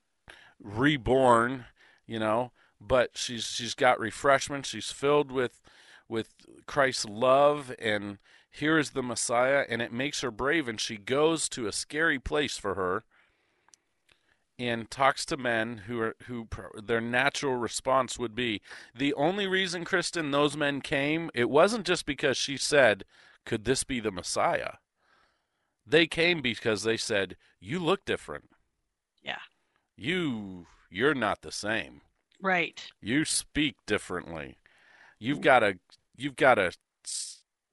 reborn, 0.61 1.65
you 2.05 2.19
know, 2.19 2.51
but 2.81 3.11
she's 3.15 3.45
she's 3.45 3.73
got 3.73 3.99
refreshment. 3.99 4.65
She's 4.65 4.91
filled 4.91 5.31
with 5.31 5.61
with 6.09 6.33
Christ's 6.65 7.05
love 7.05 7.73
and 7.79 8.17
here 8.49 8.77
is 8.77 8.91
the 8.91 9.03
Messiah 9.03 9.65
and 9.69 9.81
it 9.81 9.91
makes 9.91 10.21
her 10.21 10.31
brave 10.31 10.67
and 10.67 10.79
she 10.79 10.97
goes 10.97 11.49
to 11.49 11.67
a 11.67 11.71
scary 11.71 12.17
place 12.19 12.57
for 12.57 12.75
her 12.75 13.03
and 14.59 14.89
talks 14.89 15.25
to 15.25 15.37
men 15.37 15.83
who 15.87 15.99
are 15.99 16.15
who 16.25 16.47
their 16.81 17.01
natural 17.01 17.55
response 17.55 18.17
would 18.17 18.35
be 18.35 18.61
the 18.95 19.13
only 19.13 19.47
reason 19.47 19.85
Kristen 19.85 20.31
those 20.31 20.57
men 20.57 20.81
came 20.81 21.29
it 21.33 21.49
wasn't 21.49 21.85
just 21.85 22.05
because 22.05 22.37
she 22.37 22.57
said 22.57 23.05
could 23.45 23.65
this 23.65 23.83
be 23.83 23.99
the 23.99 24.11
Messiah 24.11 24.73
they 25.87 26.05
came 26.05 26.41
because 26.41 26.83
they 26.83 26.97
said 26.97 27.37
you 27.59 27.79
look 27.79 28.05
different. 28.05 28.49
Yeah. 29.23 29.39
You 29.95 30.67
you're 30.89 31.15
not 31.15 31.41
the 31.41 31.51
same. 31.51 32.01
Right. 32.41 32.81
You 33.01 33.25
speak 33.25 33.75
differently. 33.85 34.57
You've 35.17 35.41
got 35.41 35.63
a 35.63 35.79
you've 36.15 36.35
got 36.35 36.59
a 36.59 36.73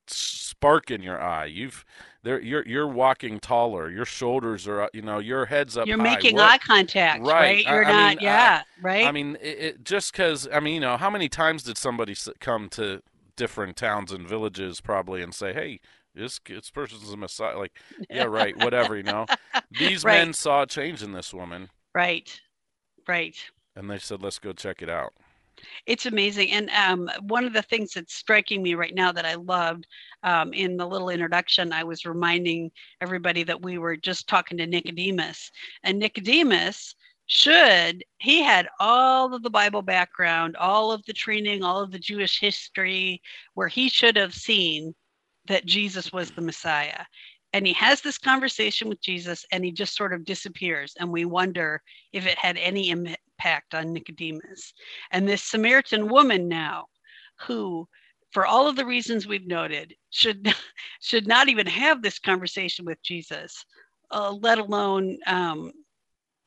spark 0.09 0.90
in 0.90 1.02
your 1.02 1.20
eye 1.20 1.46
you've 1.46 1.84
there 2.24 2.40
you're 2.40 2.66
you're 2.66 2.88
walking 2.88 3.38
taller. 3.38 3.90
Your 3.90 4.07
shoulders 4.07 4.66
are 4.66 4.88
you 4.94 5.02
know 5.02 5.18
your 5.18 5.44
head's 5.44 5.76
up. 5.76 5.86
You're 5.86 5.98
high. 5.98 6.14
making 6.14 6.36
what? 6.36 6.50
eye 6.50 6.59
contact, 6.59 7.22
right? 7.22 7.30
right? 7.30 7.64
You're 7.64 7.84
I, 7.84 7.92
not, 7.92 7.98
I 7.98 8.09
mean, 8.09 8.18
yeah, 8.22 8.62
right. 8.82 9.07
I 9.07 9.12
mean, 9.12 9.36
it, 9.42 9.46
it, 9.46 9.84
just 9.84 10.12
because 10.12 10.48
I 10.50 10.59
mean, 10.59 10.74
you 10.74 10.80
know, 10.80 10.96
how 10.96 11.11
many 11.11 11.28
times 11.28 11.62
did 11.62 11.76
somebody 11.76 12.16
come 12.40 12.70
to 12.70 13.02
different 13.36 13.76
towns 13.76 14.11
and 14.11 14.26
villages 14.26 14.80
probably 14.80 15.22
and 15.22 15.34
say, 15.34 15.52
"Hey, 15.52 15.80
this 16.14 16.40
this 16.48 16.70
person's 16.70 17.12
a 17.12 17.16
messiah." 17.18 17.59
Like, 17.59 17.78
yeah, 18.09 18.24
right, 18.24 18.57
whatever, 18.57 18.96
you 18.96 19.02
know. 19.02 19.26
These 19.70 20.02
right. 20.02 20.24
men 20.24 20.32
saw 20.32 20.62
a 20.62 20.66
change 20.66 21.02
in 21.02 21.12
this 21.12 21.34
woman. 21.34 21.68
Right. 21.94 22.40
Right. 23.07 23.36
And 23.76 23.90
they 23.90 23.98
said, 23.98 24.22
"Let's 24.22 24.38
go 24.38 24.55
check 24.55 24.80
it 24.80 24.88
out." 24.88 25.12
It's 25.86 26.07
amazing. 26.07 26.50
And 26.50 26.70
um, 26.70 27.11
one 27.22 27.44
of 27.44 27.52
the 27.52 27.62
things 27.62 27.92
that's 27.92 28.14
striking 28.14 28.62
me 28.62 28.74
right 28.74 28.94
now 28.94 29.12
that 29.12 29.26
I 29.26 29.34
loved 29.34 29.86
um, 30.22 30.52
in 30.52 30.76
the 30.76 30.86
little 30.86 31.11
introduction, 31.11 31.72
I 31.72 31.84
was 31.84 32.07
reminding 32.07 32.70
everybody 33.00 33.42
that 33.44 33.62
we 33.62 33.78
were 33.78 33.96
just 33.96 34.28
talking 34.28 34.59
to 34.59 34.66
Nicodemus. 34.66 35.50
And 35.82 35.98
Nicodemus 35.98 36.94
should, 37.26 38.05
he 38.18 38.42
had 38.42 38.68
all 38.80 39.34
of 39.34 39.42
the 39.42 39.50
Bible 39.50 39.82
background, 39.82 40.57
all 40.57 40.92
of 40.92 41.05
the 41.07 41.12
training, 41.12 41.62
all 41.62 41.82
of 41.82 41.90
the 41.90 41.98
Jewish 41.98 42.40
history, 42.40 43.22
where 43.55 43.68
he 43.68 43.88
should 43.88 44.16
have 44.16 44.34
seen 44.34 44.94
that 45.46 45.66
Jesus 45.66 46.12
was 46.12 46.30
the 46.30 46.40
Messiah 46.40 47.05
and 47.55 47.68
he 47.68 47.72
has 47.74 48.00
this 48.00 48.18
conversation 48.18 48.88
with 48.88 49.00
Jesus 49.00 49.46
and 49.52 49.64
he 49.64 49.70
just 49.70 49.96
sort 49.96 50.12
of 50.12 50.24
disappears 50.24 50.92
and 50.98 51.09
we 51.09 51.24
wonder 51.24 51.80
if 52.12 52.26
it 52.26 52.36
had 52.36 52.57
any 52.57 52.92
impact 53.45 53.74
on 53.74 53.92
Nicodemus. 53.92 54.72
And 55.11 55.28
this 55.28 55.42
Samaritan 55.42 56.09
woman 56.09 56.49
now 56.49 56.86
who 57.40 57.88
for 58.32 58.47
all 58.47 58.66
of 58.66 58.76
the 58.76 58.86
reasons 58.86 59.26
we've 59.26 59.47
noted 59.47 59.95
should 60.11 60.53
should 61.01 61.26
not 61.26 61.49
even 61.49 61.66
have 61.66 62.03
this 62.03 62.18
conversation 62.18 62.84
with 62.84 63.03
Jesus, 63.03 63.64
uh, 64.11 64.32
let 64.32 64.59
alone 64.59 65.18
um, 65.26 65.72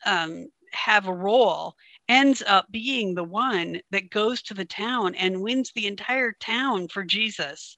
um, 0.06 0.48
have 0.74 1.08
a 1.08 1.14
role 1.14 1.76
ends 2.10 2.44
up 2.48 2.66
being 2.72 3.14
the 3.14 3.24
one 3.24 3.80
that 3.92 4.10
goes 4.10 4.42
to 4.42 4.54
the 4.54 4.66
town 4.66 5.14
and 5.16 5.42
wins 5.42 5.72
the 5.76 5.88
entire 5.88 6.34
town 6.40 6.88
for 6.88 7.04
Jesus 7.04 7.78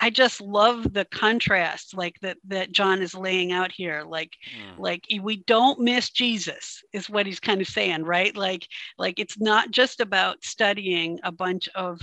I 0.00 0.10
just 0.10 0.40
love 0.40 0.92
the 0.92 1.04
contrast 1.06 1.96
like 1.96 2.16
that 2.22 2.38
that 2.48 2.72
John 2.72 3.02
is 3.02 3.14
laying 3.14 3.52
out 3.52 3.70
here 3.72 4.02
like 4.06 4.32
mm. 4.56 4.78
like 4.78 5.04
we 5.22 5.44
don't 5.44 5.80
miss 5.80 6.10
Jesus 6.10 6.82
is 6.92 7.10
what 7.10 7.26
he's 7.26 7.40
kind 7.40 7.60
of 7.60 7.68
saying 7.68 8.04
right? 8.04 8.36
Like 8.36 8.66
like 8.98 9.18
it's 9.18 9.38
not 9.38 9.70
just 9.70 10.00
about 10.00 10.42
studying 10.42 11.20
a 11.22 11.32
bunch 11.32 11.68
of 11.74 12.00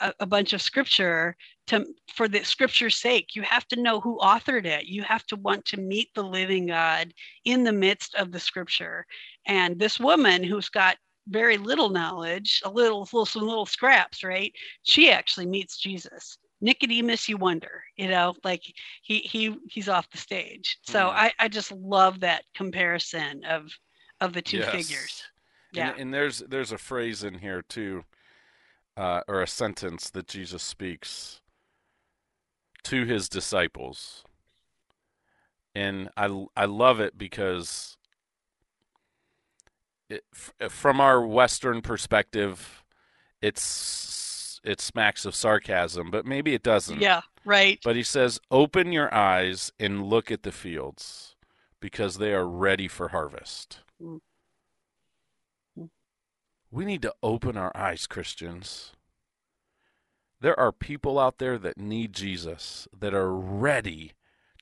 a, 0.00 0.12
a 0.20 0.26
bunch 0.26 0.52
of 0.52 0.62
scripture 0.62 1.36
to 1.68 1.86
for 2.14 2.28
the 2.28 2.42
scripture's 2.44 2.96
sake. 2.96 3.34
You 3.34 3.42
have 3.42 3.66
to 3.68 3.80
know 3.80 4.00
who 4.00 4.18
authored 4.18 4.64
it. 4.64 4.86
You 4.86 5.02
have 5.02 5.24
to 5.26 5.36
want 5.36 5.64
to 5.66 5.76
meet 5.80 6.08
the 6.14 6.24
living 6.24 6.66
God 6.66 7.12
in 7.44 7.62
the 7.62 7.72
midst 7.72 8.14
of 8.16 8.32
the 8.32 8.40
scripture. 8.40 9.06
And 9.46 9.78
this 9.78 10.00
woman 10.00 10.42
who's 10.42 10.68
got 10.68 10.96
very 11.28 11.58
little 11.58 11.90
knowledge 11.90 12.62
a 12.64 12.70
little, 12.70 13.00
little 13.00 13.26
some 13.26 13.42
little 13.42 13.66
scraps 13.66 14.24
right? 14.24 14.52
She 14.82 15.10
actually 15.10 15.46
meets 15.46 15.78
Jesus 15.78 16.38
Nicodemus, 16.60 17.28
you 17.28 17.36
wonder, 17.36 17.82
you 17.96 18.08
know, 18.08 18.34
like 18.44 18.62
he 19.02 19.18
he 19.18 19.56
he's 19.68 19.88
off 19.88 20.10
the 20.10 20.18
stage. 20.18 20.78
So 20.82 21.00
mm. 21.00 21.12
I 21.14 21.32
I 21.38 21.48
just 21.48 21.70
love 21.72 22.20
that 22.20 22.44
comparison 22.54 23.44
of 23.44 23.70
of 24.20 24.32
the 24.32 24.42
two 24.42 24.58
yes. 24.58 24.70
figures. 24.70 25.22
Yeah, 25.72 25.90
and, 25.90 26.00
and, 26.00 26.14
there's 26.14 26.38
there's 26.40 26.72
a 26.72 26.78
phrase 26.78 27.22
in 27.22 27.34
here 27.34 27.62
too, 27.62 28.04
uh, 28.96 29.20
or 29.28 29.42
a 29.42 29.46
sentence 29.46 30.10
that 30.10 30.26
Jesus 30.26 30.62
speaks 30.62 31.40
to 32.84 33.04
his 33.04 33.28
disciples, 33.28 34.24
and 35.74 36.08
I 36.16 36.46
I 36.56 36.64
love 36.64 37.00
it 37.00 37.18
because 37.18 37.98
it, 40.08 40.24
from 40.70 41.00
our 41.00 41.24
Western 41.24 41.82
perspective, 41.82 42.82
it's 43.42 43.60
it 44.64 44.80
smacks 44.80 45.24
of 45.24 45.34
sarcasm, 45.34 46.10
but 46.10 46.26
maybe 46.26 46.54
it 46.54 46.62
doesn't. 46.62 47.00
Yeah, 47.00 47.22
right. 47.44 47.80
But 47.84 47.96
he 47.96 48.02
says, 48.02 48.40
"Open 48.50 48.92
your 48.92 49.12
eyes 49.14 49.72
and 49.78 50.06
look 50.06 50.30
at 50.30 50.42
the 50.42 50.52
fields, 50.52 51.36
because 51.80 52.18
they 52.18 52.32
are 52.32 52.46
ready 52.46 52.88
for 52.88 53.08
harvest." 53.08 53.80
Mm. 54.02 54.20
We 56.70 56.84
need 56.84 57.02
to 57.02 57.14
open 57.22 57.56
our 57.56 57.74
eyes, 57.74 58.06
Christians. 58.06 58.92
There 60.40 60.58
are 60.58 60.70
people 60.70 61.18
out 61.18 61.38
there 61.38 61.58
that 61.58 61.78
need 61.78 62.12
Jesus, 62.12 62.86
that 62.96 63.14
are 63.14 63.34
ready 63.34 64.12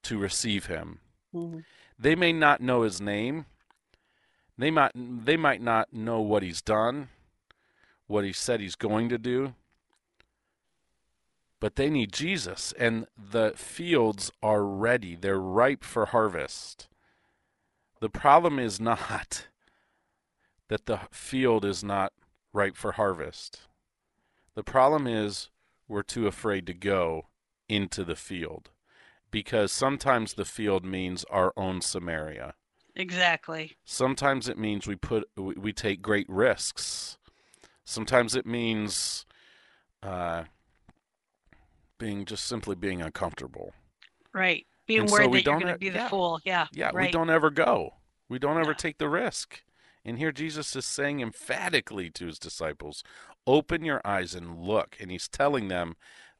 to 0.02 0.16
receive 0.18 0.66
him. 0.66 1.00
Mm-hmm. 1.34 1.60
They 1.98 2.14
may 2.14 2.32
not 2.32 2.60
know 2.60 2.82
his 2.82 3.00
name. 3.00 3.46
They 4.56 4.70
might 4.70 4.92
they 4.94 5.36
might 5.36 5.60
not 5.60 5.92
know 5.92 6.20
what 6.20 6.42
he's 6.42 6.62
done, 6.62 7.08
what 8.06 8.24
he 8.24 8.32
said 8.32 8.60
he's 8.60 8.76
going 8.76 9.08
to 9.10 9.18
do, 9.18 9.54
but 11.60 11.76
they 11.76 11.88
need 11.88 12.12
Jesus, 12.12 12.72
and 12.78 13.06
the 13.16 13.52
fields 13.56 14.30
are 14.42 14.64
ready. 14.64 15.16
They're 15.16 15.40
ripe 15.40 15.84
for 15.84 16.06
harvest. 16.06 16.88
The 18.00 18.10
problem 18.10 18.58
is 18.58 18.78
not 18.78 19.46
that 20.68 20.86
the 20.86 21.00
field 21.10 21.64
is 21.64 21.82
not 21.82 22.12
ripe 22.52 22.76
for 22.76 22.92
harvest. 22.92 23.60
The 24.54 24.64
problem 24.64 25.06
is 25.06 25.50
we're 25.88 26.02
too 26.02 26.26
afraid 26.26 26.66
to 26.66 26.74
go 26.74 27.26
into 27.68 28.04
the 28.04 28.16
field 28.16 28.70
because 29.30 29.70
sometimes 29.72 30.34
the 30.34 30.44
field 30.44 30.84
means 30.84 31.24
our 31.24 31.52
own 31.56 31.80
Samaria. 31.80 32.54
Exactly. 32.94 33.76
Sometimes 33.84 34.48
it 34.48 34.58
means 34.58 34.86
we 34.86 34.96
put 34.96 35.28
we 35.36 35.72
take 35.72 36.00
great 36.00 36.26
risks. 36.28 37.18
Sometimes 37.84 38.34
it 38.34 38.46
means 38.46 39.26
uh, 40.02 40.44
being 41.98 42.24
just 42.24 42.44
simply 42.44 42.74
being 42.74 43.02
uncomfortable. 43.02 43.72
Right. 44.32 44.66
Being 44.86 45.00
and 45.00 45.10
worried 45.10 45.26
so 45.26 45.30
that 45.32 45.44
you're 45.44 45.60
going 45.60 45.72
to 45.72 45.78
be 45.78 45.88
the 45.88 45.98
yeah, 45.98 46.08
fool. 46.08 46.40
Yeah. 46.44 46.66
Yeah. 46.72 46.90
Right. 46.92 47.06
We 47.06 47.10
don't 47.10 47.30
ever 47.30 47.50
go. 47.50 47.94
We 48.28 48.38
don't 48.38 48.58
ever 48.58 48.74
take 48.74 48.98
the 48.98 49.08
risk. 49.08 49.62
And 50.04 50.18
here 50.18 50.32
Jesus 50.32 50.76
is 50.76 50.84
saying 50.84 51.20
emphatically 51.20 52.10
to 52.10 52.26
his 52.26 52.38
disciples, 52.38 53.02
open 53.46 53.84
your 53.84 54.00
eyes 54.04 54.34
and 54.34 54.58
look. 54.58 54.96
And 55.00 55.10
he's 55.10 55.28
telling 55.28 55.68
them 55.68 55.96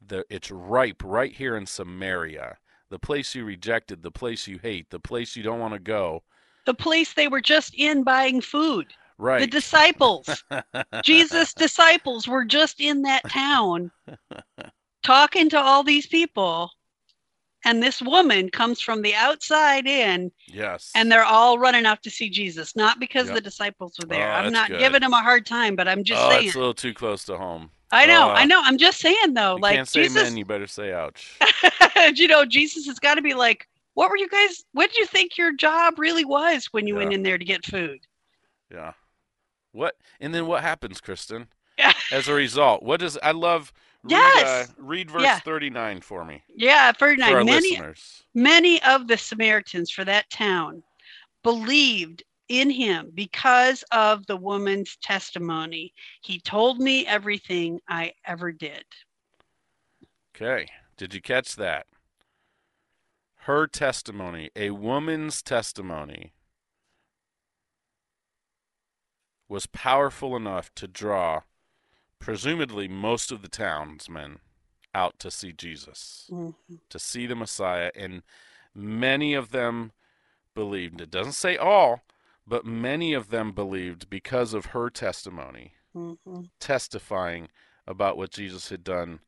that 0.07 0.27
it's 0.31 0.51
ripe 0.51 1.03
right 1.05 1.33
here 1.33 1.57
in 1.57 1.67
Samaria, 1.67 2.59
the 2.91 2.99
place 2.99 3.35
you 3.35 3.45
rejected, 3.45 4.03
the 4.03 4.11
place 4.11 4.47
you 4.47 4.59
hate, 4.59 4.91
the 4.91 5.01
place 5.01 5.35
you 5.35 5.43
don't 5.43 5.59
want 5.59 5.75
to 5.75 5.81
go. 5.81 6.23
The 6.65 6.75
place 6.75 7.13
they 7.13 7.29
were 7.29 7.41
just 7.41 7.75
in 7.75 8.05
buying 8.05 8.41
food. 8.41 8.93
Right. 9.19 9.41
The 9.41 9.47
disciples, 9.47 10.45
Jesus' 11.03 11.55
disciples 11.55 12.29
were 12.29 12.45
just 12.45 12.81
in 12.81 13.03
that 13.03 13.29
town 13.31 13.91
talking 15.07 15.49
to 15.51 15.59
all 15.59 15.85
these 15.85 16.07
people 16.07 16.71
and 17.65 17.83
this 17.83 18.01
woman 18.01 18.49
comes 18.49 18.81
from 18.81 19.03
the 19.03 19.15
outside 19.15 19.87
in. 19.87 20.31
Yes. 20.47 20.93
And 20.95 21.11
they're 21.11 21.25
all 21.25 21.59
running 21.59 21.85
out 21.85 22.03
to 22.05 22.11
see 22.11 22.31
Jesus, 22.31 22.77
not 22.77 23.01
because 23.01 23.27
yep. 23.27 23.35
the 23.35 23.41
disciples 23.41 23.97
were 23.99 24.07
there. 24.07 24.31
Oh, 24.31 24.35
I'm 24.35 24.53
not 24.53 24.69
good. 24.69 24.79
giving 24.79 25.01
them 25.01 25.13
a 25.13 25.23
hard 25.23 25.47
time, 25.47 25.75
but 25.75 25.89
I'm 25.89 26.05
just 26.05 26.23
oh, 26.23 26.31
saying. 26.31 26.47
it's 26.47 26.57
a 26.57 26.59
little 26.59 26.75
too 26.75 26.95
close 26.95 27.25
to 27.25 27.37
home. 27.37 27.71
I 27.93 28.07
know, 28.07 28.31
uh, 28.31 28.35
I 28.35 28.45
know. 28.45 28.61
I'm 28.65 28.79
just 28.79 29.01
saying 29.01 29.35
though, 29.35 29.57
you 29.57 29.63
like 29.63 29.77
can't 29.77 29.89
say 29.89 30.03
Jesus, 30.05 30.35
you 30.35 30.45
better 30.45 30.67
say 30.67 30.93
ouch. 30.93 31.39
you 32.15 32.27
know, 32.27 32.45
Jesus 32.45 32.87
has 32.87 32.99
got 32.99 33.15
to 33.15 33.23
be 33.23 33.35
like, 33.35 33.69
what 33.95 34.11
were 34.11 34.17
you 34.17 34.29
guys? 34.29 34.65
What 34.73 34.91
did 34.91 34.99
you 34.99 35.07
think 35.07 35.39
your 35.39 35.53
job 35.53 35.99
really 35.99 36.25
was 36.25 36.67
when 36.67 36.87
you 36.87 36.95
yeah. 36.95 36.99
went 36.99 37.15
in 37.15 37.23
there 37.23 37.39
to 37.39 37.45
get 37.45 37.65
food? 37.65 38.01
Yeah. 38.73 38.93
What? 39.73 39.97
And 40.21 40.35
then 40.35 40.47
what 40.47 40.63
happens, 40.63 41.01
Kristen? 41.01 41.49
As 42.13 42.29
a 42.29 42.35
result, 42.35 42.83
what 42.83 43.01
does 43.01 43.19
I 43.23 43.33
love? 43.33 43.73
Read, 44.07 44.11
yes. 44.11 44.69
Uh, 44.69 44.73
read 44.79 45.11
verse 45.11 45.23
yeah. 45.23 45.39
39 45.41 46.01
for 46.01 46.25
me. 46.25 46.43
Yeah, 46.55 46.93
39. 46.93 47.31
For 47.31 47.45
many, 47.45 47.71
listeners. 47.71 48.25
many 48.35 48.83
of 48.83 49.09
the 49.09 49.17
Samaritans 49.17 49.91
for 49.91 50.05
that 50.05 50.29
town 50.31 50.83
believed 51.43 52.23
in 52.49 52.71
him 52.71 53.11
because 53.15 53.85
of 53.93 54.27
the 54.27 54.37
woman's 54.37 54.97
testimony. 55.03 55.93
He 56.23 56.41
told 56.41 56.79
me 56.79 57.07
everything 57.07 57.81
I 57.89 58.13
ever 58.25 58.53
did. 58.53 58.85
Okay. 60.35 60.67
Did 60.97 61.15
you 61.15 61.21
catch 61.21 61.57
that? 61.57 61.87
Her 63.41 63.67
testimony, 63.67 64.51
a 64.57 64.71
woman's 64.71 65.43
testimony, 65.43 66.33
was 69.49 69.67
powerful 69.67 70.35
enough 70.35 70.75
to 70.75 70.89
draw 70.89 71.43
presumably 72.19 72.89
most 72.89 73.31
of 73.33 73.43
the 73.43 73.49
townsmen 73.49 74.39
out 74.95 75.19
to 75.19 75.31
see 75.31 75.53
Jesus, 75.53 76.29
mm-hmm. 76.31 76.75
to 76.89 76.99
see 76.99 77.27
the 77.27 77.35
Messiah, 77.35 77.91
and 77.95 78.23
many 78.75 79.35
of 79.35 79.51
them 79.51 79.93
believed. 80.55 81.01
It 81.01 81.11
doesn't 81.11 81.33
say 81.33 81.57
all, 81.57 82.03
but 82.47 82.65
many 82.65 83.13
of 83.13 83.29
them 83.29 83.53
believed 83.53 84.09
because 84.09 84.55
of 84.55 84.67
her 84.67 84.89
testimony, 84.89 85.75
mm-hmm. 85.95 86.43
testifying 86.61 87.49
about 87.87 88.17
what 88.17 88.31
Jesus 88.31 88.71
had 88.71 88.83
done 88.83 89.21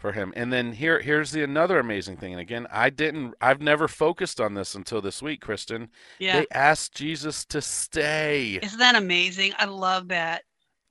for 0.00 0.12
him. 0.12 0.32
And 0.34 0.52
then 0.52 0.72
here 0.72 1.00
here's 1.00 1.30
the 1.30 1.42
another 1.42 1.78
amazing 1.78 2.16
thing. 2.16 2.32
And 2.32 2.40
again, 2.40 2.66
I 2.72 2.88
didn't 2.88 3.34
I've 3.40 3.60
never 3.60 3.86
focused 3.86 4.40
on 4.40 4.54
this 4.54 4.74
until 4.74 5.02
this 5.02 5.22
week, 5.22 5.42
Kristen. 5.42 5.90
Yeah. 6.18 6.40
They 6.40 6.46
asked 6.52 6.94
Jesus 6.94 7.44
to 7.46 7.60
stay. 7.60 8.58
Isn't 8.62 8.78
that 8.78 8.96
amazing? 8.96 9.52
I 9.58 9.66
love 9.66 10.08
that. 10.08 10.44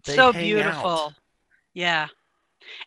They 0.04 0.16
so 0.16 0.34
beautiful. 0.34 0.90
Out. 0.90 1.14
Yeah. 1.74 2.08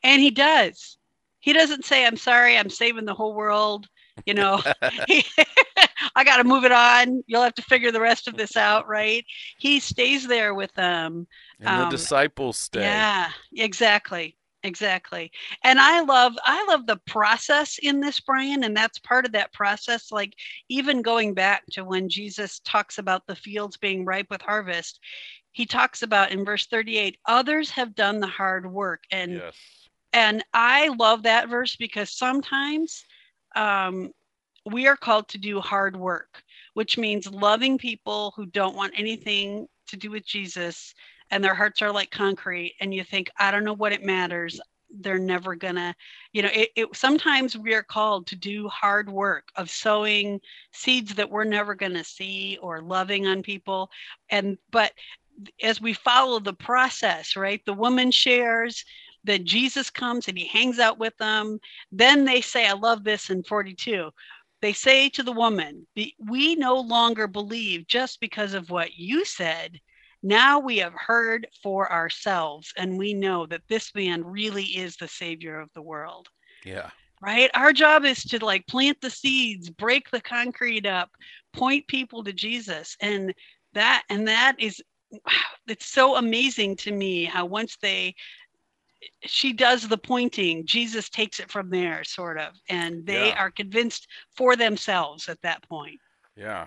And 0.03 0.21
he 0.21 0.31
does. 0.31 0.99
He 1.41 1.53
doesn't 1.53 1.85
say, 1.85 2.07
I'm 2.07 2.17
sorry, 2.17 2.57
I'm 2.57 2.71
saving 2.71 3.05
the 3.05 3.15
whole 3.15 3.35
world. 3.35 3.89
You 4.27 4.35
know, 4.35 4.61
I 4.83 6.25
got 6.25 6.37
to 6.37 6.45
move 6.45 6.65
it 6.65 6.73
on. 6.73 7.23
You'll 7.27 7.43
have 7.43 7.55
to 7.55 7.63
figure 7.63 7.91
the 7.91 8.01
rest 8.01 8.29
of 8.29 8.37
this 8.37 8.57
out, 8.57 8.87
right? 8.87 9.25
He 9.59 9.81
stays 9.81 10.27
there 10.27 10.55
with 10.55 10.73
them. 10.75 11.27
And 11.61 11.69
um, 11.69 11.91
the 11.91 11.97
disciples 11.97 12.59
stay. 12.59 12.81
Yeah, 12.81 13.31
exactly 13.57 14.37
exactly 14.65 15.31
and 15.65 15.81
i 15.81 16.01
love 16.01 16.35
i 16.45 16.65
love 16.69 16.87
the 16.87 17.01
process 17.07 17.79
in 17.83 18.01
this 18.01 18.21
brian 18.21 18.65
and 18.65 18.77
that's 18.77 18.99
part 19.01 19.27
of 19.27 19.33
that 19.33 19.53
process 19.53 20.13
like 20.13 20.35
even 20.69 21.03
going 21.03 21.35
back 21.35 21.65
to 21.71 21.85
when 21.85 22.09
jesus 22.09 22.61
talks 22.61 22.99
about 22.99 23.27
the 23.27 23.35
fields 23.35 23.77
being 23.77 24.05
ripe 24.05 24.27
with 24.31 24.41
harvest 24.41 25.01
he 25.53 25.67
talks 25.67 26.03
about 26.03 26.33
in 26.33 26.45
verse 26.45 26.67
38 26.67 27.19
others 27.27 27.71
have 27.71 27.95
done 27.95 28.21
the 28.21 28.27
hard 28.27 28.71
work. 28.71 29.05
And 29.11 29.33
yes. 29.33 29.55
and 30.13 30.45
i 30.53 30.89
love 30.99 31.23
that 31.23 31.49
verse 31.49 31.77
because 31.77 32.11
sometimes 32.11 33.05
um, 33.55 34.11
we 34.65 34.87
are 34.87 34.97
called 34.97 35.29
to 35.29 35.39
do 35.39 35.61
hard 35.61 35.97
work 35.97 36.43
which 36.75 36.97
means 36.97 37.31
loving 37.31 37.77
people 37.79 38.33
who 38.37 38.47
don't 38.47 38.77
want 38.77 38.95
anything 38.97 39.67
to 39.87 39.97
do 39.97 40.11
with 40.11 40.27
jesus 40.27 40.95
and 41.31 41.43
their 41.43 41.55
hearts 41.55 41.83
are 41.83 41.93
like 41.93 42.11
concrete 42.11 42.75
and 42.81 42.95
you 42.95 43.05
think 43.05 43.31
i 43.39 43.51
don't 43.51 43.65
know 43.65 43.73
what 43.73 43.93
it 43.93 44.05
matters. 44.05 44.61
They're 45.01 45.19
never 45.19 45.55
gonna 45.55 45.95
you 46.35 46.43
know 46.43 46.51
it, 46.53 46.69
it, 46.77 46.89
sometimes 46.95 47.57
we 47.57 47.73
are 47.73 47.83
called 47.83 48.27
to 48.27 48.37
do 48.37 48.69
hard 48.69 49.09
work 49.09 49.49
of 49.57 49.71
sowing 49.71 50.39
seeds 50.73 51.15
that 51.15 51.31
we're 51.31 51.45
never 51.45 51.75
gonna 51.75 52.05
see 52.05 52.59
or 52.61 52.83
loving 52.83 53.27
on 53.27 53.43
people. 53.43 53.91
And 54.29 54.59
but 54.71 54.93
as 55.63 55.81
we 55.81 55.93
follow 55.93 56.39
the 56.39 56.53
process 56.53 57.37
right 57.37 57.63
the 57.67 57.73
woman 57.73 58.11
shares 58.11 58.85
that 59.25 59.45
jesus 59.45 59.91
comes 59.91 60.29
and 60.29 60.39
he 60.39 60.47
hangs 60.47 60.79
out 60.79 60.99
with 60.99 61.17
them 61.19 61.59
then 61.91 62.25
they 62.25 62.41
say 62.41 62.67
i 62.67 62.73
love 62.73 63.05
this 63.05 63.31
in 63.31 63.43
42 63.43 64.11
they 64.61 64.73
say 64.73 65.09
to 65.09 65.23
the 65.23 65.33
woman 65.33 65.87
we 66.29 66.55
no 66.57 66.81
longer 66.81 67.27
believe 67.27 67.87
just 67.87 68.21
because 68.21 68.55
of 68.55 68.71
what 68.71 68.95
you 68.95 69.25
said 69.25 69.79
now 70.23 70.61
we 70.61 70.79
have 70.79 70.95
heard 70.95 71.49
for 71.63 71.91
ourselves, 71.91 72.73
and 72.77 72.97
we 72.97 73.13
know 73.13 73.47
that 73.47 73.63
this 73.69 73.93
man 73.95 74.25
really 74.25 74.65
is 74.65 74.97
the 74.97 75.09
savior 75.09 75.61
of 75.61 75.71
the 75.75 75.83
world. 75.83 76.29
Yeah. 76.65 76.91
Right? 77.21 77.51
Our 77.55 77.73
job 77.73 78.05
is 78.05 78.23
to 78.25 78.45
like 78.45 78.67
plant 78.67 79.01
the 79.01 79.11
seeds, 79.11 79.69
break 79.71 80.11
the 80.11 80.21
concrete 80.21 80.87
up, 80.87 81.11
point 81.53 81.87
people 81.89 82.23
to 82.25 82.33
Jesus. 82.33 82.97
And 83.01 83.35
that, 83.75 84.05
and 84.09 84.29
that 84.29 84.57
is, 84.59 84.81
it's 85.69 85.87
so 85.87 86.17
amazing 86.17 86.77
to 86.77 86.93
me 86.93 87.25
how 87.25 87.47
once 87.47 87.77
they, 87.81 88.15
she 89.25 89.53
does 89.53 89.89
the 89.89 89.99
pointing, 89.99 90.67
Jesus 90.67 91.09
takes 91.09 91.41
it 91.41 91.51
from 91.51 91.71
there, 91.71 92.05
sort 92.05 92.39
of. 92.39 92.55
And 92.69 93.07
they 93.07 93.29
yeah. 93.29 93.39
are 93.39 93.51
convinced 93.51 94.07
for 94.37 94.57
themselves 94.57 95.29
at 95.29 95.43
that 95.43 95.67
point. 95.69 96.01
Yeah. 96.37 96.67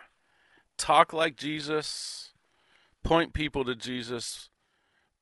Talk 0.78 1.14
like 1.14 1.38
Jesus 1.38 2.26
point 3.06 3.34
people 3.34 3.64
to 3.64 3.76
Jesus, 3.76 4.50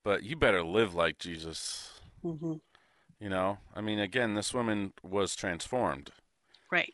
but 0.04 0.24
you 0.24 0.36
better 0.36 0.64
live 0.64 0.96
like 0.96 1.20
Jesus. 1.20 2.00
Mm-hmm. 2.24 2.54
You 3.20 3.30
know, 3.30 3.60
I 3.76 3.82
mean, 3.82 4.00
again, 4.00 4.34
this 4.34 4.54
woman 4.54 4.94
was 5.04 5.36
transformed. 5.36 6.12
Right. 6.72 6.94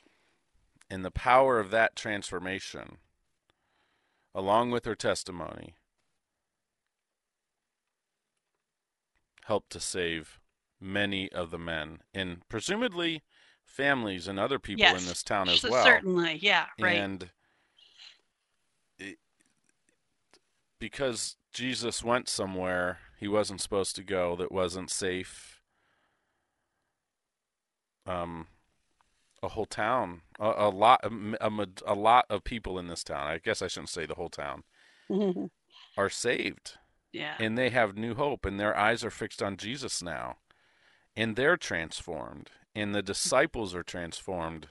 And 0.90 1.06
the 1.06 1.12
power 1.12 1.60
of 1.60 1.72
that 1.72 1.96
transformation, 1.96 2.98
along 4.36 4.72
with 4.72 4.86
her 4.86 4.96
testimony, 4.96 5.76
helped 9.50 9.72
to 9.72 9.80
save 9.80 10.40
many 10.80 11.30
of 11.32 11.50
the 11.50 11.58
men 11.58 12.00
and 12.14 12.48
presumably 12.50 13.24
families 13.66 14.28
and 14.28 14.40
other 14.40 14.60
people 14.60 14.82
yes, 14.82 15.02
in 15.02 15.08
this 15.08 15.24
town 15.24 15.50
as 15.50 15.64
well. 15.64 15.84
Certainly, 15.84 16.38
yeah, 16.42 16.68
right. 16.80 16.98
And 16.98 17.30
because 20.80 21.36
Jesus 21.52 22.04
went 22.04 22.30
somewhere 22.30 23.00
he 23.20 23.28
wasn't 23.28 23.60
supposed 23.60 23.96
to 23.98 24.04
go 24.04 24.36
that 24.36 24.52
wasn't 24.52 24.92
safe. 24.92 25.60
Um, 28.06 28.48
a 29.44 29.50
whole 29.50 29.66
town, 29.66 30.22
a, 30.40 30.54
a 30.58 30.70
lot, 30.70 31.02
a, 31.04 31.68
a, 31.86 31.96
lot 31.96 32.26
of 32.30 32.44
people 32.44 32.80
in 32.80 32.88
this 32.88 33.04
town. 33.04 33.28
I 33.28 33.40
guess 33.40 33.62
I 33.62 33.68
shouldn't 33.68 33.90
say 33.90 34.06
the 34.06 34.16
whole 34.16 34.30
town 34.30 34.64
are 35.98 36.10
saved. 36.10 36.78
Yeah, 37.12 37.36
and 37.40 37.58
they 37.58 37.70
have 37.70 37.98
new 37.98 38.16
hope, 38.16 38.46
and 38.46 38.60
their 38.60 38.78
eyes 38.78 39.04
are 39.04 39.12
fixed 39.12 39.42
on 39.42 39.58
Jesus 39.58 40.02
now. 40.02 40.38
and 41.16 41.36
they're 41.36 41.58
transformed, 41.58 42.52
and 42.76 42.94
the 42.94 43.00
hmm. 43.00 43.06
disciples 43.06 43.76
are 43.76 43.84
transformed, 43.84 44.70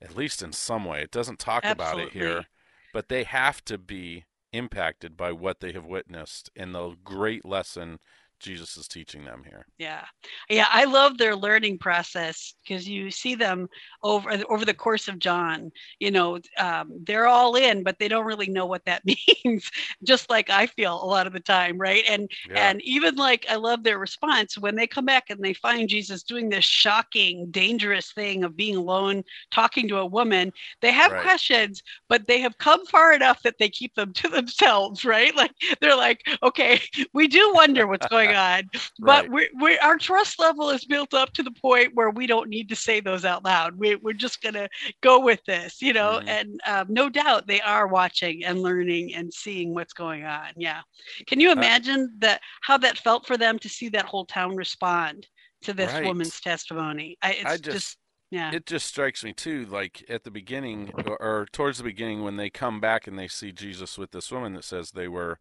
at 0.00 0.16
least 0.16 0.42
in 0.42 0.52
some 0.52 0.84
way. 0.84 1.02
It 1.02 1.10
doesn't 1.10 1.38
talk 1.38 1.64
Absolutely. 1.64 2.02
about 2.02 2.06
it 2.06 2.12
here, 2.12 2.46
but 2.92 3.08
they 3.08 3.24
have 3.24 3.64
to 3.66 3.78
be 3.78 4.24
impacted 4.52 5.16
by 5.16 5.32
what 5.32 5.60
they 5.60 5.72
have 5.72 5.84
witnessed 5.84 6.50
and 6.56 6.74
the 6.74 6.96
great 7.04 7.44
lesson 7.44 7.98
Jesus 8.40 8.76
is 8.76 8.86
teaching 8.86 9.24
them 9.24 9.42
here. 9.44 9.66
Yeah. 9.78 10.04
Yeah, 10.48 10.66
I 10.70 10.84
love 10.84 11.18
their 11.18 11.34
learning 11.34 11.78
process 11.78 12.54
because 12.62 12.88
you 12.88 13.10
see 13.10 13.34
them 13.34 13.68
over 14.02 14.30
over 14.48 14.64
the 14.64 14.74
course 14.74 15.08
of 15.08 15.18
John, 15.18 15.72
you 15.98 16.10
know, 16.10 16.38
um, 16.58 16.92
they're 17.04 17.26
all 17.26 17.56
in 17.56 17.82
but 17.82 17.98
they 17.98 18.08
don't 18.08 18.26
really 18.26 18.48
know 18.48 18.66
what 18.66 18.84
that 18.84 19.02
means, 19.44 19.70
just 20.04 20.30
like 20.30 20.50
I 20.50 20.66
feel 20.66 21.02
a 21.02 21.04
lot 21.04 21.26
of 21.26 21.32
the 21.32 21.40
time, 21.40 21.78
right? 21.78 22.04
And 22.08 22.30
yeah. 22.48 22.70
and 22.70 22.82
even 22.82 23.16
like 23.16 23.46
I 23.48 23.56
love 23.56 23.82
their 23.82 23.98
response 23.98 24.56
when 24.56 24.76
they 24.76 24.86
come 24.86 25.04
back 25.04 25.30
and 25.30 25.42
they 25.42 25.54
find 25.54 25.88
Jesus 25.88 26.22
doing 26.22 26.48
this 26.48 26.64
shocking, 26.64 27.50
dangerous 27.50 28.12
thing 28.12 28.44
of 28.44 28.56
being 28.56 28.76
alone 28.76 29.24
talking 29.50 29.88
to 29.88 29.98
a 29.98 30.06
woman, 30.06 30.52
they 30.80 30.92
have 30.92 31.12
right. 31.12 31.22
questions, 31.22 31.82
but 32.08 32.26
they 32.26 32.40
have 32.40 32.58
come 32.58 32.86
far 32.86 33.12
enough 33.12 33.42
that 33.42 33.58
they 33.58 33.68
keep 33.68 33.94
them 33.94 34.12
to 34.12 34.28
themselves, 34.28 35.04
right? 35.04 35.34
Like 35.34 35.52
they're 35.80 35.96
like, 35.96 36.22
okay, 36.42 36.80
we 37.12 37.26
do 37.26 37.52
wonder 37.54 37.86
what's 37.86 38.06
going 38.06 38.27
on. 38.34 38.62
But 38.98 39.28
right. 39.28 39.32
we 39.32 39.50
we 39.60 39.78
our 39.78 39.96
trust 39.96 40.38
level 40.38 40.70
is 40.70 40.84
built 40.84 41.14
up 41.14 41.32
to 41.34 41.42
the 41.42 41.50
point 41.50 41.94
where 41.94 42.10
we 42.10 42.26
don't 42.26 42.48
need 42.48 42.68
to 42.68 42.76
say 42.76 43.00
those 43.00 43.24
out 43.24 43.44
loud. 43.44 43.76
We, 43.76 43.96
we're 43.96 44.12
just 44.12 44.42
going 44.42 44.54
to 44.54 44.68
go 45.02 45.20
with 45.20 45.44
this, 45.44 45.80
you 45.80 45.92
know, 45.92 46.18
mm-hmm. 46.18 46.28
and 46.28 46.60
um, 46.66 46.86
no 46.88 47.08
doubt 47.08 47.46
they 47.46 47.60
are 47.60 47.86
watching 47.86 48.44
and 48.44 48.60
learning 48.60 49.14
and 49.14 49.32
seeing 49.32 49.74
what's 49.74 49.92
going 49.92 50.24
on. 50.24 50.48
Yeah. 50.56 50.80
Can 51.26 51.40
you 51.40 51.50
uh, 51.50 51.52
imagine 51.52 52.02
uh, 52.02 52.16
that 52.20 52.40
how 52.62 52.78
that 52.78 52.98
felt 52.98 53.26
for 53.26 53.36
them 53.36 53.58
to 53.60 53.68
see 53.68 53.88
that 53.90 54.04
whole 54.04 54.26
town 54.26 54.56
respond 54.56 55.26
to 55.62 55.72
this 55.72 55.92
right. 55.92 56.04
woman's 56.04 56.40
testimony? 56.40 57.16
I, 57.22 57.32
it's 57.32 57.44
I 57.44 57.56
just, 57.56 57.70
just 57.70 57.98
yeah. 58.30 58.52
It 58.52 58.66
just 58.66 58.86
strikes 58.86 59.24
me 59.24 59.32
too, 59.32 59.64
like 59.66 60.04
at 60.08 60.24
the 60.24 60.30
beginning 60.30 60.92
or, 60.94 61.16
or, 61.20 61.46
towards 61.50 61.78
the 61.78 61.84
beginning 61.84 62.22
when 62.22 62.36
they 62.36 62.50
come 62.50 62.78
back 62.78 63.06
and 63.06 63.18
they 63.18 63.28
see 63.28 63.52
Jesus 63.52 63.96
with 63.96 64.10
this 64.10 64.30
woman 64.30 64.52
that 64.54 64.64
says 64.64 64.90
they 64.90 65.08
were 65.08 65.38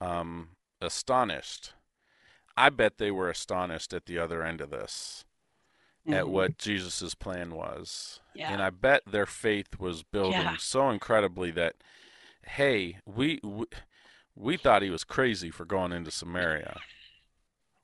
um, 0.00 0.50
astonished. 0.80 1.72
I 2.56 2.70
bet 2.70 2.98
they 2.98 3.10
were 3.10 3.30
astonished 3.30 3.92
at 3.92 4.06
the 4.06 4.18
other 4.18 4.42
end 4.42 4.60
of 4.60 4.70
this, 4.70 5.24
mm-hmm. 6.06 6.14
at 6.14 6.28
what 6.28 6.58
Jesus's 6.58 7.14
plan 7.14 7.54
was. 7.54 8.20
Yeah. 8.34 8.52
And 8.52 8.62
I 8.62 8.70
bet 8.70 9.02
their 9.06 9.26
faith 9.26 9.78
was 9.78 10.02
building 10.02 10.40
yeah. 10.40 10.56
so 10.58 10.90
incredibly 10.90 11.50
that, 11.52 11.76
hey, 12.44 12.98
we, 13.06 13.40
we 13.42 13.66
we 14.34 14.56
thought 14.56 14.82
he 14.82 14.90
was 14.90 15.04
crazy 15.04 15.50
for 15.50 15.64
going 15.64 15.92
into 15.92 16.10
Samaria. 16.10 16.80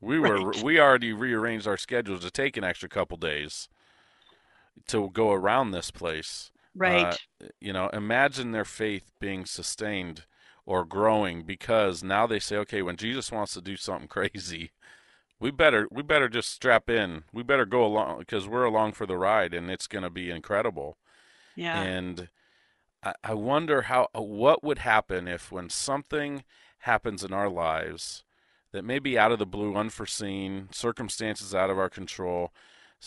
We 0.00 0.18
were 0.18 0.50
right. 0.50 0.62
we 0.62 0.78
already 0.78 1.12
rearranged 1.12 1.66
our 1.66 1.76
schedules 1.76 2.20
to 2.20 2.30
take 2.30 2.56
an 2.56 2.64
extra 2.64 2.88
couple 2.88 3.16
days 3.16 3.68
to 4.88 5.10
go 5.10 5.32
around 5.32 5.70
this 5.70 5.90
place. 5.90 6.50
Right. 6.74 7.18
Uh, 7.42 7.46
you 7.60 7.72
know, 7.72 7.88
imagine 7.88 8.52
their 8.52 8.64
faith 8.64 9.10
being 9.18 9.46
sustained 9.46 10.24
or 10.66 10.84
growing 10.84 11.44
because 11.44 12.02
now 12.02 12.26
they 12.26 12.40
say, 12.40 12.56
okay, 12.56 12.82
when 12.82 12.96
Jesus 12.96 13.32
wants 13.32 13.54
to 13.54 13.62
do 13.62 13.76
something 13.76 14.08
crazy, 14.08 14.72
we 15.38 15.50
better 15.50 15.86
we 15.90 16.02
better 16.02 16.28
just 16.28 16.50
strap 16.50 16.90
in. 16.90 17.24
We 17.32 17.42
better 17.42 17.64
go 17.64 17.84
along 17.84 18.18
because 18.18 18.48
we're 18.48 18.64
along 18.64 18.92
for 18.92 19.06
the 19.06 19.16
ride, 19.16 19.54
and 19.54 19.70
it's 19.70 19.86
going 19.86 20.02
to 20.02 20.10
be 20.10 20.30
incredible. 20.30 20.96
Yeah. 21.54 21.80
And 21.80 22.28
I, 23.02 23.14
I 23.22 23.34
wonder 23.34 23.82
how 23.82 24.08
uh, 24.16 24.22
what 24.22 24.64
would 24.64 24.78
happen 24.78 25.28
if 25.28 25.52
when 25.52 25.70
something 25.70 26.42
happens 26.80 27.22
in 27.22 27.32
our 27.32 27.48
lives 27.48 28.24
that 28.72 28.84
may 28.84 28.98
be 28.98 29.18
out 29.18 29.32
of 29.32 29.38
the 29.38 29.46
blue, 29.46 29.76
unforeseen, 29.76 30.68
circumstances 30.72 31.54
out 31.54 31.70
of 31.70 31.78
our 31.78 31.88
control, 31.90 32.52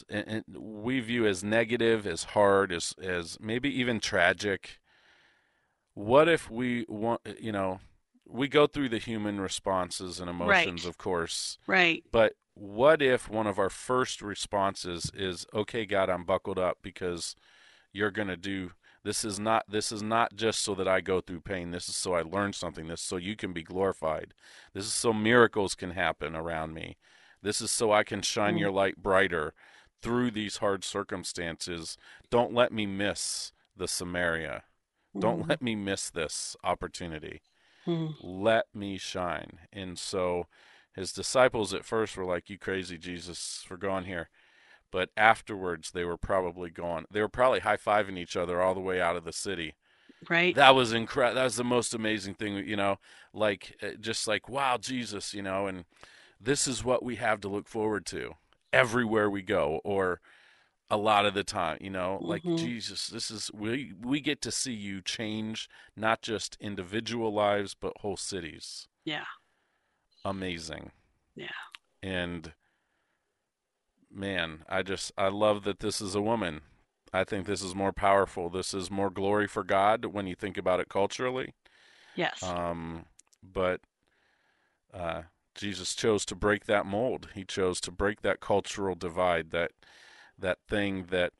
and, 0.10 0.28
and 0.28 0.57
we 0.57 0.99
view 0.99 1.26
as 1.26 1.43
negative, 1.43 2.05
as 2.05 2.26
hard, 2.26 2.72
as 2.72 2.93
as 3.01 3.39
maybe 3.41 3.70
even 3.80 3.99
tragic 3.99 4.80
what 6.00 6.30
if 6.30 6.50
we 6.50 6.86
want 6.88 7.20
you 7.41 7.52
know 7.52 7.80
we 8.26 8.47
go 8.47 8.66
through 8.68 8.88
the 8.88 9.00
human 9.00 9.41
responses 9.41 10.20
and 10.20 10.30
emotions 10.30 10.86
right. 10.86 10.89
of 10.89 10.97
course. 10.97 11.58
Right. 11.68 12.04
But 12.12 12.34
what 12.54 13.02
if 13.02 13.28
one 13.28 13.47
of 13.47 13.60
our 13.60 13.70
first 13.70 14.22
responses 14.22 15.12
is 15.14 15.45
okay 15.54 15.86
god 15.86 16.10
i'm 16.10 16.24
buckled 16.26 16.60
up 16.60 16.78
because 16.82 17.36
you're 17.91 18.12
going 18.12 18.28
to 18.28 18.38
do 18.38 18.72
this 19.04 19.26
is 19.26 19.39
not 19.39 19.64
this 19.70 19.91
is 19.91 20.02
not 20.02 20.36
just 20.36 20.62
so 20.62 20.74
that 20.76 20.88
i 20.88 21.02
go 21.02 21.20
through 21.20 21.41
pain. 21.41 21.72
This 21.72 21.89
is 21.89 21.97
so 21.97 22.14
i 22.14 22.22
learn 22.22 22.54
something. 22.54 22.88
This 22.88 23.02
is 23.02 23.06
so 23.06 23.18
you 23.18 23.36
can 23.36 23.52
be 23.52 23.64
glorified. 23.64 24.34
This 24.74 24.86
is 24.86 24.93
so 24.93 25.12
miracles 25.12 25.76
can 25.76 25.91
happen 25.91 26.34
around 26.34 26.74
me. 26.74 26.95
This 27.41 27.60
is 27.60 27.72
so 27.72 27.91
i 27.91 28.04
can 28.04 28.22
shine 28.22 28.56
mm. 28.56 28.60
your 28.62 28.72
light 28.72 29.04
brighter 29.04 29.54
through 30.02 30.32
these 30.32 30.58
hard 30.58 30.86
circumstances. 30.86 31.97
Don't 32.30 32.54
let 32.54 32.72
me 32.72 32.86
miss 32.86 33.52
the 33.76 33.88
samaria 33.88 34.64
don't 35.18 35.41
mm-hmm. 35.41 35.49
let 35.49 35.62
me 35.62 35.76
miss 35.76 36.10
this 36.10 36.55
opportunity. 36.64 37.41
Mm. 37.88 38.16
Let 38.22 38.66
me 38.74 38.97
shine. 38.97 39.60
And 39.72 39.97
so 39.97 40.45
his 40.95 41.14
disciples 41.14 41.74
at 41.74 41.86
first 41.86 42.18
were 42.18 42.26
like, 42.26 42.49
You 42.49 42.57
crazy, 42.57 42.97
Jesus, 42.97 43.64
for 43.66 43.78
going 43.78 44.05
here. 44.05 44.30
But 44.91 45.10
afterwards, 45.16 45.91
they 45.91 46.03
were 46.03 46.18
probably 46.18 46.70
gone. 46.70 47.05
They 47.12 47.22
were 47.22 47.30
probably 47.30 47.60
high 47.60 47.78
fiving 47.78 48.18
each 48.18 48.36
other 48.36 48.62
all 48.62 48.74
the 48.74 48.80
way 48.80 48.99
out 48.99 49.16
of 49.16 49.24
the 49.24 49.34
city. 49.34 49.76
Right. 50.28 50.55
That 50.55 50.76
was 50.76 50.91
incredible. 50.91 51.36
That 51.36 51.43
was 51.43 51.55
the 51.55 51.64
most 51.64 51.93
amazing 51.93 52.34
thing, 52.34 52.55
you 52.68 52.76
know, 52.76 52.97
like 53.34 53.78
uh, 53.82 53.91
just 53.99 54.28
like, 54.28 54.49
wow, 54.49 54.78
Jesus, 54.78 55.34
you 55.34 55.41
know, 55.41 55.68
and 55.68 55.86
this 56.41 56.68
is 56.68 56.84
what 56.84 57.03
we 57.03 57.16
have 57.16 57.39
to 57.41 57.47
look 57.47 57.68
forward 57.68 58.05
to 58.07 58.34
everywhere 58.74 59.30
we 59.30 59.41
go. 59.41 59.80
Or, 59.84 60.20
a 60.90 60.98
lot 60.98 61.26
of 61.26 61.34
the 61.34 61.44
time 61.44 61.78
you 61.80 61.90
know 61.90 62.18
like 62.22 62.42
mm-hmm. 62.42 62.56
jesus 62.56 63.08
this 63.08 63.30
is 63.30 63.52
we 63.54 63.94
we 64.02 64.20
get 64.20 64.42
to 64.42 64.52
see 64.52 64.74
you 64.74 65.02
change 65.02 65.70
not 65.96 66.22
just 66.22 66.58
individual 66.60 67.34
lives 67.34 67.76
but 67.80 67.94
whole 68.00 68.18
cities. 68.18 68.88
Yeah. 69.06 69.26
Amazing. 70.26 70.92
Yeah. 71.36 71.48
And 72.02 72.54
man 74.12 74.64
i 74.68 74.82
just 74.82 75.12
i 75.20 75.28
love 75.28 75.64
that 75.64 75.80
this 75.80 76.02
is 76.02 76.16
a 76.16 76.22
woman. 76.22 76.62
I 77.12 77.24
think 77.24 77.48
this 77.48 77.64
is 77.64 77.74
more 77.74 77.92
powerful. 77.92 78.50
This 78.50 78.74
is 78.74 78.92
more 78.92 79.10
glory 79.10 79.48
for 79.48 79.64
god 79.64 80.06
when 80.06 80.28
you 80.28 80.36
think 80.36 80.58
about 80.58 80.80
it 80.80 80.90
culturally. 80.90 81.54
Yes. 82.16 82.42
Um 82.42 83.06
but 83.44 83.82
uh 84.94 85.24
jesus 85.54 85.94
chose 85.94 86.26
to 86.26 86.36
break 86.36 86.66
that 86.66 86.86
mold. 86.88 87.30
He 87.36 87.46
chose 87.46 87.80
to 87.82 87.92
break 87.92 88.22
that 88.22 88.40
cultural 88.40 88.96
divide 88.96 89.52
that 89.52 89.72
that 90.40 90.60
thing 90.68 91.06
that 91.10 91.34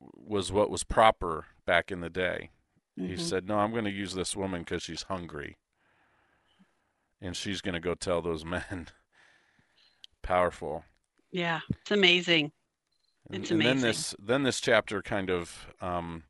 was 0.00 0.52
what 0.52 0.70
was 0.70 0.84
proper 0.84 1.46
back 1.66 1.90
in 1.90 2.00
the 2.00 2.10
day. 2.10 2.50
Mm-hmm. 2.98 3.10
He 3.10 3.16
said, 3.16 3.46
"No, 3.46 3.58
I'm 3.58 3.72
going 3.72 3.84
to 3.84 3.90
use 3.90 4.14
this 4.14 4.36
woman 4.36 4.62
because 4.62 4.82
she's 4.82 5.04
hungry, 5.04 5.56
and 7.20 7.36
she's 7.36 7.60
going 7.60 7.74
to 7.74 7.80
go 7.80 7.94
tell 7.94 8.22
those 8.22 8.44
men." 8.44 8.88
Powerful. 10.22 10.84
Yeah, 11.30 11.60
it's 11.80 11.90
amazing. 11.90 12.52
It's 13.30 13.50
and, 13.50 13.60
amazing. 13.60 13.70
And 13.70 13.80
then 13.80 13.80
this 13.80 14.14
then 14.18 14.42
this 14.42 14.60
chapter 14.60 15.02
kind 15.02 15.30
of 15.30 15.66
um, 15.80 16.24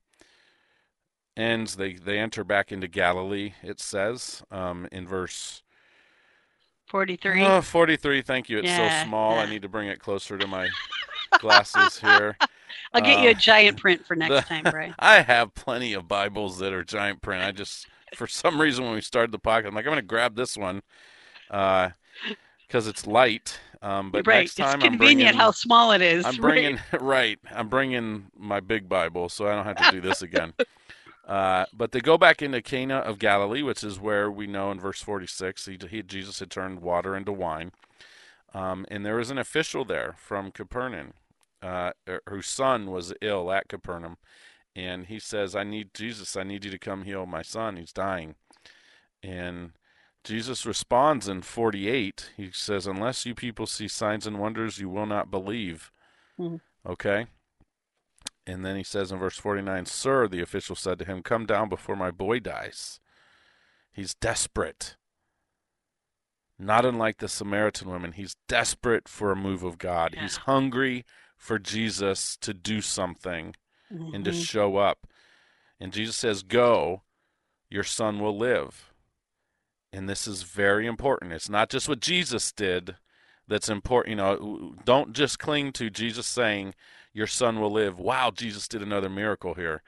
ends. 1.37 1.77
They 1.77 1.95
they 1.95 2.19
enter 2.19 2.45
back 2.45 2.71
into 2.71 2.89
Galilee. 2.89 3.55
It 3.63 3.81
says 3.81 4.43
um, 4.51 4.89
in 4.93 5.07
verse 5.07 5.63
43. 6.89 7.45
Oh, 7.45 7.61
43. 7.61 8.23
Thank 8.23 8.49
you. 8.49 8.59
It's 8.59 8.67
yeah, 8.67 9.03
so 9.03 9.09
small. 9.09 9.37
Yeah. 9.37 9.43
I 9.43 9.51
need 9.51 9.63
to 9.63 9.69
bring 9.69 9.89
it 9.89 10.01
closer 10.01 10.39
to 10.39 10.47
my 10.47 10.69
glasses 11.39 11.99
here. 11.99 12.37
I'll 12.93 13.03
get 13.03 13.19
uh, 13.19 13.23
you 13.23 13.29
a 13.29 13.33
uh, 13.33 13.35
giant 13.35 13.79
print 13.79 14.07
for 14.07 14.17
next 14.17 14.35
the, 14.35 14.41
time, 14.43 14.65
Brian. 14.65 14.95
I 14.99 15.21
have 15.21 15.55
plenty 15.55 15.93
of 15.93 16.09
Bibles 16.09 16.59
that 16.59 16.73
are 16.73 16.85
giant 16.85 17.21
print. 17.21 17.45
I 17.45 17.53
just, 17.53 17.87
for 18.15 18.27
some 18.27 18.61
reason, 18.61 18.85
when 18.85 18.95
we 18.95 19.01
started 19.01 19.33
the 19.33 19.39
podcast, 19.39 19.67
I'm 19.67 19.75
like, 19.75 19.85
I'm 19.85 19.93
going 19.93 19.97
to 19.97 20.03
grab 20.03 20.37
this 20.37 20.57
one 20.57 20.83
because 21.49 21.93
uh, 22.87 22.91
it's 22.91 23.07
light. 23.07 23.61
Um, 23.81 24.11
but 24.11 24.27
right. 24.27 24.41
next 24.41 24.57
time, 24.57 24.77
it's 24.77 24.85
convenient 24.85 24.99
bringing, 24.99 25.35
how 25.35 25.51
small 25.51 25.93
it 25.93 26.01
is. 26.01 26.25
I'm 26.25 26.37
bringing 26.41 26.79
right. 26.93 27.03
right. 27.03 27.39
I'm 27.51 27.69
bringing 27.69 28.27
my 28.37 28.61
big 28.61 28.89
Bible, 28.89 29.29
so 29.29 29.47
I 29.47 29.55
don't 29.55 29.65
have 29.65 29.77
to 29.77 29.91
do 29.93 30.01
this 30.01 30.23
again. 30.23 30.53
Uh, 31.29 31.67
but 31.75 31.93
they 31.93 32.01
go 32.01 32.17
back 32.17 32.41
into 32.41 32.63
Cana 32.63 32.97
of 32.97 33.19
Galilee, 33.19 33.63
which 33.63 33.85
is 33.85 34.01
where 34.01 34.31
we 34.31 34.47
know 34.47 34.71
in 34.71 34.81
verse 34.81 35.03
46 35.03 35.67
he, 35.67 35.79
he 35.91 36.03
Jesus 36.03 36.41
had 36.41 36.51
turned 36.51 36.81
water 36.81 37.15
into 37.15 37.33
wine. 37.33 37.71
Um, 38.55 38.87
and 38.91 39.05
there 39.05 39.17
was 39.17 39.31
an 39.31 39.37
official 39.37 39.85
there 39.85 40.17
from 40.19 40.51
Capernaum 40.51 41.13
uh, 41.63 41.93
er, 42.09 42.23
whose 42.29 42.47
son 42.47 42.91
was 42.91 43.13
ill 43.21 43.53
at 43.53 43.69
Capernaum. 43.69 44.17
And 44.75 45.07
he 45.07 45.19
says, 45.19 45.55
I 45.55 45.65
need 45.65 45.93
Jesus, 45.93 46.37
I 46.37 46.45
need 46.45 46.65
you 46.65 46.71
to 46.71 46.79
come 46.79 47.05
heal 47.05 47.27
my 47.27 47.43
son. 47.43 47.77
He's 47.77 47.93
dying. 47.93 48.37
And 49.23 49.73
Jesus 50.25 50.65
responds 50.65 51.29
in 51.29 51.43
48. 51.43 52.31
He 52.37 52.51
says, 52.53 52.87
Unless 52.87 53.27
you 53.27 53.35
people 53.35 53.67
see 53.67 53.89
signs 53.89 54.27
and 54.27 54.39
wonders, 54.39 54.79
you 54.79 54.89
will 54.89 55.07
not 55.07 55.31
believe. 55.31 55.91
Mm-hmm. 56.39 56.57
Okay? 56.89 57.27
And 58.49 58.65
then 58.65 58.77
he 58.77 58.83
says 58.83 59.13
in 59.13 59.19
verse 59.19 59.37
49, 59.37 59.85
Sir, 59.85 60.27
the 60.27 60.41
official 60.41 60.75
said 60.75 60.99
to 60.99 61.05
him, 61.05 61.23
Come 61.23 61.45
down 61.45 61.69
before 61.69 61.97
my 61.97 62.11
boy 62.11 62.41
dies. 62.41 62.99
He's 63.93 64.15
desperate. 64.15 64.97
not 66.59 66.87
unlike 66.87 67.19
the 67.19 67.29
Samaritan 67.29 67.91
woman, 67.91 68.13
he's 68.13 68.37
desperate 68.49 69.07
for 69.07 69.31
a 69.31 69.37
move 69.37 69.63
of 69.63 69.77
God. 69.77 70.15
Yeah. 70.15 70.23
He's 70.23 70.39
hungry 70.39 71.05
for 71.37 71.59
Jesus 71.59 72.39
to 72.39 72.55
do 72.55 72.81
something 72.81 73.55
mm-hmm. 73.93 74.15
and 74.15 74.25
to 74.25 74.31
mm-hmm. 74.31 74.41
show 74.41 74.79
up. 74.79 75.07
And 75.79 75.93
Jesus 75.93 76.17
says, 76.17 76.43
Go, 76.43 77.03
your 77.69 77.85
son 77.85 78.19
will 78.19 78.37
live. 78.37 78.95
And 79.93 80.09
this 80.09 80.27
is 80.27 80.43
very 80.43 80.87
important. 80.87 81.35
It's 81.35 81.51
not 81.51 81.69
just 81.69 81.87
what 81.87 82.01
Jesus 82.01 82.51
did 82.51 82.97
that's 83.47 83.69
important. 83.69 84.11
You 84.11 84.17
know, 84.17 84.75
don't 84.87 85.13
just 85.13 85.39
cling 85.39 85.73
to 85.73 85.91
Jesus 85.91 86.27
saying, 86.27 86.75
Your 87.13 87.27
son 87.27 87.61
will 87.61 87.73
live. 87.73 87.99
Wow, 87.99 88.31
Jesus 88.31 88.69
did 88.69 88.83
another 88.83 89.09
miracle 89.09 89.55
here. 89.55 89.83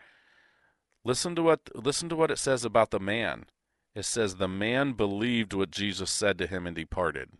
Listen 1.04 1.34
to 1.36 1.42
what 1.42 1.60
listen 1.74 2.08
to 2.08 2.16
what 2.16 2.30
it 2.30 2.38
says 2.38 2.64
about 2.64 2.90
the 2.90 3.00
man. 3.00 3.46
It 3.94 4.04
says 4.04 4.36
the 4.36 4.48
man 4.48 4.92
believed 4.92 5.52
what 5.52 5.70
Jesus 5.70 6.10
said 6.10 6.38
to 6.38 6.46
him 6.46 6.66
and 6.66 6.76
departed. 6.76 7.30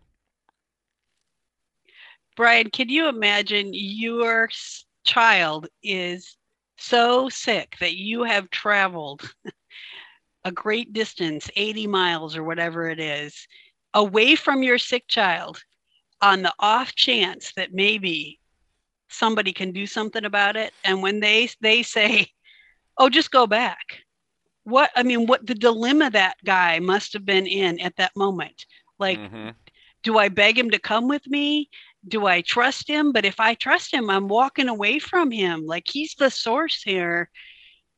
Brian, 2.35 2.69
can 2.69 2.89
you 2.89 3.07
imagine 3.07 3.69
your 3.73 4.49
child 5.03 5.67
is 5.83 6.37
so 6.77 7.29
sick 7.29 7.75
that 7.79 7.95
you 7.95 8.23
have 8.23 8.49
traveled 8.49 9.33
a 10.45 10.51
great 10.51 10.93
distance, 10.93 11.49
80 11.55 11.87
miles 11.87 12.35
or 12.35 12.43
whatever 12.43 12.89
it 12.89 12.99
is, 12.99 13.47
away 13.93 14.35
from 14.35 14.63
your 14.63 14.77
sick 14.77 15.07
child 15.07 15.61
on 16.21 16.41
the 16.41 16.53
off 16.59 16.95
chance 16.95 17.53
that 17.55 17.73
maybe 17.73 18.39
somebody 19.11 19.53
can 19.53 19.71
do 19.71 19.85
something 19.85 20.25
about 20.25 20.55
it. 20.55 20.73
And 20.83 21.01
when 21.01 21.19
they 21.19 21.49
they 21.61 21.83
say 21.83 22.27
oh 22.97 23.09
just 23.09 23.31
go 23.31 23.47
back 23.47 23.99
what 24.63 24.91
i 24.95 25.03
mean 25.03 25.25
what 25.25 25.45
the 25.45 25.55
dilemma 25.55 26.09
that 26.09 26.35
guy 26.45 26.79
must 26.79 27.13
have 27.13 27.25
been 27.25 27.47
in 27.47 27.79
at 27.79 27.95
that 27.97 28.15
moment. 28.15 28.65
Like 28.99 29.19
mm-hmm. 29.19 29.49
do 30.03 30.17
i 30.17 30.29
beg 30.29 30.57
him 30.57 30.69
to 30.71 30.79
come 30.79 31.07
with 31.07 31.25
me? 31.27 31.69
Do 32.07 32.25
i 32.27 32.41
trust 32.41 32.87
him? 32.87 33.11
But 33.11 33.25
if 33.25 33.39
i 33.39 33.53
trust 33.55 33.93
him 33.93 34.09
i'm 34.09 34.27
walking 34.27 34.69
away 34.69 34.99
from 34.99 35.31
him. 35.31 35.65
Like 35.65 35.85
he's 35.87 36.15
the 36.15 36.29
source 36.29 36.81
here. 36.83 37.29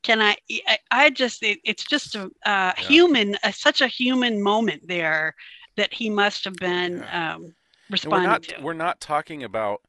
Can 0.02 0.20
i 0.20 0.36
i, 0.66 0.78
I 0.90 1.10
just 1.10 1.42
it, 1.42 1.58
it's 1.64 1.84
just 1.84 2.14
a 2.14 2.24
uh, 2.24 2.28
yeah. 2.44 2.74
human 2.76 3.36
such 3.52 3.80
a 3.80 3.86
human 3.88 4.42
moment 4.42 4.86
there 4.86 5.34
that 5.76 5.92
he 5.92 6.08
must 6.08 6.44
have 6.44 6.54
been 6.56 6.98
yeah. 6.98 7.34
um, 7.34 7.54
responding 7.90 8.22
we're 8.22 8.32
not, 8.32 8.42
to. 8.44 8.62
we're 8.62 8.72
not 8.72 9.00
talking 9.00 9.44
about 9.44 9.82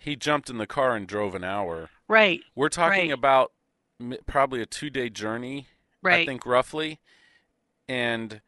he 0.00 0.16
jumped 0.16 0.50
in 0.50 0.58
the 0.58 0.66
car 0.66 0.96
and 0.96 1.06
drove 1.06 1.34
an 1.34 1.44
hour 1.44 1.90
right 2.08 2.40
we're 2.54 2.68
talking 2.68 3.10
right. 3.10 3.12
about 3.12 3.52
probably 4.26 4.60
a 4.60 4.66
two 4.66 4.90
day 4.90 5.08
journey 5.08 5.66
right 6.02 6.22
i 6.22 6.26
think 6.26 6.44
roughly 6.44 6.98
and 7.88 8.40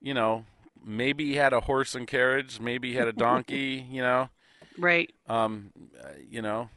you 0.00 0.14
know 0.14 0.44
maybe 0.84 1.26
he 1.26 1.34
had 1.36 1.52
a 1.52 1.60
horse 1.60 1.94
and 1.94 2.06
carriage 2.06 2.60
maybe 2.60 2.92
he 2.92 2.96
had 2.96 3.08
a 3.08 3.12
donkey 3.12 3.86
you 3.90 4.00
know 4.00 4.28
right 4.78 5.12
um 5.28 5.72
you 6.28 6.40
know 6.40 6.68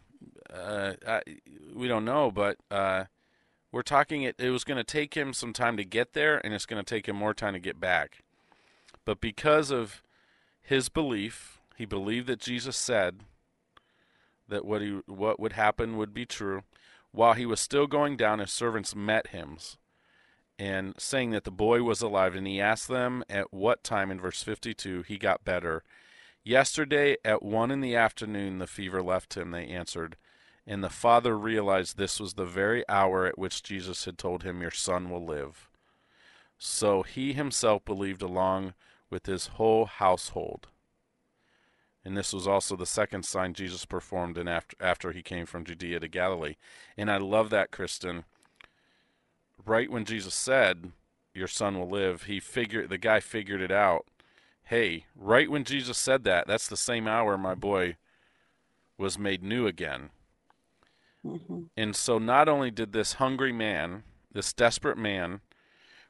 uh, 0.54 0.94
I, 1.08 1.22
we 1.74 1.88
don't 1.88 2.06
know, 2.06 2.32
but 2.32 2.58
uh, 2.70 3.06
we're 3.72 3.82
talking 3.82 4.24
it. 4.24 4.36
It 4.38 4.52
was 4.52 4.64
going 4.64 4.78
to 4.78 4.84
take 4.84 5.16
him 5.16 5.34
some 5.34 5.52
time 5.52 5.78
to 5.78 5.84
get 5.84 6.14
there, 6.14 6.40
and 6.44 6.54
it's 6.54 6.66
going 6.66 6.84
to 6.84 6.96
take 6.96 7.08
him 7.08 7.16
more 7.16 7.34
time 7.34 7.54
to 7.54 7.60
get 7.60 7.80
back. 7.80 8.24
But 9.06 9.20
because 9.20 9.72
of 9.72 10.02
his 10.62 10.90
belief, 10.90 11.60
he 11.76 11.86
believed 11.86 12.28
that 12.28 12.40
Jesus 12.40 12.78
said 12.78 13.22
that 14.54 14.66
what 14.66 14.82
he 14.82 15.02
what 15.06 15.40
would 15.40 15.54
happen 15.54 15.98
would 15.98 16.14
be 16.14 16.26
true. 16.26 16.64
While 17.12 17.34
he 17.34 17.46
was 17.46 17.60
still 17.60 17.86
going 17.86 18.16
down, 18.16 18.40
his 18.40 18.52
servants 18.52 18.96
met 18.96 19.28
him, 19.28 19.58
and 20.58 20.96
saying 20.98 21.32
that 21.32 21.44
the 21.44 21.52
boy 21.52 21.84
was 21.84 22.02
alive, 22.02 22.36
and 22.36 22.48
he 22.48 22.62
asked 22.62 22.88
them 22.88 23.24
at 23.30 23.54
what 23.54 23.84
time 23.84 24.10
in 24.10 24.20
verse 24.20 24.42
fifty-two 24.42 25.02
he 25.04 25.18
got 25.18 25.44
better. 25.46 25.84
Yesterday 26.44 27.18
at 27.24 27.44
one 27.44 27.72
in 27.72 27.82
the 27.82 27.96
afternoon 27.96 28.60
the 28.60 28.68
fever 28.68 29.02
left 29.02 29.36
him. 29.36 29.52
They 29.52 29.68
answered. 29.68 30.16
And 30.66 30.82
the 30.82 30.90
father 30.90 31.38
realized 31.38 31.98
this 31.98 32.22
was 32.22 32.36
the 32.36 32.46
very 32.46 32.88
hour 32.88 33.26
at 33.26 33.38
which 33.38 33.64
Jesus 33.64 34.06
had 34.06 34.18
told 34.18 34.44
him, 34.44 34.62
Your 34.62 34.72
son 34.72 35.10
will 35.10 35.26
live. 35.26 35.70
So 36.58 37.04
he 37.04 37.34
himself 37.34 37.84
believed 37.84 38.22
along 38.22 38.74
with 39.10 39.26
his 39.26 39.48
whole 39.48 39.86
household. 39.86 40.70
And 42.06 42.18
this 42.18 42.34
was 42.34 42.48
also 42.48 42.76
the 42.76 42.86
second 42.86 43.24
sign 43.24 43.54
Jesus 43.54 43.86
performed 43.86 44.38
in 44.38 44.48
after, 44.48 44.76
after 44.80 45.12
he 45.12 45.22
came 45.22 45.46
from 45.46 45.64
Judea 45.64 46.00
to 46.02 46.08
Galilee. 46.08 46.56
And 46.98 47.10
I 47.10 47.18
love 47.18 47.50
that, 47.52 47.72
Kristen. 47.72 48.26
Right 49.66 49.90
when 49.90 50.04
Jesus 50.04 50.36
said, 50.36 50.92
Your 51.34 51.48
son 51.48 51.80
will 51.80 51.90
live, 51.90 52.24
he 52.24 52.40
figured 52.40 52.90
the 52.90 52.98
guy 52.98 53.22
figured 53.22 53.62
it 53.62 53.72
out. 53.72 54.06
Hey, 54.66 55.06
right 55.16 55.50
when 55.50 55.64
Jesus 55.64 55.98
said 55.98 56.24
that, 56.26 56.48
that's 56.48 56.68
the 56.68 56.78
same 56.78 57.08
hour 57.08 57.38
my 57.38 57.56
boy 57.56 57.96
was 58.98 59.18
made 59.18 59.44
new 59.44 59.68
again. 59.68 60.10
Mm-hmm. 61.26 61.64
And 61.78 61.96
so 61.96 62.18
not 62.18 62.50
only 62.50 62.72
did 62.72 62.92
this 62.92 63.14
hungry 63.14 63.54
man, 63.54 64.04
this 64.32 64.52
desperate 64.52 64.98
man, 64.98 65.42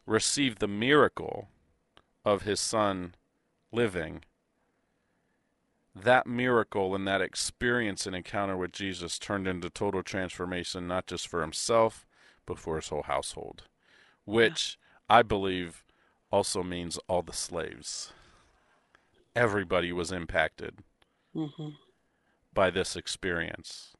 receive 0.06 0.58
the 0.58 0.68
miracle 0.68 1.50
of 2.26 2.44
his 2.44 2.60
son 2.60 3.16
living, 3.72 4.24
that 5.96 6.26
miracle 6.26 6.96
and 6.96 7.08
that 7.08 7.22
experience 7.22 8.08
and 8.08 8.16
encounter 8.16 8.58
with 8.58 8.72
Jesus 8.72 9.20
turned 9.20 9.48
into 9.48 9.70
total 9.70 10.04
transformation, 10.04 10.88
not 10.88 11.08
just 11.08 11.28
for 11.28 11.41
himself, 11.41 12.06
but 12.46 12.58
for 12.58 12.78
his 12.78 12.89
whole 12.89 13.04
household, 13.04 13.64
which 14.26 14.78
yeah. 15.10 15.18
I 15.18 15.22
believe 15.22 15.84
also 16.32 16.64
means 16.64 16.98
all 17.08 17.22
the 17.22 17.34
slaves. 17.34 18.12
Everybody 19.36 19.91
was 19.91 20.12
impacted 20.12 20.80
mm-hmm. 21.36 21.70
by 22.54 22.70
this 22.70 22.96
experience. 22.96 23.94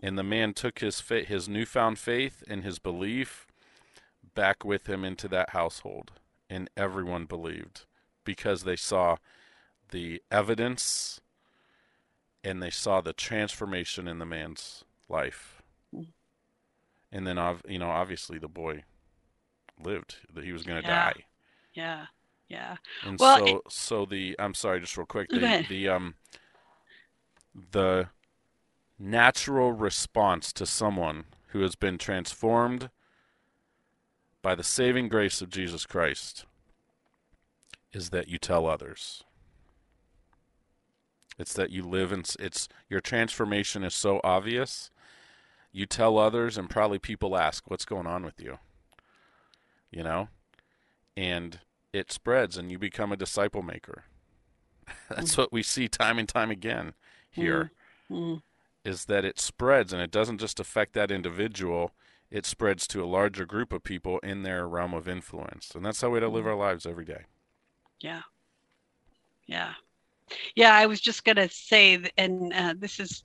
And 0.00 0.18
the 0.18 0.24
man 0.24 0.52
took 0.52 0.80
his 0.80 1.00
fa- 1.00 1.22
his 1.22 1.48
newfound 1.48 1.98
faith 1.98 2.42
and 2.48 2.64
his 2.64 2.78
belief 2.78 3.46
back 4.34 4.64
with 4.64 4.88
him 4.88 5.04
into 5.04 5.28
that 5.28 5.50
household, 5.50 6.12
and 6.48 6.68
everyone 6.76 7.24
believed 7.24 7.86
because 8.24 8.64
they 8.64 8.76
saw 8.76 9.16
the 9.90 10.22
evidence 10.30 11.20
and 12.42 12.62
they 12.62 12.70
saw 12.70 13.00
the 13.00 13.12
transformation 13.12 14.08
in 14.08 14.18
the 14.18 14.26
man's 14.26 14.84
life. 15.08 15.62
And 17.12 17.26
then, 17.26 17.38
you 17.68 17.78
know, 17.78 17.90
obviously 17.90 18.38
the 18.38 18.48
boy 18.48 18.84
lived; 19.82 20.16
that 20.32 20.44
he 20.44 20.52
was 20.52 20.62
going 20.62 20.80
to 20.80 20.88
yeah. 20.88 21.12
die. 21.12 21.24
Yeah, 21.74 22.06
yeah. 22.48 22.76
And 23.04 23.18
well, 23.18 23.38
so, 23.38 23.46
it... 23.46 23.62
so 23.68 24.04
the 24.06 24.36
I'm 24.38 24.54
sorry, 24.54 24.80
just 24.80 24.96
real 24.96 25.06
quick, 25.06 25.28
the, 25.28 25.66
the 25.68 25.88
um, 25.88 26.14
the 27.72 28.08
natural 28.96 29.72
response 29.72 30.52
to 30.52 30.66
someone 30.66 31.24
who 31.48 31.62
has 31.62 31.74
been 31.74 31.98
transformed 31.98 32.90
by 34.40 34.54
the 34.54 34.62
saving 34.62 35.08
grace 35.08 35.42
of 35.42 35.50
Jesus 35.50 35.84
Christ 35.86 36.46
is 37.92 38.10
that 38.10 38.28
you 38.28 38.38
tell 38.38 38.66
others. 38.66 39.24
It's 41.40 41.54
that 41.54 41.70
you 41.70 41.82
live 41.82 42.12
and 42.12 42.28
it's 42.38 42.68
your 42.88 43.00
transformation 43.00 43.82
is 43.82 43.94
so 43.94 44.20
obvious. 44.22 44.90
You 45.72 45.86
tell 45.86 46.18
others 46.18 46.58
and 46.58 46.68
probably 46.68 46.98
people 46.98 47.36
ask 47.36 47.70
what's 47.70 47.84
going 47.84 48.06
on 48.06 48.24
with 48.24 48.40
you. 48.40 48.58
You 49.90 50.04
know? 50.04 50.28
And 51.16 51.60
it 51.92 52.12
spreads 52.12 52.56
and 52.56 52.70
you 52.70 52.78
become 52.78 53.10
a 53.10 53.16
disciple 53.16 53.62
maker. 53.62 54.04
That's 55.08 55.32
mm-hmm. 55.32 55.42
what 55.42 55.52
we 55.52 55.62
see 55.62 55.88
time 55.88 56.18
and 56.18 56.28
time 56.28 56.50
again 56.50 56.94
here. 57.30 57.72
Mm-hmm 58.10 58.36
is 58.84 59.06
that 59.06 59.24
it 59.24 59.38
spreads 59.38 59.92
and 59.92 60.02
it 60.02 60.10
doesn't 60.10 60.38
just 60.38 60.60
affect 60.60 60.94
that 60.94 61.10
individual, 61.10 61.92
it 62.30 62.46
spreads 62.46 62.86
to 62.88 63.02
a 63.02 63.06
larger 63.06 63.44
group 63.44 63.72
of 63.72 63.82
people 63.82 64.18
in 64.20 64.42
their 64.42 64.66
realm 64.66 64.94
of 64.94 65.08
influence. 65.08 65.72
And 65.74 65.84
that's 65.84 66.00
how 66.00 66.10
we 66.10 66.20
to 66.20 66.28
live 66.28 66.44
mm-hmm. 66.44 66.50
our 66.50 66.56
lives 66.56 66.86
every 66.86 67.04
day. 67.04 67.24
Yeah. 68.00 68.22
Yeah. 69.46 69.74
Yeah, 70.54 70.74
I 70.74 70.86
was 70.86 71.00
just 71.00 71.24
going 71.24 71.36
to 71.36 71.48
say, 71.48 72.02
and 72.16 72.52
uh, 72.52 72.74
this 72.78 73.00
is 73.00 73.24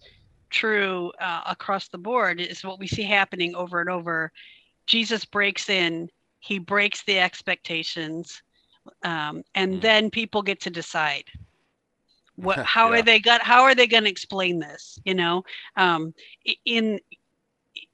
true 0.50 1.12
uh, 1.20 1.42
across 1.48 1.88
the 1.88 1.98
board, 1.98 2.40
is 2.40 2.64
what 2.64 2.80
we 2.80 2.88
see 2.88 3.04
happening 3.04 3.56
over 3.56 3.82
and 3.82 3.90
over. 3.90 4.32
Jesus 4.88 5.26
breaks 5.26 5.70
in, 5.70 6.10
he 6.40 6.60
breaks 6.60 7.04
the 7.04 7.20
expectations, 7.20 8.42
um, 9.04 9.44
and 9.56 9.76
mm. 9.76 9.82
then 9.82 10.10
people 10.10 10.42
get 10.42 10.62
to 10.62 10.70
decide 10.70 11.26
what 12.36 12.60
how 12.66 12.92
yeah. 12.92 13.00
are 13.00 13.02
they 13.02 13.20
got 13.20 13.42
how 13.42 13.64
are 13.64 13.76
they 13.76 13.88
going 13.88 14.04
to 14.04 14.10
explain 14.10 14.60
this 14.60 15.00
you 15.06 15.14
know 15.14 15.44
um, 15.78 16.14
in 16.66 17.00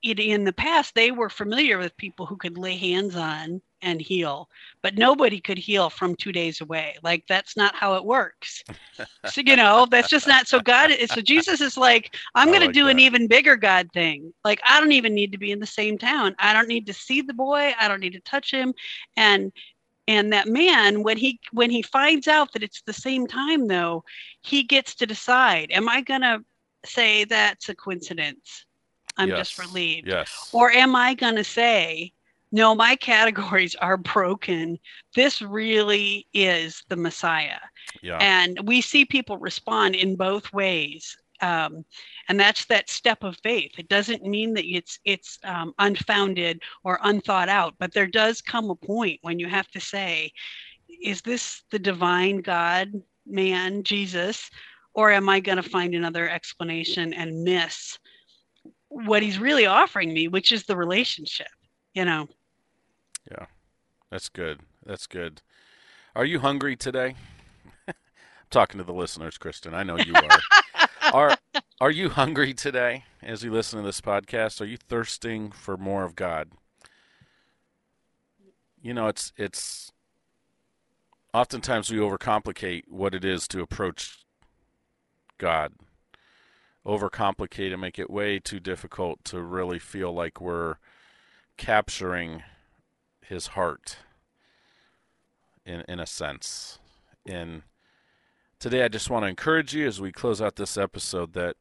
in 0.04 0.44
the 0.44 0.54
past 0.54 0.96
they 0.96 1.12
were 1.12 1.30
familiar 1.30 1.78
with 1.78 1.96
people 1.98 2.26
who 2.26 2.36
could 2.36 2.58
lay 2.58 2.76
hands 2.76 3.16
on 3.16 3.62
and 3.82 4.02
heal 4.02 4.50
but 4.82 4.98
nobody 4.98 5.40
could 5.40 5.58
heal 5.58 5.90
from 5.90 6.16
two 6.16 6.32
days 6.32 6.62
away. 6.62 6.96
Like 7.04 7.26
that's 7.28 7.56
not 7.56 7.76
how 7.76 7.96
it 7.96 8.06
works. 8.06 8.64
So 9.26 9.42
you 9.46 9.56
know 9.56 9.86
that's 9.90 10.10
just 10.10 10.28
not 10.28 10.48
so 10.48 10.60
god 10.60 10.92
so 11.08 11.22
jesus 11.22 11.62
is 11.62 11.78
like 11.78 12.16
i'm 12.36 12.50
going 12.50 12.62
like 12.62 12.70
to 12.70 12.74
do 12.74 12.86
that. 12.86 12.92
an 12.92 13.00
even 13.00 13.28
bigger 13.28 13.56
god 13.56 13.90
thing. 13.94 14.34
Like 14.44 14.60
i 14.68 14.80
don't 14.80 14.92
even 14.92 15.14
need 15.14 15.32
to 15.32 15.38
be 15.38 15.52
in 15.52 15.60
the 15.60 15.66
same 15.66 15.98
town. 15.98 16.36
I 16.40 16.54
don't 16.54 16.68
need 16.68 16.88
to 16.88 16.94
see 16.94 17.22
the 17.22 17.34
boy. 17.34 17.74
I 17.80 17.88
don't 17.88 18.00
need 18.00 18.14
to 18.14 18.20
touch 18.22 18.52
him. 18.52 18.74
And 19.18 19.52
and 20.08 20.34
that 20.34 20.48
man 20.48 21.04
when 21.04 21.18
he 21.18 21.40
when 21.52 21.70
he 21.70 21.82
finds 21.82 22.28
out 22.28 22.52
that 22.54 22.64
it's 22.64 22.82
the 22.82 22.94
same 22.94 23.28
time 23.28 23.68
though 23.68 24.04
he 24.42 24.64
gets 24.64 24.96
to 24.96 25.06
decide 25.06 25.72
am 25.72 25.88
i 25.88 26.02
going 26.02 26.22
to 26.22 26.44
say 26.84 27.24
that's 27.26 27.70
a 27.70 27.76
coincidence? 27.76 28.66
I'm 29.18 29.30
yes. 29.30 29.50
just 29.50 29.60
relieved. 29.60 30.08
Yes. 30.08 30.50
Or 30.52 30.72
am 30.72 30.96
i 30.96 31.14
going 31.14 31.36
to 31.36 31.44
say 31.44 32.14
no 32.52 32.76
my 32.76 32.96
categories 32.96 33.76
are 33.76 33.98
broken. 33.98 34.78
This 35.16 35.42
really 35.42 36.28
is 36.34 36.84
the 36.90 36.96
messiah. 36.96 37.60
Yeah. 38.02 38.18
and 38.20 38.60
we 38.68 38.82
see 38.82 39.06
people 39.06 39.38
respond 39.38 39.96
in 39.96 40.16
both 40.16 40.52
ways. 40.54 41.18
Um, 41.42 41.86
and 42.30 42.40
that's 42.40 42.66
that 42.66 42.90
step 42.90 43.24
of 43.24 43.38
faith. 43.42 43.72
It 43.78 43.90
doesn't 43.90 44.24
mean 44.24 44.54
that 44.54 44.66
it's 44.66 45.00
it's 45.06 45.40
um, 45.44 45.74
unfounded 45.80 46.62
or 46.84 47.00
unthought 47.04 47.50
out 47.50 47.76
but 47.80 47.94
there 47.94 48.08
does 48.08 48.42
come 48.42 48.70
a 48.70 48.76
point 48.76 49.20
when 49.24 49.40
you 49.40 49.48
have 49.48 49.70
to 49.72 49.80
say 49.80 50.32
is 51.04 51.22
this 51.22 51.64
the 51.72 51.80
divine 51.80 52.38
god 52.42 52.92
man 53.26 53.84
jesus? 53.84 54.50
Or 54.94 55.10
am 55.10 55.30
i 55.30 55.40
going 55.40 55.56
to 55.56 55.64
find 55.64 55.96
another 55.96 56.30
explanation 56.30 57.14
and 57.14 57.44
miss 57.44 57.98
what 58.90 59.24
he's 59.24 59.40
really 59.40 59.66
offering 59.66 60.14
me 60.14 60.28
which 60.28 60.52
is 60.52 60.66
the 60.66 60.76
relationship 60.76 61.48
you 61.94 62.04
know 62.06 62.28
that's 64.12 64.30
good 64.30 64.60
that's 64.86 65.08
good 65.08 65.42
are 66.16 66.26
you 66.26 66.40
hungry 66.40 66.76
today 66.76 67.16
I'm 67.88 67.96
talking 68.52 68.78
to 68.78 68.84
the 68.84 68.94
listeners 68.94 69.38
kristen 69.38 69.74
i 69.74 69.82
know 69.84 69.98
you 69.98 70.14
are 70.14 70.40
are 71.14 71.38
are 71.82 71.90
you 71.90 72.10
hungry 72.10 72.54
today 72.54 73.06
as 73.24 73.44
you 73.44 73.52
listen 73.52 73.80
to 73.80 73.86
this 73.86 74.02
podcast? 74.02 74.62
Are 74.62 74.66
you 74.66 74.78
thirsting 74.78 75.52
for 75.52 75.78
more 75.78 76.04
of 76.04 76.16
God? 76.16 76.52
You 78.82 78.94
know, 78.94 79.08
it's 79.08 79.34
it's 79.36 79.92
oftentimes 81.34 81.90
we 81.90 81.98
overcomplicate 81.98 82.84
what 82.88 83.16
it 83.16 83.26
is 83.26 83.48
to 83.48 83.62
approach 83.62 84.26
God. 85.40 85.74
Overcomplicate 86.86 87.72
and 87.72 87.82
make 87.82 87.98
it 87.98 88.12
way 88.12 88.38
too 88.38 88.60
difficult 88.60 89.24
to 89.26 89.42
really 89.42 89.80
feel 89.80 90.14
like 90.14 90.40
we're 90.40 90.76
capturing 91.58 92.44
his 93.32 93.48
heart 93.48 93.98
in 95.66 95.84
in 95.88 96.00
a 96.00 96.06
sense. 96.06 96.80
In 97.26 97.64
today 98.60 98.84
I 98.84 98.90
just 98.90 99.10
want 99.10 99.24
to 99.24 99.30
encourage 99.30 99.74
you 99.74 99.88
as 99.88 100.02
we 100.02 100.12
close 100.12 100.42
out 100.42 100.58
this 100.58 100.78
episode 100.78 101.34
that 101.34 101.56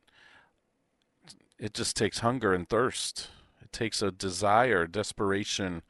it 1.59 1.73
just 1.73 1.97
takes 1.97 2.19
hunger 2.19 2.53
and 2.53 2.69
thirst. 2.69 3.29
It 3.63 3.73
takes 3.73 4.03
a 4.03 4.11
desire, 4.11 4.87
desperation 4.87 5.83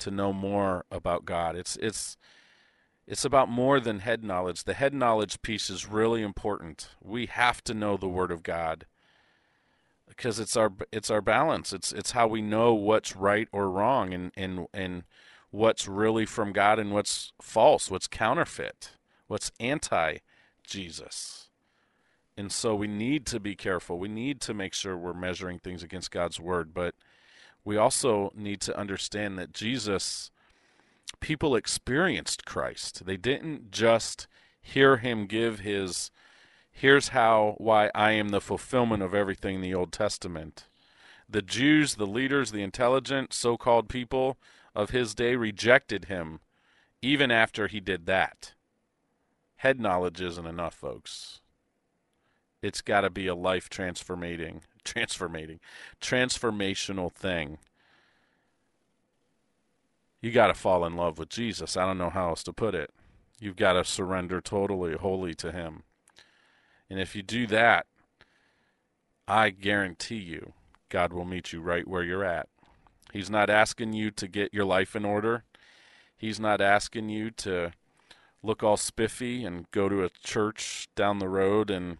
to 0.00 0.10
know 0.10 0.34
more 0.34 0.84
about 0.90 1.24
God. 1.24 1.56
It's 1.56 1.76
it's 1.76 2.18
it's 3.06 3.24
about 3.24 3.48
more 3.48 3.80
than 3.80 4.00
head 4.00 4.22
knowledge. 4.22 4.64
The 4.64 4.74
head 4.74 4.92
knowledge 4.92 5.40
piece 5.40 5.70
is 5.70 5.88
really 5.88 6.22
important. 6.22 6.90
We 7.02 7.24
have 7.26 7.64
to 7.64 7.74
know 7.74 7.96
the 7.96 8.06
word 8.06 8.30
of 8.30 8.42
God 8.42 8.84
because 10.16 10.38
it's 10.38 10.56
our 10.56 10.72
it's 10.90 11.10
our 11.10 11.20
balance. 11.20 11.72
It's 11.72 11.92
it's 11.92 12.12
how 12.12 12.26
we 12.26 12.42
know 12.42 12.74
what's 12.74 13.16
right 13.16 13.48
or 13.52 13.70
wrong 13.70 14.12
and 14.12 14.32
and 14.36 14.66
and 14.72 15.04
what's 15.50 15.86
really 15.86 16.26
from 16.26 16.52
God 16.52 16.78
and 16.78 16.92
what's 16.92 17.32
false, 17.40 17.90
what's 17.90 18.06
counterfeit, 18.06 18.92
what's 19.26 19.52
anti 19.60 20.18
Jesus. 20.66 21.48
And 22.36 22.50
so 22.50 22.74
we 22.74 22.86
need 22.86 23.26
to 23.26 23.40
be 23.40 23.54
careful. 23.54 23.98
We 23.98 24.08
need 24.08 24.40
to 24.42 24.54
make 24.54 24.72
sure 24.72 24.96
we're 24.96 25.12
measuring 25.12 25.58
things 25.58 25.82
against 25.82 26.10
God's 26.10 26.40
word, 26.40 26.72
but 26.72 26.94
we 27.64 27.76
also 27.76 28.32
need 28.34 28.60
to 28.62 28.78
understand 28.78 29.38
that 29.38 29.52
Jesus 29.52 30.30
people 31.20 31.54
experienced 31.54 32.44
Christ. 32.44 33.04
They 33.04 33.16
didn't 33.16 33.70
just 33.70 34.26
hear 34.60 34.96
him 34.96 35.26
give 35.26 35.60
his 35.60 36.10
here's 36.72 37.08
how 37.08 37.54
why 37.58 37.90
I 37.94 38.12
am 38.12 38.30
the 38.30 38.40
fulfillment 38.40 39.02
of 39.02 39.14
everything 39.14 39.56
in 39.56 39.60
the 39.60 39.74
Old 39.74 39.92
Testament. 39.92 40.66
The 41.28 41.42
Jews, 41.42 41.94
the 41.94 42.06
leaders, 42.06 42.50
the 42.50 42.62
intelligent 42.62 43.32
so-called 43.32 43.88
people 43.88 44.36
of 44.74 44.90
his 44.90 45.14
day 45.14 45.36
rejected 45.36 46.06
him 46.06 46.40
even 47.00 47.30
after 47.30 47.68
he 47.68 47.80
did 47.80 48.06
that 48.06 48.54
head 49.62 49.78
knowledge 49.78 50.20
isn't 50.20 50.46
enough, 50.46 50.74
folks. 50.74 51.40
It's 52.62 52.80
got 52.80 53.02
to 53.02 53.10
be 53.10 53.28
a 53.28 53.34
life 53.34 53.68
transformating, 53.68 54.62
transformating, 54.84 55.60
transformational 56.00 57.12
thing. 57.12 57.58
You 60.20 60.32
got 60.32 60.48
to 60.48 60.54
fall 60.54 60.84
in 60.84 60.96
love 60.96 61.16
with 61.16 61.28
Jesus. 61.28 61.76
I 61.76 61.86
don't 61.86 61.98
know 61.98 62.10
how 62.10 62.30
else 62.30 62.42
to 62.44 62.52
put 62.52 62.74
it. 62.74 62.90
You've 63.38 63.54
got 63.54 63.74
to 63.74 63.84
surrender 63.84 64.40
totally, 64.40 64.94
wholly 64.94 65.34
to 65.36 65.52
Him. 65.52 65.84
And 66.92 67.00
if 67.00 67.16
you 67.16 67.22
do 67.22 67.46
that, 67.46 67.86
I 69.26 69.48
guarantee 69.48 70.18
you, 70.18 70.52
God 70.90 71.10
will 71.10 71.24
meet 71.24 71.50
you 71.50 71.62
right 71.62 71.88
where 71.88 72.02
you're 72.02 72.22
at. 72.22 72.50
He's 73.14 73.30
not 73.30 73.48
asking 73.48 73.94
you 73.94 74.10
to 74.10 74.28
get 74.28 74.52
your 74.52 74.66
life 74.66 74.94
in 74.94 75.06
order. 75.06 75.44
He's 76.18 76.38
not 76.38 76.60
asking 76.60 77.08
you 77.08 77.30
to 77.30 77.72
look 78.42 78.62
all 78.62 78.76
spiffy 78.76 79.42
and 79.42 79.70
go 79.70 79.88
to 79.88 80.04
a 80.04 80.10
church 80.22 80.86
down 80.94 81.18
the 81.18 81.30
road 81.30 81.70
and 81.70 81.96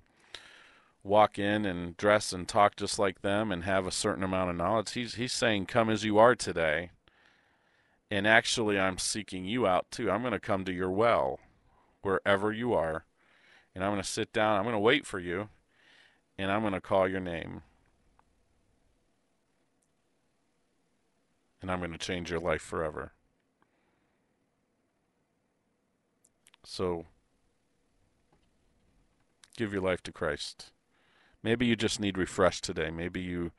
walk 1.03 1.39
in 1.39 1.65
and 1.65 1.97
dress 1.97 2.35
and 2.35 2.47
talk 2.47 2.77
just 2.77 2.99
like 2.99 3.23
them 3.23 3.51
and 3.51 3.65
have 3.65 3.87
a 3.87 3.91
certain 3.91 4.23
amount 4.23 4.51
of 4.51 4.57
knowledge. 4.57 4.93
He's 4.93 5.15
he's 5.15 5.33
saying, 5.33 5.65
"Come 5.65 5.89
as 5.89 6.05
you 6.05 6.19
are 6.19 6.35
today." 6.35 6.91
And 8.11 8.27
actually, 8.27 8.79
I'm 8.79 8.99
seeking 8.99 9.47
you 9.47 9.67
out 9.67 9.91
too. 9.91 10.11
I'm 10.11 10.21
going 10.21 10.35
to 10.35 10.39
come 10.39 10.67
to 10.67 10.73
your 10.73 10.91
well, 10.91 11.41
wherever 12.03 12.53
you 12.53 12.75
are, 12.75 13.07
and 13.75 13.85
I'm 13.85 13.91
going 13.91 14.03
to 14.03 14.09
sit 14.09 14.33
down. 14.33 14.57
I'm 14.57 14.65
going 14.65 14.75
to 14.75 14.79
wait 14.79 15.07
for 15.07 15.19
you, 15.19 15.49
and 16.39 16.51
I'm 16.51 16.61
going 16.61 16.73
to 16.73 16.81
call 16.81 17.09
your 17.09 17.21
name. 17.21 17.63
And 21.61 21.71
I'm 21.71 21.79
going 21.79 21.93
to 21.93 21.99
change 21.99 22.31
your 22.31 22.41
life 22.41 22.63
forever. 22.63 23.13
So 26.65 27.07
give 29.57 29.73
your 29.73 29.83
life 29.83 30.03
to 30.05 30.13
Christ. 30.13 30.71
Maybe 31.43 31.67
you 31.67 31.77
just 31.77 32.01
need 32.01 32.19
refreshed 32.19 32.65
today. 32.65 32.91
Maybe 32.91 33.21
you 33.21 33.53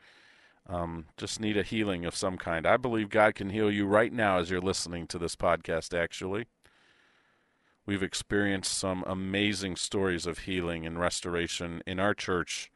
um, 0.68 1.06
just 1.18 1.40
need 1.40 1.58
a 1.58 1.64
healing 1.64 2.06
of 2.06 2.16
some 2.16 2.38
kind. 2.38 2.66
I 2.66 2.78
believe 2.78 3.10
God 3.10 3.36
can 3.36 3.50
heal 3.50 3.70
you 3.70 3.86
right 3.86 4.12
now 4.12 4.40
as 4.40 4.50
you're 4.50 4.62
listening 4.62 5.08
to 5.08 5.20
this 5.20 5.36
podcast, 5.36 5.98
actually. 5.98 6.46
We've 7.86 8.04
experienced 8.04 8.78
some 8.78 9.04
amazing 9.06 9.76
stories 9.76 10.26
of 10.26 10.40
healing 10.40 10.86
and 10.86 11.00
restoration 11.00 11.84
in 11.86 12.00
our 12.00 12.14
church 12.14 12.72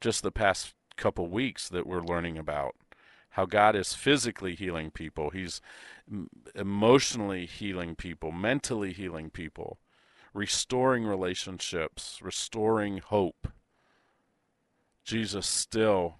just 0.00 0.22
the 0.22 0.30
past 0.30 0.74
couple 0.96 1.28
weeks 1.28 1.68
that 1.68 1.86
we're 1.86 2.02
learning 2.02 2.38
about 2.38 2.76
how 3.30 3.46
God 3.46 3.74
is 3.74 3.94
physically 3.94 4.54
healing 4.54 4.90
people, 4.90 5.30
He's 5.30 5.60
emotionally 6.54 7.46
healing 7.46 7.96
people, 7.96 8.30
mentally 8.30 8.92
healing 8.92 9.30
people, 9.30 9.78
restoring 10.34 11.04
relationships, 11.04 12.18
restoring 12.20 12.98
hope. 12.98 13.48
Jesus 15.04 15.46
still 15.46 16.16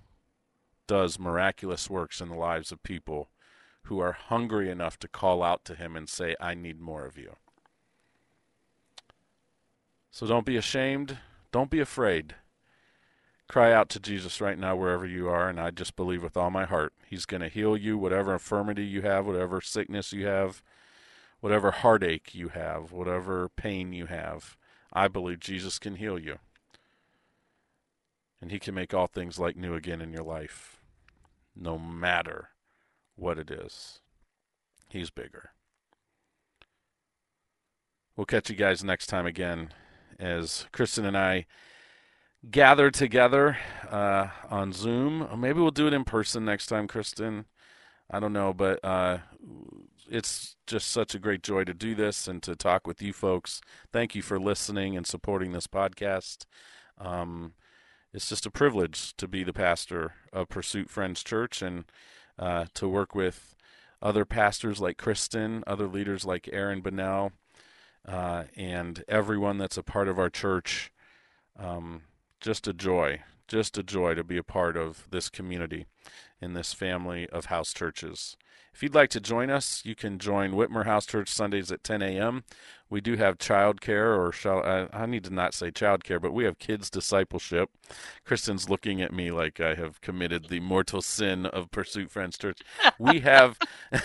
does 0.86 1.18
miraculous 1.18 1.90
works 1.90 2.20
in 2.20 2.28
the 2.28 2.34
lives 2.34 2.72
of 2.72 2.82
people 2.82 3.28
who 3.84 3.98
are 3.98 4.12
hungry 4.12 4.70
enough 4.70 4.98
to 5.00 5.08
call 5.08 5.42
out 5.42 5.64
to 5.66 5.74
Him 5.74 5.96
and 5.96 6.08
say, 6.08 6.34
I 6.40 6.54
need 6.54 6.80
more 6.80 7.04
of 7.04 7.18
you. 7.18 7.36
So 10.12 10.26
don't 10.26 10.46
be 10.46 10.56
ashamed. 10.56 11.18
Don't 11.50 11.70
be 11.70 11.80
afraid 11.80 12.36
cry 13.52 13.70
out 13.70 13.90
to 13.90 14.00
Jesus 14.00 14.40
right 14.40 14.58
now 14.58 14.74
wherever 14.74 15.04
you 15.04 15.28
are, 15.28 15.50
and 15.50 15.60
I 15.60 15.70
just 15.70 15.94
believe 15.94 16.22
with 16.22 16.38
all 16.38 16.50
my 16.50 16.64
heart 16.64 16.94
He's 17.06 17.26
going 17.26 17.42
to 17.42 17.48
heal 17.50 17.76
you, 17.76 17.98
whatever 17.98 18.32
infirmity 18.32 18.84
you 18.84 19.02
have, 19.02 19.26
whatever 19.26 19.60
sickness 19.60 20.10
you 20.10 20.26
have, 20.26 20.62
whatever 21.40 21.70
heartache 21.70 22.34
you 22.34 22.48
have, 22.48 22.92
whatever 22.92 23.50
pain 23.50 23.92
you 23.92 24.06
have. 24.06 24.56
I 24.90 25.08
believe 25.08 25.38
Jesus 25.38 25.78
can 25.78 25.96
heal 25.96 26.18
you. 26.18 26.38
And 28.40 28.50
He 28.50 28.58
can 28.58 28.74
make 28.74 28.94
all 28.94 29.06
things 29.06 29.38
like 29.38 29.54
new 29.54 29.74
again 29.74 30.00
in 30.00 30.14
your 30.14 30.24
life, 30.24 30.80
no 31.54 31.78
matter 31.78 32.48
what 33.16 33.38
it 33.38 33.50
is. 33.50 34.00
He's 34.88 35.10
bigger. 35.10 35.50
We'll 38.16 38.24
catch 38.24 38.48
you 38.48 38.56
guys 38.56 38.82
next 38.82 39.08
time 39.08 39.26
again 39.26 39.72
as 40.22 40.66
Kristen 40.72 41.04
and 41.04 41.18
I 41.18 41.46
gather 42.48 42.90
together 42.90 43.58
uh, 43.90 44.28
on 44.48 44.72
Zoom. 44.72 45.28
maybe 45.40 45.60
we'll 45.60 45.70
do 45.70 45.86
it 45.86 45.92
in 45.92 46.04
person 46.04 46.44
next 46.44 46.66
time, 46.66 46.86
Kristen. 46.86 47.46
I 48.10 48.20
don't 48.20 48.32
know, 48.32 48.52
but 48.52 48.84
uh, 48.84 49.18
it's 50.08 50.56
just 50.66 50.90
such 50.90 51.14
a 51.14 51.18
great 51.18 51.42
joy 51.42 51.64
to 51.64 51.74
do 51.74 51.94
this 51.94 52.28
and 52.28 52.42
to 52.42 52.54
talk 52.54 52.86
with 52.86 53.02
you 53.02 53.12
folks. 53.12 53.60
Thank 53.92 54.14
you 54.14 54.22
for 54.22 54.38
listening 54.38 54.96
and 54.96 55.06
supporting 55.06 55.52
this 55.52 55.66
podcast. 55.66 56.46
Um, 56.98 57.54
it's 58.12 58.28
just 58.28 58.46
a 58.46 58.50
privilege 58.50 59.16
to 59.16 59.26
be 59.26 59.42
the 59.42 59.52
pastor 59.52 60.14
of 60.32 60.48
Pursuit 60.48 60.90
Friends 60.90 61.22
Church 61.22 61.62
and 61.62 61.84
uh, 62.38 62.66
to 62.74 62.88
work 62.88 63.14
with 63.14 63.56
other 64.00 64.24
pastors 64.24 64.80
like 64.80 64.98
Kristen, 64.98 65.64
other 65.66 65.86
leaders 65.86 66.24
like 66.24 66.48
Aaron 66.52 66.80
Bennell, 66.80 67.32
uh, 68.06 68.44
and 68.56 69.04
everyone 69.08 69.58
that's 69.58 69.76
a 69.76 69.82
part 69.82 70.08
of 70.08 70.18
our 70.18 70.30
church. 70.30 70.92
Um, 71.58 72.02
just 72.40 72.66
a 72.66 72.72
joy, 72.72 73.20
just 73.46 73.78
a 73.78 73.82
joy 73.82 74.14
to 74.14 74.24
be 74.24 74.36
a 74.36 74.42
part 74.42 74.76
of 74.76 75.06
this 75.10 75.28
community 75.28 75.86
in 76.40 76.54
this 76.54 76.72
family 76.72 77.28
of 77.28 77.46
house 77.46 77.72
churches. 77.72 78.36
If 78.74 78.82
you'd 78.82 78.94
like 78.94 79.10
to 79.10 79.20
join 79.20 79.50
us, 79.50 79.82
you 79.84 79.94
can 79.94 80.18
join 80.18 80.52
Whitmer 80.52 80.86
House 80.86 81.04
Church 81.04 81.28
Sundays 81.28 81.70
at 81.70 81.84
10 81.84 82.00
a.m. 82.00 82.44
We 82.88 83.00
do 83.02 83.16
have 83.16 83.38
childcare, 83.38 84.18
or 84.18 84.32
shall 84.32 84.62
I, 84.64 84.88
I 84.92 85.06
need 85.06 85.24
to 85.24 85.32
not 85.32 85.52
say 85.52 85.70
childcare, 85.70 86.20
but 86.20 86.32
we 86.32 86.44
have 86.44 86.58
kids 86.58 86.88
discipleship. 86.88 87.70
Kristen's 88.24 88.70
looking 88.70 89.02
at 89.02 89.12
me 89.12 89.30
like 89.30 89.60
I 89.60 89.74
have 89.74 90.00
committed 90.00 90.48
the 90.48 90.60
mortal 90.60 91.02
sin 91.02 91.44
of 91.46 91.70
Pursuit 91.70 92.10
Friends 92.10 92.38
Church. 92.38 92.60
We 92.98 93.20
have 93.20 93.58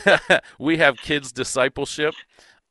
we 0.59 0.77
have 0.77 0.97
kids 0.97 1.31
discipleship, 1.31 2.15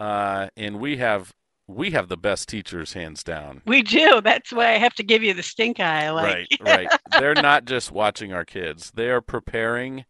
uh, 0.01 0.49
and 0.57 0.80
we 0.80 0.97
have 0.99 1.32
we 1.68 1.90
have 1.90 2.09
the 2.09 2.16
best 2.16 2.49
teachers 2.49 2.92
hands 2.92 3.24
down. 3.24 3.62
We 3.66 3.82
do. 3.82 4.20
That's 4.20 4.53
why 4.53 4.74
I 4.74 4.78
have 4.78 4.94
to 4.94 5.03
give 5.03 5.22
you 5.24 5.34
the 5.34 5.42
stink 5.42 5.80
eye. 5.80 6.11
Like. 6.11 6.49
Right, 6.61 6.61
right. 6.61 6.88
They're 7.18 7.34
not 7.34 7.64
just 7.64 7.90
watching 7.90 8.32
our 8.32 8.44
kids; 8.44 8.92
they 8.94 9.11
are 9.11 9.20
preparing 9.20 10.05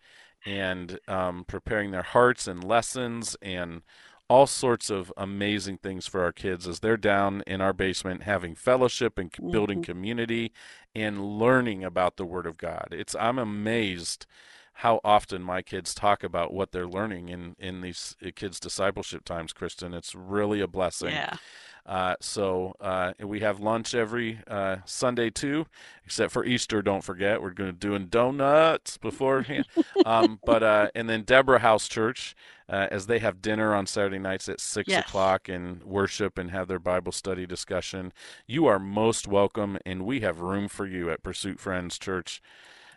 and 0.45 0.99
um, 1.09 1.45
preparing 1.47 1.91
their 1.91 2.03
hearts 2.03 2.47
and 2.47 2.62
lessons 2.62 3.37
and 3.43 3.82
all 4.28 4.47
sorts 4.47 4.91
of 4.91 5.12
amazing 5.16 5.78
things 5.78 6.07
for 6.07 6.22
our 6.22 6.32
kids 6.32 6.66
as 6.66 6.80
they're 6.80 6.97
down 6.97 7.43
in 7.47 7.61
our 7.61 7.72
basement 7.72 8.24
having 8.24 8.55
fellowship 8.55 9.18
and 9.18 9.30
building 9.53 9.78
mm-hmm. 9.78 9.93
community 9.93 10.53
and 10.95 11.24
learning 11.24 11.84
about 11.84 12.16
the 12.16 12.24
Word 12.24 12.47
of 12.47 12.59
God. 12.59 12.89
It's 12.91 13.14
I'm 13.14 13.39
amazed 13.39 14.26
how 14.81 15.01
often 15.05 15.43
my 15.43 15.62
kids 15.62 15.95
talk 15.95 16.22
about 16.22 16.53
what 16.53 16.72
they're 16.72 16.87
learning 16.87 17.29
in 17.29 17.57
in 17.59 17.81
these 17.81 18.16
uh, 18.24 18.31
kids 18.35 18.61
discipleship 18.61 19.24
times 19.24 19.53
kristen 19.53 19.95
it's 19.95 20.14
really 20.14 20.61
a 20.61 20.66
blessing 20.66 21.11
yeah 21.11 21.37
uh, 21.87 22.16
so 22.20 22.74
uh, 22.81 23.12
we 23.20 23.41
have 23.41 23.61
lunch 23.61 23.95
every 23.95 24.41
uh, 24.49 24.77
Sunday 24.85 25.31
too, 25.31 25.66
except 26.05 26.33
for 26.33 26.45
Easter. 26.45 26.83
Don't 26.83 27.05
forget, 27.05 27.41
we're 27.41 27.51
going 27.51 27.70
to 27.70 27.77
doing 27.77 28.07
donuts 28.07 28.97
beforehand. 28.97 29.66
um, 30.05 30.41
but 30.45 30.62
uh, 30.64 30.89
and 30.97 31.09
then 31.09 31.22
Deborah 31.22 31.61
House 31.61 31.87
Church, 31.87 32.35
uh, 32.68 32.89
as 32.91 33.07
they 33.07 33.20
have 33.20 33.41
dinner 33.41 33.72
on 33.72 33.87
Saturday 33.87 34.18
nights 34.18 34.49
at 34.49 34.61
six 34.61 34.89
yes. 34.89 35.07
o'clock 35.07 35.49
and 35.49 35.83
worship 35.85 36.39
and 36.39 36.51
have 36.51 36.66
their 36.66 36.81
Bible 36.81 37.12
study 37.12 37.47
discussion. 37.47 38.12
You 38.49 38.66
are 38.66 38.81
most 38.81 39.29
welcome, 39.29 39.79
and 39.87 40.05
we 40.05 40.20
have 40.20 40.41
room 40.41 40.66
for 40.66 40.87
you 40.87 41.09
at 41.11 41.22
Pursuit 41.22 41.61
Friends 41.61 41.99
Church 41.99 42.43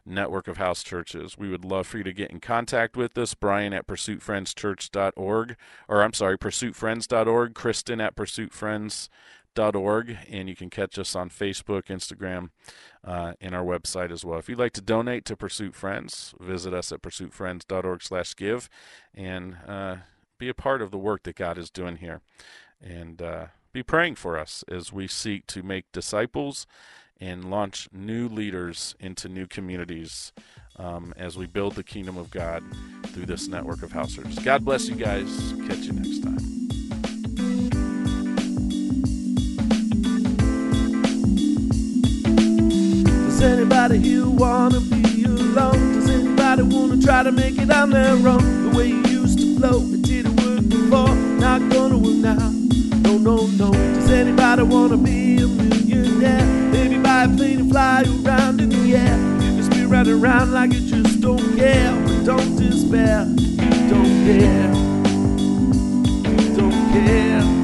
network 0.09 0.47
of 0.47 0.57
house 0.57 0.83
churches. 0.83 1.37
We 1.37 1.49
would 1.49 1.65
love 1.65 1.87
for 1.87 1.97
you 1.97 2.03
to 2.03 2.13
get 2.13 2.31
in 2.31 2.39
contact 2.39 2.97
with 2.97 3.17
us, 3.17 3.33
Brian 3.33 3.73
at 3.73 3.87
pursuitfriendschurch.org, 3.87 5.55
or 5.87 6.03
I'm 6.03 6.13
sorry, 6.13 6.37
pursuitfriends.org, 6.37 7.53
Kristen 7.53 8.01
at 8.01 8.15
pursuitfriends.org, 8.15 10.17
and 10.29 10.49
you 10.49 10.55
can 10.55 10.69
catch 10.69 10.99
us 10.99 11.15
on 11.15 11.29
Facebook, 11.29 11.85
Instagram, 11.85 12.49
uh, 13.03 13.33
and 13.39 13.55
our 13.55 13.63
website 13.63 14.11
as 14.11 14.25
well. 14.25 14.39
If 14.39 14.49
you'd 14.49 14.59
like 14.59 14.73
to 14.73 14.81
donate 14.81 15.25
to 15.25 15.35
Pursuit 15.35 15.75
Friends, 15.75 16.33
visit 16.39 16.73
us 16.73 16.91
at 16.91 17.01
pursuitfriends.org 17.01 18.03
slash 18.03 18.35
give 18.35 18.69
and 19.13 19.57
uh, 19.67 19.97
be 20.37 20.49
a 20.49 20.53
part 20.53 20.81
of 20.81 20.91
the 20.91 20.97
work 20.97 21.23
that 21.23 21.35
God 21.35 21.57
is 21.57 21.69
doing 21.69 21.97
here. 21.97 22.21
And 22.81 23.21
uh, 23.21 23.47
be 23.71 23.83
praying 23.83 24.15
for 24.15 24.37
us 24.37 24.63
as 24.67 24.91
we 24.91 25.07
seek 25.07 25.45
to 25.47 25.61
make 25.61 25.91
disciples 25.91 26.65
and 27.21 27.49
launch 27.49 27.89
new 27.91 28.27
leaders 28.29 28.95
into 28.99 29.27
new 29.27 29.45
communities 29.47 30.31
um, 30.77 31.13
as 31.17 31.37
we 31.37 31.45
build 31.45 31.75
the 31.75 31.83
kingdom 31.83 32.17
of 32.17 32.31
God 32.31 32.63
through 33.07 33.25
this 33.25 33.47
network 33.47 33.83
of 33.83 33.91
house 33.91 34.13
churches. 34.15 34.39
God 34.39 34.63
bless 34.63 34.87
you 34.87 34.95
guys. 34.95 35.53
Catch 35.67 35.79
you 35.79 35.93
next 35.93 36.23
time. 36.23 36.37
Does 43.25 43.41
anybody 43.41 43.99
here 43.99 44.27
wanna 44.27 44.79
be 44.79 45.25
alone? 45.25 45.93
Does 45.93 46.09
anybody 46.09 46.63
wanna 46.63 47.01
try 47.01 47.23
to 47.23 47.31
make 47.31 47.57
it 47.57 47.71
on 47.71 47.89
their 47.89 48.15
own? 48.15 48.71
The 48.71 48.77
way 48.77 48.87
you 48.87 49.01
used 49.07 49.39
to 49.39 49.57
flow, 49.57 49.81
it 49.81 50.01
didn't 50.03 50.37
work 50.41 50.67
before, 50.69 51.15
not 51.39 51.69
gonna 51.69 51.97
work 51.97 52.15
now. 52.15 52.49
No, 53.01 53.17
no, 53.17 53.47
no. 53.47 53.71
Does 53.71 54.09
anybody 54.09 54.63
wanna 54.63 54.97
be 54.97 55.37
a 55.41 55.47
millionaire? 55.47 56.68
Fly 57.19 57.33
a 57.33 57.37
plane 57.37 57.59
and 57.59 57.71
fly 57.71 58.03
around 58.23 58.61
in 58.61 58.69
the 58.69 58.95
air. 58.95 59.17
You 59.55 59.63
spin 59.63 59.89
right 59.89 60.07
around 60.07 60.53
like 60.53 60.71
you 60.71 60.81
just 60.81 61.21
don't 61.21 61.57
care. 61.57 61.91
But 62.05 62.23
don't 62.23 62.55
despair, 62.55 63.25
don't 63.89 64.25
care. 64.25 64.73
Don't 66.55 66.91
care. 66.93 67.58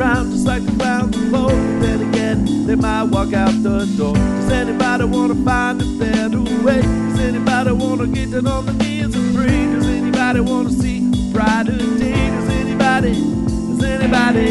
Around 0.00 0.30
just 0.30 0.46
like 0.46 0.64
the 0.64 0.72
clowns 0.72 1.16
before. 1.16 1.48
But 1.48 1.80
then 1.80 2.00
again, 2.08 2.66
they 2.66 2.74
might 2.74 3.04
walk 3.04 3.32
out 3.32 3.52
the 3.62 3.86
door. 3.96 4.14
Does 4.14 4.50
anybody 4.50 5.04
wanna 5.04 5.34
find 5.44 5.82
a 5.82 5.84
better 5.98 6.40
way? 6.64 6.80
Does 6.80 7.20
anybody 7.20 7.72
wanna 7.72 8.06
get 8.06 8.30
down 8.30 8.46
on 8.46 8.66
the 8.66 8.72
knees 8.72 9.14
and 9.14 9.36
pray? 9.36 9.66
Does 9.74 9.86
anybody 9.86 10.40
wanna 10.40 10.70
see 10.70 10.98
a 10.98 11.32
brighter 11.32 11.76
day? 11.98 12.30
Does 12.36 12.48
anybody, 12.48 13.12
does 13.12 13.84
anybody, 13.84 14.48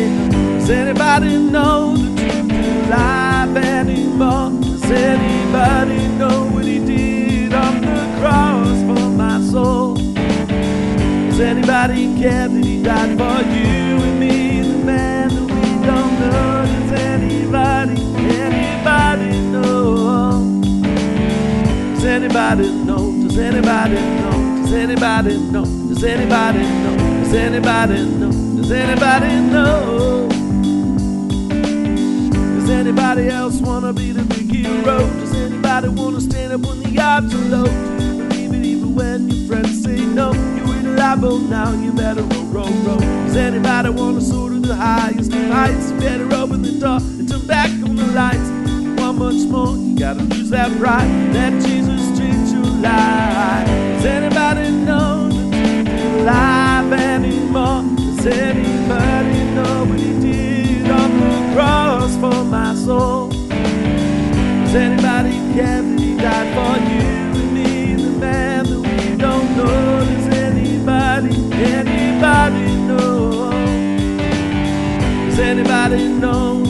does 0.60 0.70
anybody 0.70 1.38
know 1.38 1.98
the 1.98 2.10
truth 2.22 2.52
of 2.52 2.90
life 2.90 3.58
anymore? 3.58 4.50
Does 4.62 4.92
anybody 4.92 6.08
know 6.20 6.46
what 6.54 6.66
he 6.66 6.80
did 6.80 7.54
on 7.54 7.82
the 7.82 8.20
cross 8.20 8.78
for 8.88 9.10
my 9.10 9.42
soul? 9.42 9.96
Does 9.96 11.40
anybody 11.40 12.20
care 12.22 12.48
that 12.48 12.64
he 12.64 12.84
died 12.84 13.18
for 13.18 13.42
you 13.56 13.79
anybody 22.24 22.70
know? 22.84 23.14
Does 23.24 23.38
anybody 23.38 23.96
know? 23.96 24.62
Does 24.62 24.74
anybody 24.74 25.38
know? 25.38 25.64
Does 25.64 26.04
anybody 26.04 26.60
know? 26.60 26.98
Does 27.24 27.34
anybody 27.34 28.06
know? 28.20 28.32
Does 28.58 28.72
anybody 28.72 29.36
know? 29.54 30.28
Does 32.60 32.70
anybody 32.70 33.30
else 33.30 33.62
wanna 33.62 33.94
be 33.94 34.12
the 34.12 34.24
big 34.24 34.52
hero? 34.52 35.00
Does 35.22 35.34
anybody 35.34 35.88
wanna 35.88 36.20
stand 36.20 36.52
up 36.52 36.62
when 36.62 36.82
the 36.84 37.00
odds 37.00 37.34
are 37.34 37.38
low? 37.38 37.64
Believe 37.64 38.54
it 38.54 38.66
even 38.66 38.96
when 38.96 39.30
your 39.30 39.48
friends 39.48 39.82
say 39.82 39.96
no? 39.96 40.34
You're 40.34 40.76
in 40.76 40.88
a 40.88 40.96
labo 41.00 41.40
now, 41.50 41.72
you 41.72 41.94
better 41.94 42.24
roll, 42.24 42.44
roll, 42.48 42.74
roll. 42.84 43.00
Does 43.00 43.38
anybody 43.38 43.92
wanna 43.92 44.20
soar 44.20 44.50
to 44.50 44.60
the 44.60 44.76
highest 44.76 45.32
heights? 45.34 45.92
You 45.92 46.00
better 46.00 46.36
open 46.36 46.64
the 46.64 46.78
door 46.80 46.98
and 46.98 47.30
turn 47.30 47.48
back 47.48 47.70
on 47.70 47.96
the 47.96 48.08
lights. 48.08 48.50
One 49.00 49.20
much 49.20 49.48
more, 49.48 49.78
you 49.78 49.98
gotta 49.98 50.24
lose 50.24 50.50
that 50.50 50.78
pride. 50.78 51.08
Let 51.34 51.54
Jesus 51.64 51.89
Does 52.82 54.06
anybody 54.06 54.72
know 54.72 55.28
the 55.30 56.24
life 56.24 56.92
anymore? 56.94 57.84
Does 57.98 58.26
anybody 58.26 59.44
know 59.56 59.86
he 59.86 60.20
did 60.20 60.90
on 60.90 61.12
the 61.20 61.54
cross 61.54 62.16
for 62.16 62.44
my 62.46 62.74
soul? 62.76 63.30
Does 63.30 64.76
anybody 64.76 65.32
care 65.54 65.82
that 65.82 66.00
he 66.00 66.16
died 66.16 66.54
for 66.56 66.78
you 66.90 67.42
and 67.42 67.54
me, 67.54 67.96
the 67.96 68.12
man 68.18 68.66
that 68.66 68.80
we 68.80 69.18
don't 69.18 69.58
know? 69.58 70.06
Does 70.06 70.28
anybody, 70.34 71.36
anybody 71.62 72.66
know? 72.88 73.52
Does 75.26 75.40
anybody 75.40 76.08
know 76.08 76.69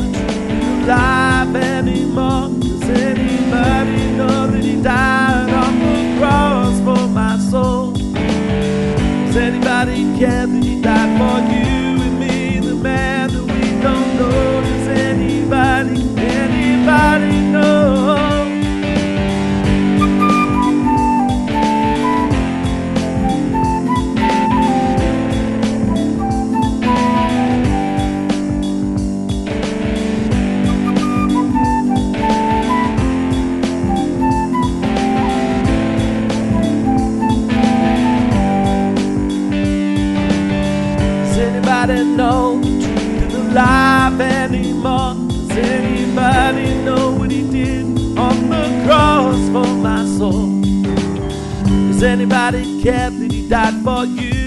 Does 52.30 52.54
anybody 52.54 52.84
care 52.84 53.10
that 53.10 53.32
he 53.32 53.50
died 53.50 53.84
for 53.84 54.06
you 54.06 54.39